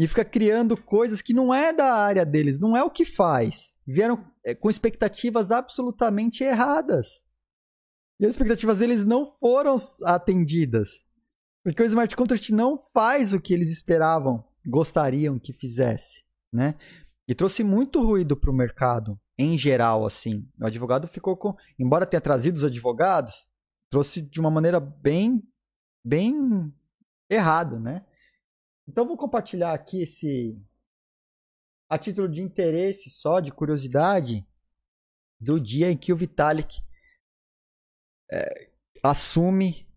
[0.00, 3.76] E fica criando coisas que não é da área deles, não é o que faz.
[3.86, 7.22] Vieram é, com expectativas absolutamente erradas.
[8.18, 10.88] E as expectativas deles não foram atendidas.
[11.62, 16.76] Porque o smart contract não faz o que eles esperavam, gostariam que fizesse, né?
[17.28, 20.48] E trouxe muito ruído para o mercado, em geral, assim.
[20.58, 21.54] O advogado ficou com...
[21.78, 23.46] Embora tenha trazido os advogados,
[23.90, 25.42] trouxe de uma maneira bem,
[26.02, 26.72] bem
[27.28, 28.06] errada, né?
[28.90, 30.60] Então vou compartilhar aqui esse
[31.88, 34.44] a título de interesse só, de curiosidade,
[35.40, 36.82] do dia em que o Vitalik
[38.32, 39.88] é, assume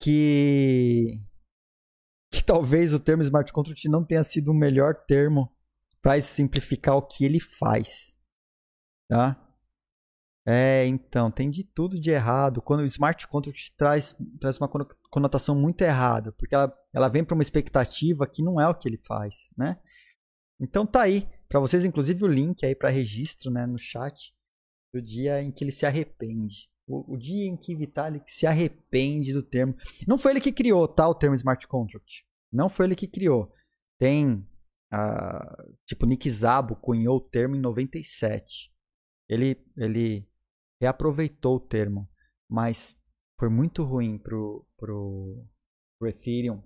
[0.00, 1.20] que
[2.32, 5.52] que talvez o termo smart contract não tenha sido o melhor termo
[6.00, 8.16] para simplificar o que ele faz,
[9.08, 9.43] tá?
[10.46, 12.60] É, então, tem de tudo de errado.
[12.60, 17.24] Quando o smart contract traz, traz uma cono- conotação muito errada, porque ela, ela vem
[17.24, 19.78] para uma expectativa que não é o que ele faz, né?
[20.60, 24.34] Então tá aí, para vocês inclusive o link aí para registro, né, no chat
[24.92, 26.68] do dia em que ele se arrepende.
[26.86, 29.74] O, o dia em que Vitalik se arrepende do termo.
[30.06, 32.24] Não foi ele que criou, tá, o termo smart contract.
[32.52, 33.50] Não foi ele que criou.
[33.98, 34.44] Tem
[34.92, 38.70] ah, tipo Nick Szabo cunhou o termo em 97.
[39.28, 40.28] Ele ele
[40.84, 42.08] reaproveitou o termo,
[42.48, 42.96] mas
[43.38, 45.46] foi muito ruim pro pro,
[45.98, 46.62] pro Ethereum,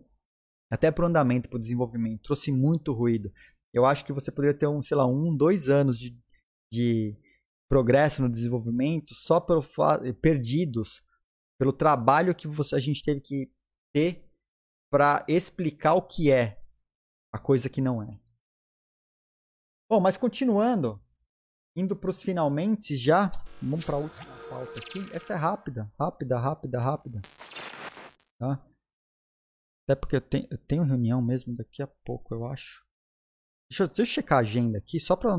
[0.70, 3.32] até pro andamento, pro desenvolvimento, trouxe muito ruído.
[3.72, 6.18] Eu acho que você poderia ter um, sei lá, um, dois anos de,
[6.72, 7.16] de
[7.68, 9.62] progresso no desenvolvimento só pelo
[10.20, 11.02] perdidos
[11.58, 13.50] pelo trabalho que você, a gente teve que
[13.92, 14.24] ter
[14.90, 16.62] para explicar o que é
[17.32, 18.18] a coisa que não é.
[19.90, 21.02] Bom, mas continuando,
[21.78, 23.30] indo para os finalmente já,
[23.62, 25.08] vamos para a última pauta aqui.
[25.12, 27.20] Essa é rápida, rápida, rápida, rápida.
[28.38, 28.64] Tá?
[29.84, 32.84] Até porque eu tenho, eu tenho reunião mesmo daqui a pouco, eu acho.
[33.70, 35.38] Deixa eu, deixa eu checar a agenda aqui, só pra.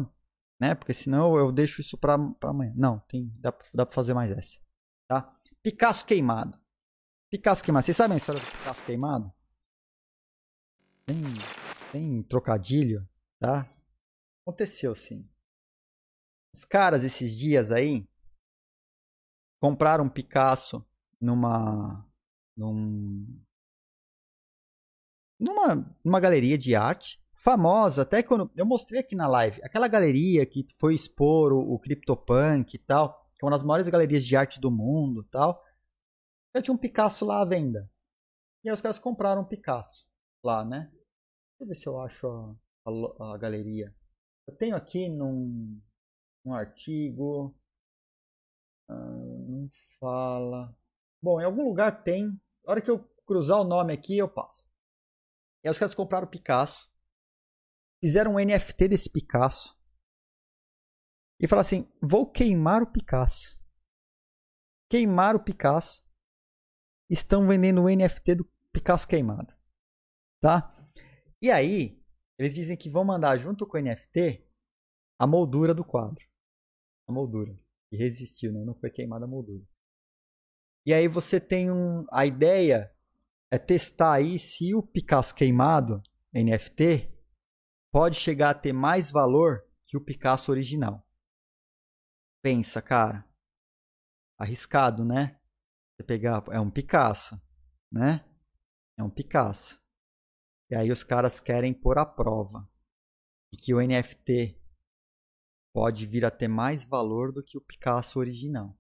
[0.61, 0.75] Né?
[0.75, 2.73] Porque senão eu deixo isso pra amanhã.
[2.75, 4.59] Não, tem, dá, dá pra fazer mais essa.
[5.07, 5.37] Tá?
[5.61, 6.59] Picasso queimado.
[7.29, 7.85] Picasso queimado.
[7.85, 9.31] Vocês sabem a história do Picasso queimado?
[11.05, 11.17] Tem,
[11.91, 13.07] tem trocadilho,
[13.39, 13.69] tá?
[14.45, 15.27] Aconteceu sim.
[16.60, 18.06] Os caras esses dias aí
[19.61, 20.81] compraram um Picasso
[21.22, 22.06] numa.
[22.57, 23.26] num,
[25.40, 30.45] numa, numa galeria de arte famosa, até quando eu mostrei aqui na live, aquela galeria
[30.45, 34.36] que foi expor o, o CryptoPunk e tal, que é uma das maiores galerias de
[34.36, 35.64] arte do mundo tal.
[36.53, 37.90] Eu tinha um Picasso lá à venda.
[38.65, 40.06] E aí os caras compraram um Picasso
[40.44, 40.91] lá, né?
[40.91, 42.53] Deixa eu ver se eu acho a,
[42.86, 43.95] a, a galeria.
[44.45, 45.81] Eu tenho aqui num,
[46.45, 47.55] num artigo.
[48.89, 49.67] Ah, não
[49.99, 50.75] fala.
[51.21, 52.27] Bom, em algum lugar tem.
[52.65, 54.65] Na hora que eu cruzar o nome aqui, eu passo.
[55.63, 56.91] E aí os caras compraram o Picasso.
[58.03, 59.77] Fizeram um NFT desse Picasso.
[61.39, 63.59] E falaram assim: vou queimar o Picasso.
[64.89, 66.07] Queimar o Picasso.
[67.09, 69.53] Estão vendendo o NFT do Picasso queimado.
[70.41, 70.75] Tá?
[71.41, 72.01] E aí,
[72.37, 74.47] eles dizem que vão mandar junto com o NFT
[75.19, 76.28] a moldura do quadro.
[77.10, 77.60] A moldura.
[77.90, 78.64] Que resistiu, né?
[78.64, 79.65] Não foi queimada a moldura.
[80.86, 82.06] E aí você tem um.
[82.11, 82.95] A ideia
[83.52, 87.11] é testar aí se o Picasso queimado, NFT,
[87.91, 91.03] pode chegar a ter mais valor que o Picasso original.
[92.44, 93.27] Pensa, cara.
[94.38, 95.40] Arriscado, né?
[95.95, 96.44] Você pegar.
[96.52, 97.41] É um Picasso,
[97.91, 98.23] né?
[98.99, 99.81] É um Picasso.
[100.69, 102.69] E aí os caras querem pôr a prova
[103.57, 104.59] que o NFT
[105.73, 108.77] pode vir a ter mais valor do que o Picasso original.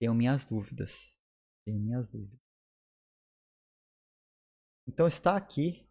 [0.00, 1.20] Tenho minhas dúvidas.
[1.64, 2.40] Tenho minhas dúvidas.
[4.86, 5.88] Então está aqui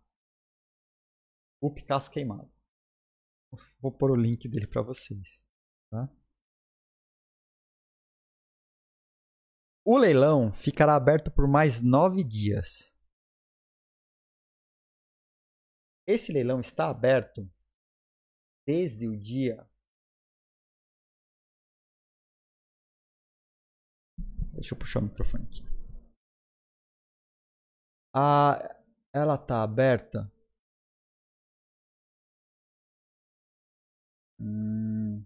[1.61, 2.51] o Picasso queimado.
[3.79, 5.47] Vou pôr o link dele para vocês.
[5.89, 6.09] Tá?
[9.85, 12.93] O leilão ficará aberto por mais nove dias.
[16.05, 17.49] Esse leilão está aberto
[18.65, 19.69] desde o dia.
[24.57, 25.63] Deixa eu puxar o microfone aqui.
[28.13, 28.57] Ah,
[29.13, 30.31] ela está aberta
[34.39, 35.25] Hum.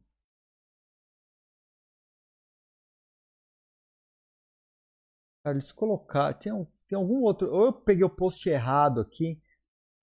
[5.43, 6.37] Cara, eles colocaram.
[6.37, 7.51] Tem, um, tem algum outro.
[7.51, 9.41] Ou eu peguei o post errado aqui.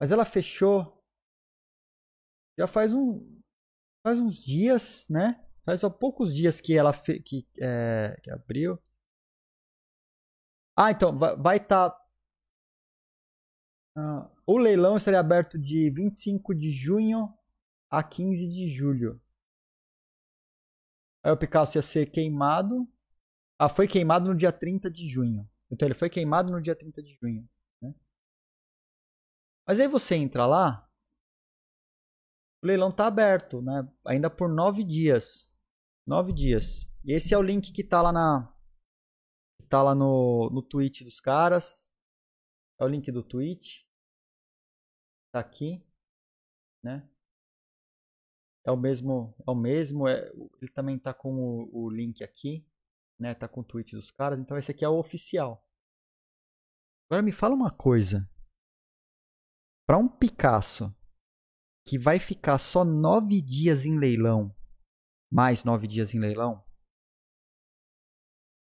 [0.01, 1.03] Mas ela fechou.
[2.59, 3.41] Já faz um.
[4.03, 5.45] Faz uns dias, né?
[5.65, 8.79] Faz há poucos dias que ela fe, que, é, que abriu.
[10.81, 11.91] Ah, então vai estar.
[11.91, 12.01] Tá,
[13.97, 17.35] uh, o leilão estaria aberto de 25 de junho
[17.91, 19.21] a 15 de julho.
[21.25, 22.89] Aí o Picasso ia ser queimado.
[23.59, 25.51] Ah, foi queimado no dia 30 de junho.
[25.69, 27.49] Então ele foi queimado no dia 30 de junho.
[27.83, 27.93] Né?
[29.67, 30.89] Mas aí você entra lá,
[32.63, 33.89] o leilão está aberto, né?
[34.07, 35.53] Ainda por nove dias.
[36.07, 36.89] Nove dias.
[37.05, 38.55] E esse é o link que está lá na.
[39.69, 41.93] Tá lá no, no tweet dos caras.
[42.81, 43.87] É o link do tweet.
[45.33, 45.85] Tá aqui.
[46.83, 47.09] Né?
[48.69, 50.31] É o mesmo, é o mesmo, é,
[50.61, 52.69] ele também tá com o, o, link aqui,
[53.19, 53.35] né?
[53.35, 55.67] Tá com o tweet dos caras, então esse aqui é o oficial.
[57.09, 58.29] Agora me fala uma coisa.
[59.87, 60.95] Para um Picasso
[61.87, 64.55] que vai ficar só nove dias em leilão,
[65.33, 66.63] mais nove dias em leilão,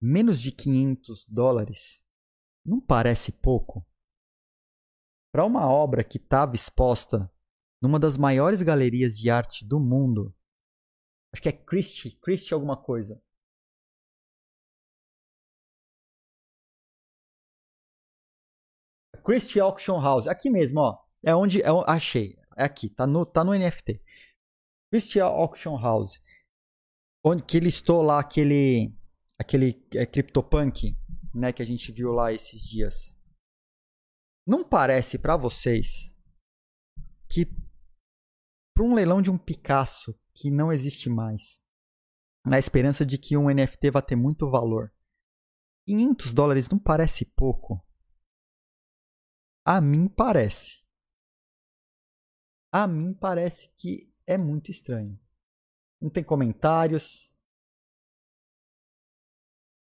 [0.01, 2.05] menos de 500 dólares,
[2.65, 3.87] não parece pouco?
[5.33, 7.31] Para uma obra que estava exposta
[7.81, 10.35] numa das maiores galerias de arte do mundo.
[11.33, 13.23] Acho que é Christie, Christie alguma coisa.
[19.23, 20.99] Christie Auction House, aqui mesmo, ó.
[21.23, 24.03] É onde é, achei, é aqui, tá no tá no NFT.
[24.91, 26.21] Christie Auction House.
[27.23, 28.93] Onde que listou lá aquele
[29.41, 30.95] aquele é, CryptoPunk,
[31.35, 33.19] né, que a gente viu lá esses dias.
[34.47, 36.15] Não parece para vocês
[37.27, 37.47] que
[38.75, 41.59] para um leilão de um Picasso que não existe mais,
[42.45, 44.93] na esperança de que um NFT vá ter muito valor.
[45.87, 47.83] 500 dólares não parece pouco?
[49.65, 50.85] A mim parece.
[52.71, 55.19] A mim parece que é muito estranho.
[56.01, 57.30] Não tem comentários.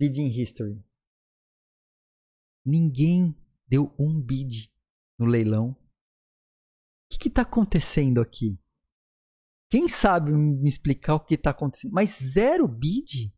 [0.02, 0.84] Bidding History.
[2.66, 3.36] Ninguém
[3.68, 4.74] deu um bid
[5.20, 5.78] no leilão.
[7.14, 8.60] O que está acontecendo aqui?
[9.70, 11.92] Quem sabe me explicar o que está acontecendo?
[11.92, 13.32] Mas zero bid?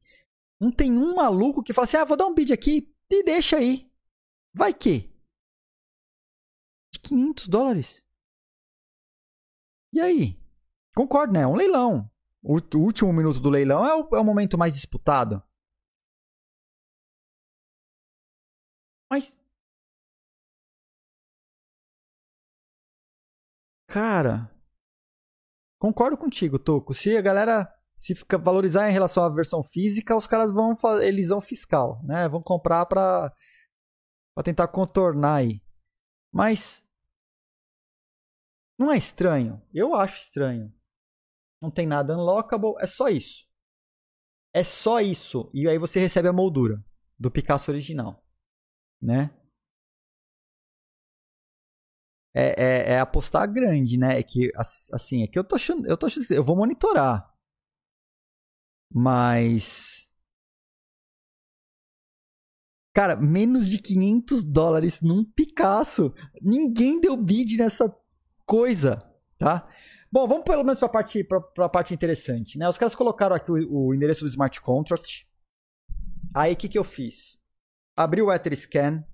[0.57, 3.57] Não tem um maluco que fala assim: ah, vou dar um bid aqui e deixa
[3.57, 3.91] aí.
[4.53, 5.13] Vai que?
[6.93, 8.05] De 500 dólares.
[9.91, 10.41] E aí?
[10.95, 11.41] Concordo, né?
[11.41, 12.09] É um leilão.
[12.41, 15.43] O, o último minuto do leilão é o, é o momento mais disputado.
[19.13, 19.37] Mas
[23.87, 24.51] cara,
[25.79, 26.95] concordo contigo, Toco.
[26.95, 31.05] Se a galera se fica valorizar em relação à versão física, os caras vão fazer
[31.05, 32.27] elisão fiscal, né?
[32.27, 33.31] Vão comprar para
[34.33, 35.61] para tentar contornar aí.
[36.31, 36.83] Mas
[38.79, 39.61] não é estranho?
[39.71, 40.73] Eu acho estranho.
[41.61, 43.47] Não tem nada unlockable, é só isso.
[44.51, 45.51] É só isso.
[45.53, 46.83] E aí você recebe a moldura
[47.19, 48.22] do Picasso original,
[49.03, 49.29] né?
[52.35, 54.19] É, é, é apostar grande, né?
[54.19, 54.51] É que
[54.91, 57.31] assim, é que eu tô achando, eu tô achando, eu vou monitorar.
[58.91, 60.03] Mas
[62.93, 66.13] Cara, menos de 500 dólares num Picasso.
[66.39, 67.93] Ninguém deu bid nessa
[68.45, 69.01] coisa,
[69.39, 69.67] tá?
[70.11, 72.69] Bom, vamos pelo menos para parte, pra parte interessante, né?
[72.69, 75.27] Os caras colocaram aqui o, o endereço do smart contract.
[76.35, 77.39] Aí, o que, que eu fiz?
[77.95, 79.07] Abri o Etherscan.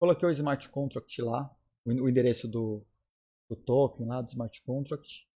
[0.00, 1.56] Coloquei o smart contract lá.
[1.84, 2.84] O, endereço do,
[3.48, 5.28] do token lá, do smart contract.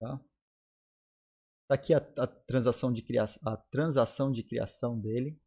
[0.00, 0.18] Tá?
[1.68, 5.38] Tá aqui a, a, transação de criação, a transação de criação dele.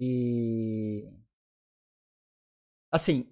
[0.00, 1.10] E
[2.90, 3.30] assim,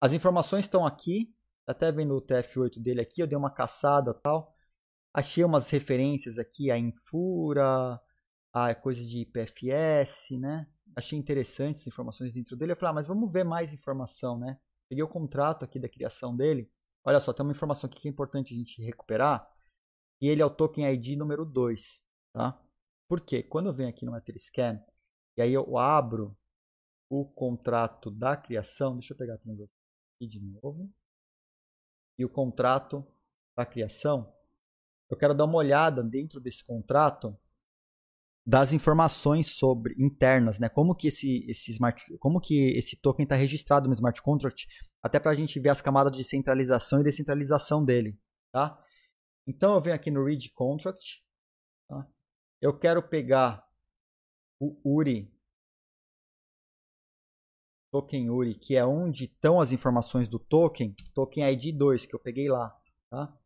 [0.00, 1.34] as informações estão aqui.
[1.66, 4.56] Até vendo o TF8 dele aqui, eu dei uma caçada, tal.
[5.12, 8.00] Achei umas referências aqui a Infura,
[8.52, 10.66] a coisa de IPFS, né?
[10.96, 12.72] Achei interessantes as informações dentro dele.
[12.72, 14.58] Eu falei, ah, mas vamos ver mais informação, né?
[14.88, 16.70] Peguei o contrato aqui da criação dele.
[17.04, 19.48] Olha só, tem uma informação aqui que é importante a gente recuperar
[20.20, 22.60] e ele é o token ID número 2, tá?
[23.08, 23.42] Por quê?
[23.42, 24.80] Quando eu venho aqui no Etherscan
[25.36, 26.36] e aí eu abro
[27.08, 30.92] o contrato da criação, deixa eu pegar aqui de novo,
[32.18, 33.04] e o contrato
[33.56, 34.32] da criação,
[35.10, 37.36] eu quero dar uma olhada dentro desse contrato
[38.46, 40.68] das informações sobre internas, né?
[40.68, 44.66] Como que esse, esse smart, como que esse token está registrado no smart contract,
[45.02, 48.18] até para a gente ver as camadas de centralização e descentralização dele,
[48.52, 48.82] tá?
[49.46, 51.22] Então eu venho aqui no Read Contract.
[51.88, 52.06] Tá?
[52.60, 53.66] Eu quero pegar
[54.60, 55.32] o URI,
[57.90, 62.20] token URI, que é onde estão as informações do token, token ID 2, que eu
[62.20, 62.70] peguei lá.
[63.10, 63.39] Tá?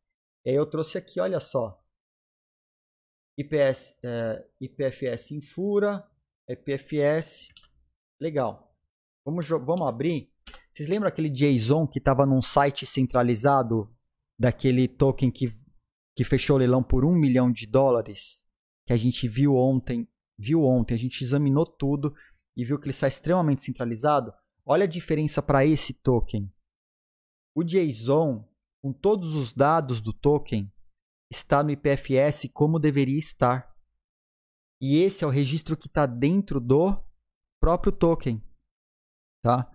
[0.44, 1.82] Eu trouxe aqui, olha só.
[3.38, 6.06] IPS, é, IPFS Infura,
[6.48, 7.48] IPFS.
[8.20, 8.76] Legal.
[9.24, 10.30] Vamos, vamos abrir.
[10.72, 13.92] Vocês lembram aquele JSON que estava num site centralizado
[14.38, 15.48] daquele token que
[16.14, 18.46] que fechou o leilão por um milhão de dólares,
[18.86, 20.08] que a gente viu ontem,
[20.38, 22.14] viu ontem, a gente examinou tudo
[22.56, 24.32] e viu que ele está extremamente centralizado.
[24.64, 26.50] Olha a diferença para esse token.
[27.54, 28.48] O JSON,
[28.84, 30.70] com todos os dados do token,
[31.32, 33.74] está no IPFS como deveria estar.
[34.78, 36.94] E esse é o registro que está dentro do
[37.58, 38.46] próprio token.
[39.42, 39.72] Tá?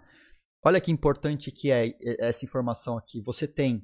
[0.63, 3.19] Olha que importante que é essa informação aqui.
[3.21, 3.83] Você tem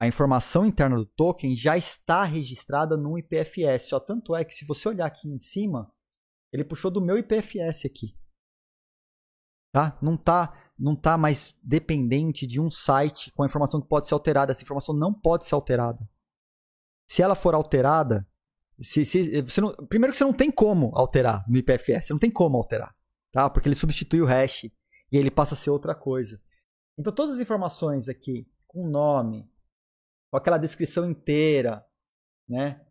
[0.00, 3.88] a informação interna do token já está registrada no IPFS.
[3.88, 5.94] Só tanto é que se você olhar aqui em cima,
[6.52, 8.18] ele puxou do meu IPFS aqui.
[9.72, 9.96] Tá?
[10.02, 14.14] Não está não tá mais dependente de um site com a informação que pode ser
[14.14, 14.52] alterada.
[14.52, 16.08] Essa informação não pode ser alterada.
[17.08, 18.26] Se ela for alterada,
[18.80, 22.20] se, se, você não, primeiro que você não tem como alterar no IPFS, você não
[22.20, 22.94] tem como alterar,
[23.32, 23.50] tá?
[23.50, 24.72] Porque ele substitui o hash e
[25.16, 26.40] ele passa a ser outra coisa.
[26.96, 29.50] Então todas as informações aqui com nome,
[30.30, 31.84] com aquela descrição inteira,
[32.48, 32.84] né?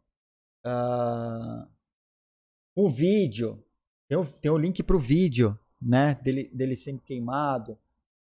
[0.66, 1.70] Uh,
[2.76, 3.64] o vídeo,
[4.10, 6.16] tem o, tem o link para o vídeo, né?
[6.16, 7.78] Dele, dele sendo queimado.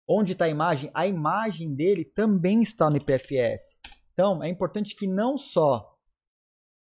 [0.06, 0.90] Onde está a imagem?
[0.92, 3.78] A imagem dele também está no IPFS.
[4.12, 5.94] Então, é importante que não só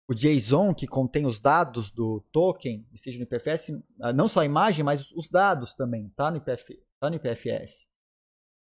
[0.08, 4.44] o JSON, que contém os dados do token, esteja no IPFS, ah, não só a
[4.44, 7.86] imagem, mas os dados também, tá no, IPF, tá no IPFS.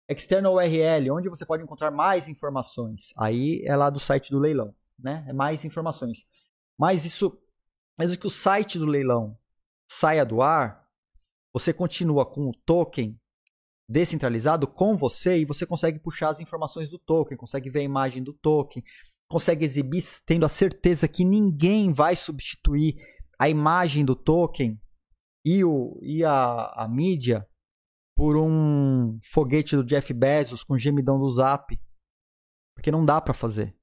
[0.08, 3.14] External URL, onde você pode encontrar mais informações.
[3.16, 5.24] Aí é lá do site do leilão, né?
[5.26, 6.26] É mais informações.
[6.76, 7.38] Mas isso,
[7.98, 9.38] mesmo que o site do leilão
[9.88, 10.81] saia do ar,
[11.52, 13.18] você continua com o token
[13.88, 18.22] descentralizado com você e você consegue puxar as informações do token, consegue ver a imagem
[18.22, 18.82] do token,
[19.28, 22.96] consegue exibir tendo a certeza que ninguém vai substituir
[23.38, 24.80] a imagem do token
[25.44, 27.46] e, o, e a, a mídia
[28.16, 31.78] por um foguete do Jeff Bezos com gemidão do Zap.
[32.74, 33.76] Porque não dá para fazer.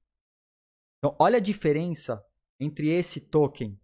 [0.98, 2.24] Então, olha a diferença
[2.60, 3.80] entre esse token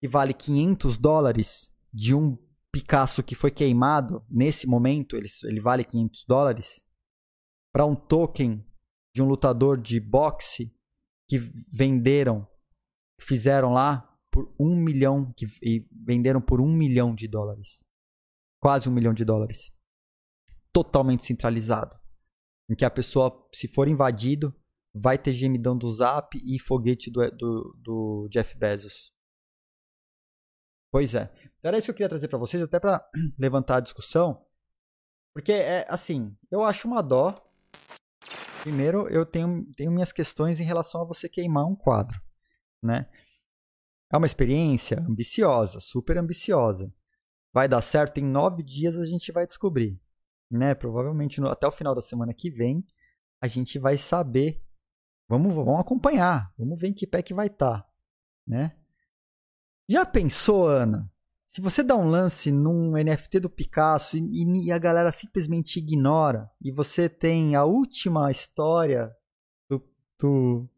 [0.00, 2.36] que vale 500 dólares de um
[2.72, 6.86] Picasso que foi queimado nesse momento, ele, ele vale 500 dólares,
[7.72, 8.64] para um token
[9.14, 10.72] de um lutador de boxe
[11.28, 11.38] que
[11.72, 12.46] venderam,
[13.20, 17.84] fizeram lá por um milhão, que, e venderam por um milhão de dólares.
[18.60, 19.72] Quase um milhão de dólares.
[20.72, 21.96] Totalmente centralizado.
[22.70, 24.54] Em que a pessoa, se for invadido,
[24.94, 29.12] vai ter gemidão do Zap e foguete do, do, do Jeff Bezos.
[30.90, 31.30] Pois é.
[31.58, 33.06] Então era isso que eu queria trazer para vocês, até para
[33.38, 34.44] levantar a discussão.
[35.34, 37.34] Porque, é assim, eu acho uma dó.
[38.62, 42.20] Primeiro, eu tenho, tenho minhas questões em relação a você queimar um quadro,
[42.82, 43.08] né?
[44.12, 46.92] É uma experiência ambiciosa, super ambiciosa.
[47.52, 50.00] Vai dar certo em nove dias, a gente vai descobrir.
[50.50, 50.74] Né?
[50.74, 52.84] Provavelmente no, até o final da semana que vem,
[53.40, 54.62] a gente vai saber.
[55.28, 57.82] Vamos, vamos acompanhar, vamos ver em que pé que vai estar.
[57.82, 57.88] Tá,
[58.46, 58.76] né?
[59.88, 61.10] Já pensou, Ana?
[61.46, 66.50] Se você dá um lance num NFT do Picasso e, e, a galera simplesmente ignora,
[66.62, 69.10] e você tem a última história
[69.68, 69.82] do,
[70.20, 70.68] do,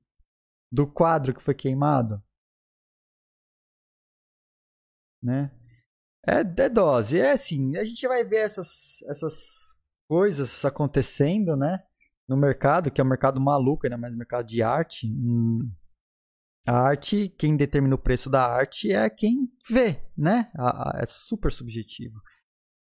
[0.70, 2.22] do quadro que foi queimado,
[5.22, 5.50] né?
[6.26, 9.74] É, é dose, é assim, a gente vai ver essas, essas
[10.08, 11.82] coisas acontecendo, né?
[12.28, 15.08] No mercado, que é um mercado maluco, ainda mais mercado de arte.
[15.08, 15.68] Hum,
[16.66, 20.50] a arte, quem determina o preço da arte é quem vê, né?
[20.54, 22.20] A, a, é super subjetivo.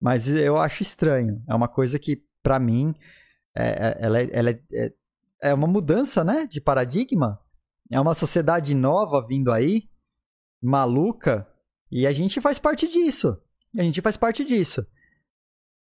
[0.00, 1.42] Mas eu acho estranho.
[1.48, 2.94] É uma coisa que, para mim,
[3.54, 4.92] é, é, ela, é, ela é,
[5.42, 6.46] é uma mudança, né?
[6.46, 7.40] De paradigma.
[7.90, 9.88] É uma sociedade nova vindo aí,
[10.62, 11.46] maluca,
[11.90, 13.38] e a gente faz parte disso.
[13.78, 14.86] A gente faz parte disso.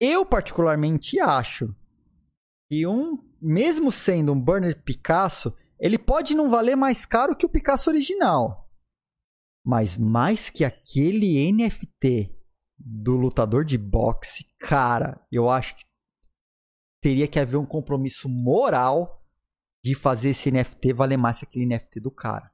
[0.00, 1.74] Eu, particularmente, acho
[2.68, 7.48] que um, mesmo sendo um Burner Picasso, ele pode não valer mais caro que o
[7.48, 8.70] Picasso original.
[9.64, 12.34] Mas mais que aquele NFT
[12.76, 15.84] do lutador de boxe, cara, eu acho que
[17.00, 19.22] teria que haver um compromisso moral
[19.82, 22.52] de fazer esse NFT valer mais que aquele NFT do cara.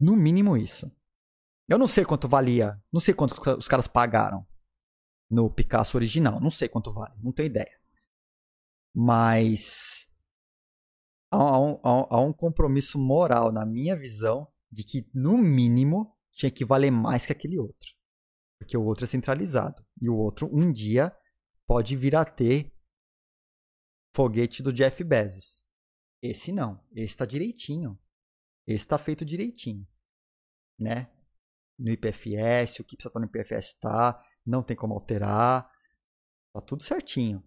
[0.00, 0.90] No mínimo isso.
[1.68, 2.82] Eu não sei quanto valia.
[2.92, 4.46] Não sei quanto os caras pagaram
[5.30, 6.40] no Picasso original.
[6.40, 7.14] Não sei quanto vale.
[7.22, 7.80] Não tenho ideia.
[8.94, 10.08] Mas
[11.34, 16.64] há um, há um compromisso moral, na minha visão, de que, no mínimo, tinha que
[16.64, 17.90] valer mais que aquele outro.
[18.58, 19.84] Porque o outro é centralizado.
[20.00, 21.14] E o outro, um dia,
[21.66, 22.72] pode vir a ter
[24.14, 25.64] foguete do Jeff Bezos.
[26.22, 26.80] Esse não.
[26.92, 27.98] Esse está direitinho.
[28.66, 29.86] Esse está feito direitinho.
[30.78, 31.08] Né?
[31.78, 35.70] no IPFS, o que precisa estar no IPFS está, não tem como alterar,
[36.52, 37.42] tá tudo certinho.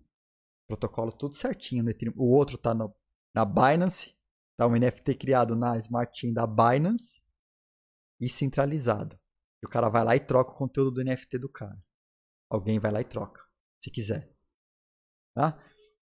[0.67, 1.85] Protocolo tudo certinho.
[2.15, 2.93] O outro tá no,
[3.37, 4.17] na Binance,
[4.57, 7.23] tá um NFT criado na Smart Chain da Binance
[8.19, 9.15] e centralizado.
[9.61, 11.77] E o cara vai lá e troca o conteúdo do NFT do cara.
[12.49, 13.39] Alguém vai lá e troca,
[13.79, 14.35] se quiser.
[15.35, 15.55] Tá?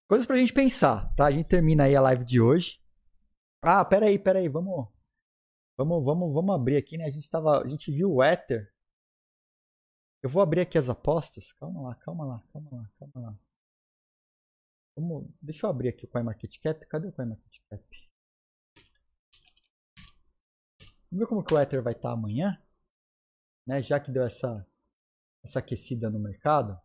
[0.07, 1.25] Coisas pra gente pensar, tá?
[1.25, 2.81] A gente termina aí a live de hoje.
[3.61, 4.87] Ah, peraí, peraí, vamos
[5.77, 7.03] Vamos, vamos, vamos abrir aqui, né?
[7.03, 8.73] A gente tava, a gente viu o Ether.
[10.23, 11.51] Eu vou abrir aqui as apostas.
[11.51, 13.39] Calma lá, calma lá, calma lá, calma lá.
[14.95, 16.85] Vamos, deixa eu abrir aqui o CoinMarketCap.
[16.87, 17.83] Cadê o CoinMarketCap?
[21.11, 22.61] Vamos ver como que o Ether vai estar tá amanhã,
[23.67, 23.81] né?
[23.81, 24.65] Já que deu essa
[25.43, 26.79] essa aquecida no mercado.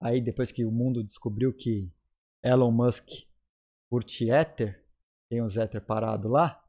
[0.00, 1.90] Aí depois que o mundo descobriu que
[2.42, 3.08] Elon Musk
[3.88, 4.86] curte Ether,
[5.28, 6.62] tem os Ether parado lá.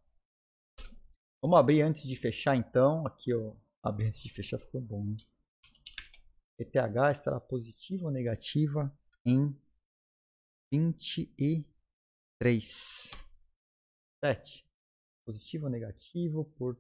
[1.42, 3.06] Vamos abrir antes de fechar então.
[3.06, 3.54] Aqui, ó.
[3.84, 5.06] Abrir antes de fechar ficou bom.
[5.06, 5.16] Né?
[6.60, 6.76] ETH
[7.12, 9.56] estará positiva ou negativa em
[10.72, 13.12] 23.
[14.24, 14.64] 7.
[15.26, 16.80] Positivo ou negativo por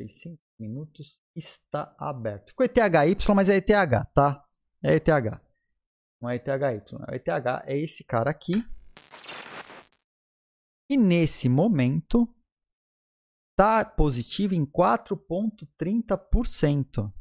[0.00, 1.20] 600 minutos.
[1.36, 2.50] Está aberto.
[2.50, 3.66] Ficou ETHY, mas é ETH,
[4.14, 4.48] tá?
[4.82, 5.08] É ETH.
[6.20, 6.84] Não é ETHY.
[7.08, 7.28] É ETH
[7.66, 8.62] é esse cara aqui.
[10.88, 12.32] E nesse momento
[13.52, 17.12] está positivo em 4,30%.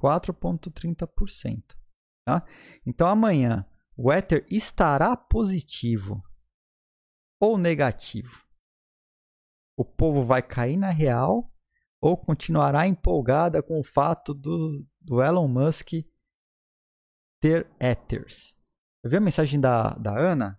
[0.00, 1.74] 4,30%.
[2.26, 2.46] Tá?
[2.84, 3.66] Então amanhã
[3.96, 6.22] o Ether estará positivo
[7.40, 8.44] ou negativo.
[9.78, 11.52] O povo vai cair na real
[12.00, 15.92] ou continuará empolgada com o fato do, do Elon Musk
[17.40, 18.56] ter Ethers.
[19.02, 20.56] Eu vi a mensagem da, da Ana.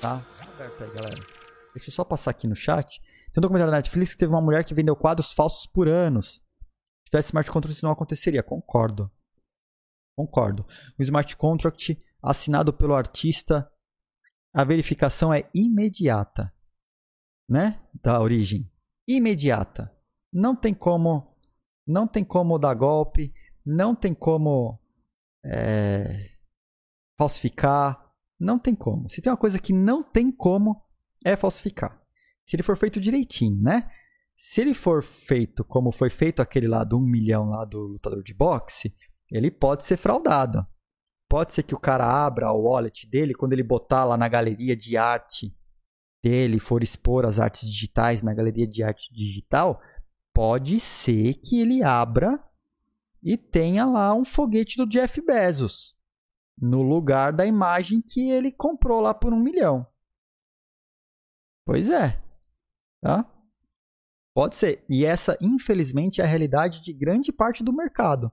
[0.00, 0.16] Tá?
[0.58, 1.26] Aí, galera.
[1.74, 3.00] Deixa eu só passar aqui no chat.
[3.32, 6.42] Tem um documentário da Netflix que teve uma mulher que vendeu quadros falsos por anos.
[7.04, 8.42] Se tivesse smart contract, isso não aconteceria.
[8.42, 9.10] Concordo.
[10.16, 10.66] Concordo.
[10.98, 13.70] O smart contract assinado pelo artista,
[14.52, 16.52] a verificação é imediata.
[17.48, 17.80] Né?
[18.02, 18.70] Da origem.
[19.06, 19.94] Imediata.
[20.32, 21.36] Não tem como.
[21.86, 23.32] Não tem como dar golpe.
[23.64, 24.80] Não tem como
[25.44, 26.30] é,
[27.18, 28.12] falsificar.
[28.40, 29.10] Não tem como.
[29.10, 30.82] Se tem uma coisa que não tem como,
[31.24, 32.04] é falsificar
[32.44, 33.90] se ele for feito direitinho, né?
[34.36, 38.22] Se ele for feito como foi feito aquele lá do 1 milhão lá do lutador
[38.22, 38.94] de boxe,
[39.30, 40.66] ele pode ser fraudado.
[41.34, 44.76] Pode ser que o cara abra o wallet dele quando ele botar lá na galeria
[44.76, 45.52] de arte
[46.22, 49.82] dele, for expor as artes digitais na galeria de arte digital,
[50.32, 52.40] pode ser que ele abra
[53.20, 55.96] e tenha lá um foguete do Jeff Bezos
[56.56, 59.84] no lugar da imagem que ele comprou lá por um milhão.
[61.66, 62.16] Pois é.
[63.00, 63.28] Tá?
[64.32, 64.84] Pode ser.
[64.88, 68.30] E essa, infelizmente, é a realidade de grande parte do mercado.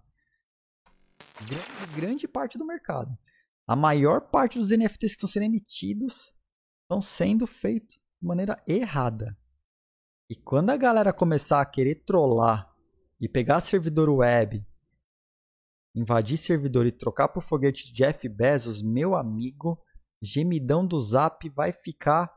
[1.40, 3.18] Grande, grande parte do mercado.
[3.68, 6.34] A maior parte dos NFTs que estão sendo emitidos
[6.84, 9.38] estão sendo feitos de maneira errada.
[10.30, 12.74] E quando a galera começar a querer trollar
[13.20, 14.66] e pegar servidor web,
[15.96, 19.82] invadir servidor e trocar por foguete de Jeff Bezos, meu amigo,
[20.22, 22.32] gemidão do Zap vai ficar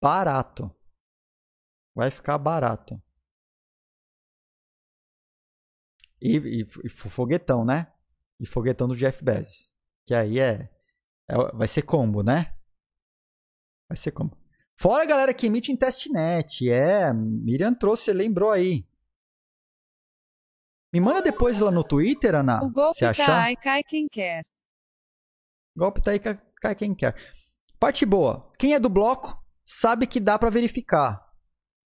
[0.00, 0.74] barato.
[1.94, 3.00] Vai ficar barato.
[6.20, 7.92] E, e, e, foguetão, né?
[8.40, 9.72] E foguetão do Jeff Bezos.
[10.04, 10.70] Que aí é,
[11.28, 12.54] é, Vai ser combo, né?
[13.88, 14.36] Vai ser combo.
[14.78, 16.70] Fora a galera que emite em testnet.
[16.70, 18.86] É, Miriam trouxe, lembrou aí.
[20.92, 22.62] Me manda depois lá no Twitter, Ana.
[22.62, 23.26] O golpe se achar.
[23.26, 24.44] tá aí, cai quem quer.
[25.76, 27.14] Golpe tá aí, cai quem quer.
[27.78, 28.50] Parte boa.
[28.58, 31.30] Quem é do bloco sabe que dá para verificar,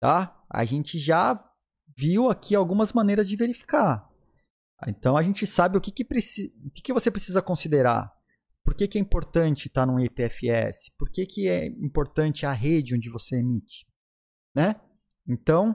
[0.01, 0.45] tá?
[0.51, 1.43] A gente já
[1.97, 4.10] viu aqui algumas maneiras de verificar.
[4.89, 6.55] Então a gente sabe o que, que, preci...
[6.65, 8.13] o que, que você precisa considerar.
[8.65, 10.91] Por que, que é importante estar num IPFS?
[10.99, 13.87] Por que, que é importante a rede onde você emite?
[14.55, 14.77] Né?
[15.27, 15.75] Então,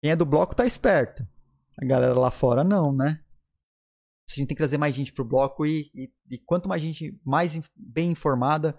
[0.00, 1.26] quem é do bloco tá esperto.
[1.80, 3.22] A galera lá fora não, né?
[4.28, 7.18] A gente tem que trazer mais gente pro bloco e, e, e quanto mais gente
[7.24, 8.78] mais bem informada,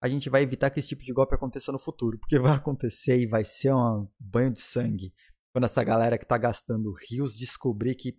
[0.00, 2.18] a gente vai evitar que esse tipo de golpe aconteça no futuro.
[2.18, 5.12] Porque vai acontecer e vai ser um banho de sangue.
[5.52, 8.18] Quando essa galera que tá gastando rios descobrir que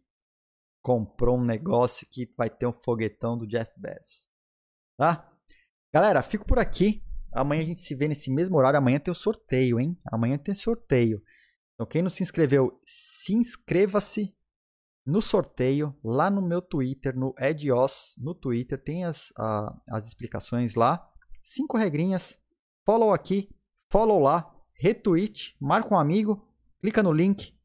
[0.84, 4.28] comprou um negócio que vai ter um foguetão do Jeff Bezos.
[4.98, 5.32] Tá?
[5.92, 7.02] Galera, fico por aqui.
[7.32, 8.78] Amanhã a gente se vê nesse mesmo horário.
[8.78, 9.98] Amanhã tem o sorteio, hein?
[10.12, 11.24] Amanhã tem sorteio.
[11.74, 14.36] Então, quem não se inscreveu, se inscreva-se
[15.06, 18.82] no sorteio lá no meu Twitter, no Edios, no Twitter.
[18.82, 21.10] Tem as, a, as explicações lá.
[21.42, 22.38] Cinco regrinhas.
[22.86, 23.50] Follow aqui,
[23.90, 26.46] follow lá, retweet, marca um amigo,
[26.82, 27.58] clica no link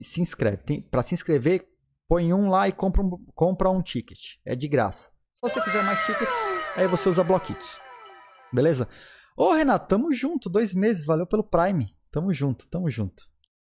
[0.00, 0.82] se inscreve.
[0.90, 1.66] Para se inscrever,
[2.08, 4.36] põe um lá e compra um, compra um ticket.
[4.44, 5.10] É de graça.
[5.34, 6.34] Se você quiser mais tickets,
[6.76, 7.78] aí você usa bloquitos.
[8.52, 8.88] Beleza?
[9.36, 10.48] Ô, Renato, tamo junto.
[10.48, 11.04] Dois meses.
[11.04, 11.94] Valeu pelo Prime.
[12.10, 13.24] Tamo junto, tamo junto.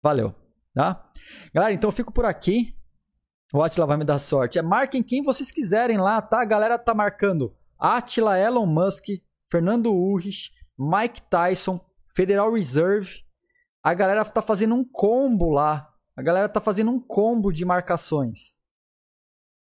[0.02, 0.34] Valeu.
[0.74, 1.12] Tá?
[1.54, 2.76] Galera, então eu fico por aqui.
[3.54, 4.58] O Atila vai me dar sorte.
[4.58, 6.42] É, marquem quem vocês quiserem lá, tá?
[6.42, 9.08] A galera tá marcando Atila, Elon Musk,
[9.50, 11.80] Fernando Urrich, Mike Tyson,
[12.16, 13.26] Federal Reserve.
[13.84, 18.58] A galera tá fazendo um combo lá a galera tá fazendo um combo de marcações.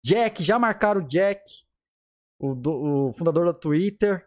[0.04, 1.42] Jack, já marcaram o Jack,
[2.38, 4.26] o, do, o fundador da Twitter.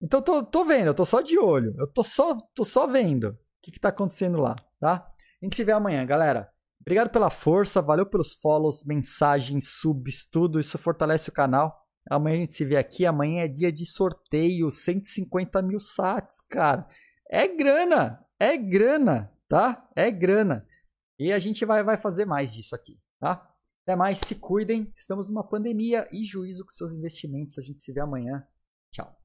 [0.00, 1.74] Então tô, tô vendo, eu tô só de olho.
[1.78, 5.06] Eu tô só, tô só vendo o que, que tá acontecendo lá, tá?
[5.42, 6.50] A gente se vê amanhã, galera.
[6.80, 10.60] Obrigado pela força, valeu pelos follows, mensagens, subs, tudo.
[10.60, 11.74] Isso fortalece o canal.
[12.10, 13.06] Amanhã a gente se vê aqui.
[13.06, 16.86] Amanhã é dia de sorteio, 150 mil sats, cara.
[17.30, 19.88] É grana, é grana, tá?
[19.96, 20.66] É grana.
[21.18, 23.50] E a gente vai, vai fazer mais disso aqui, tá?
[23.82, 24.90] Até mais, se cuidem.
[24.94, 27.58] Estamos numa pandemia e juízo com seus investimentos.
[27.58, 28.46] A gente se vê amanhã.
[28.90, 29.23] Tchau.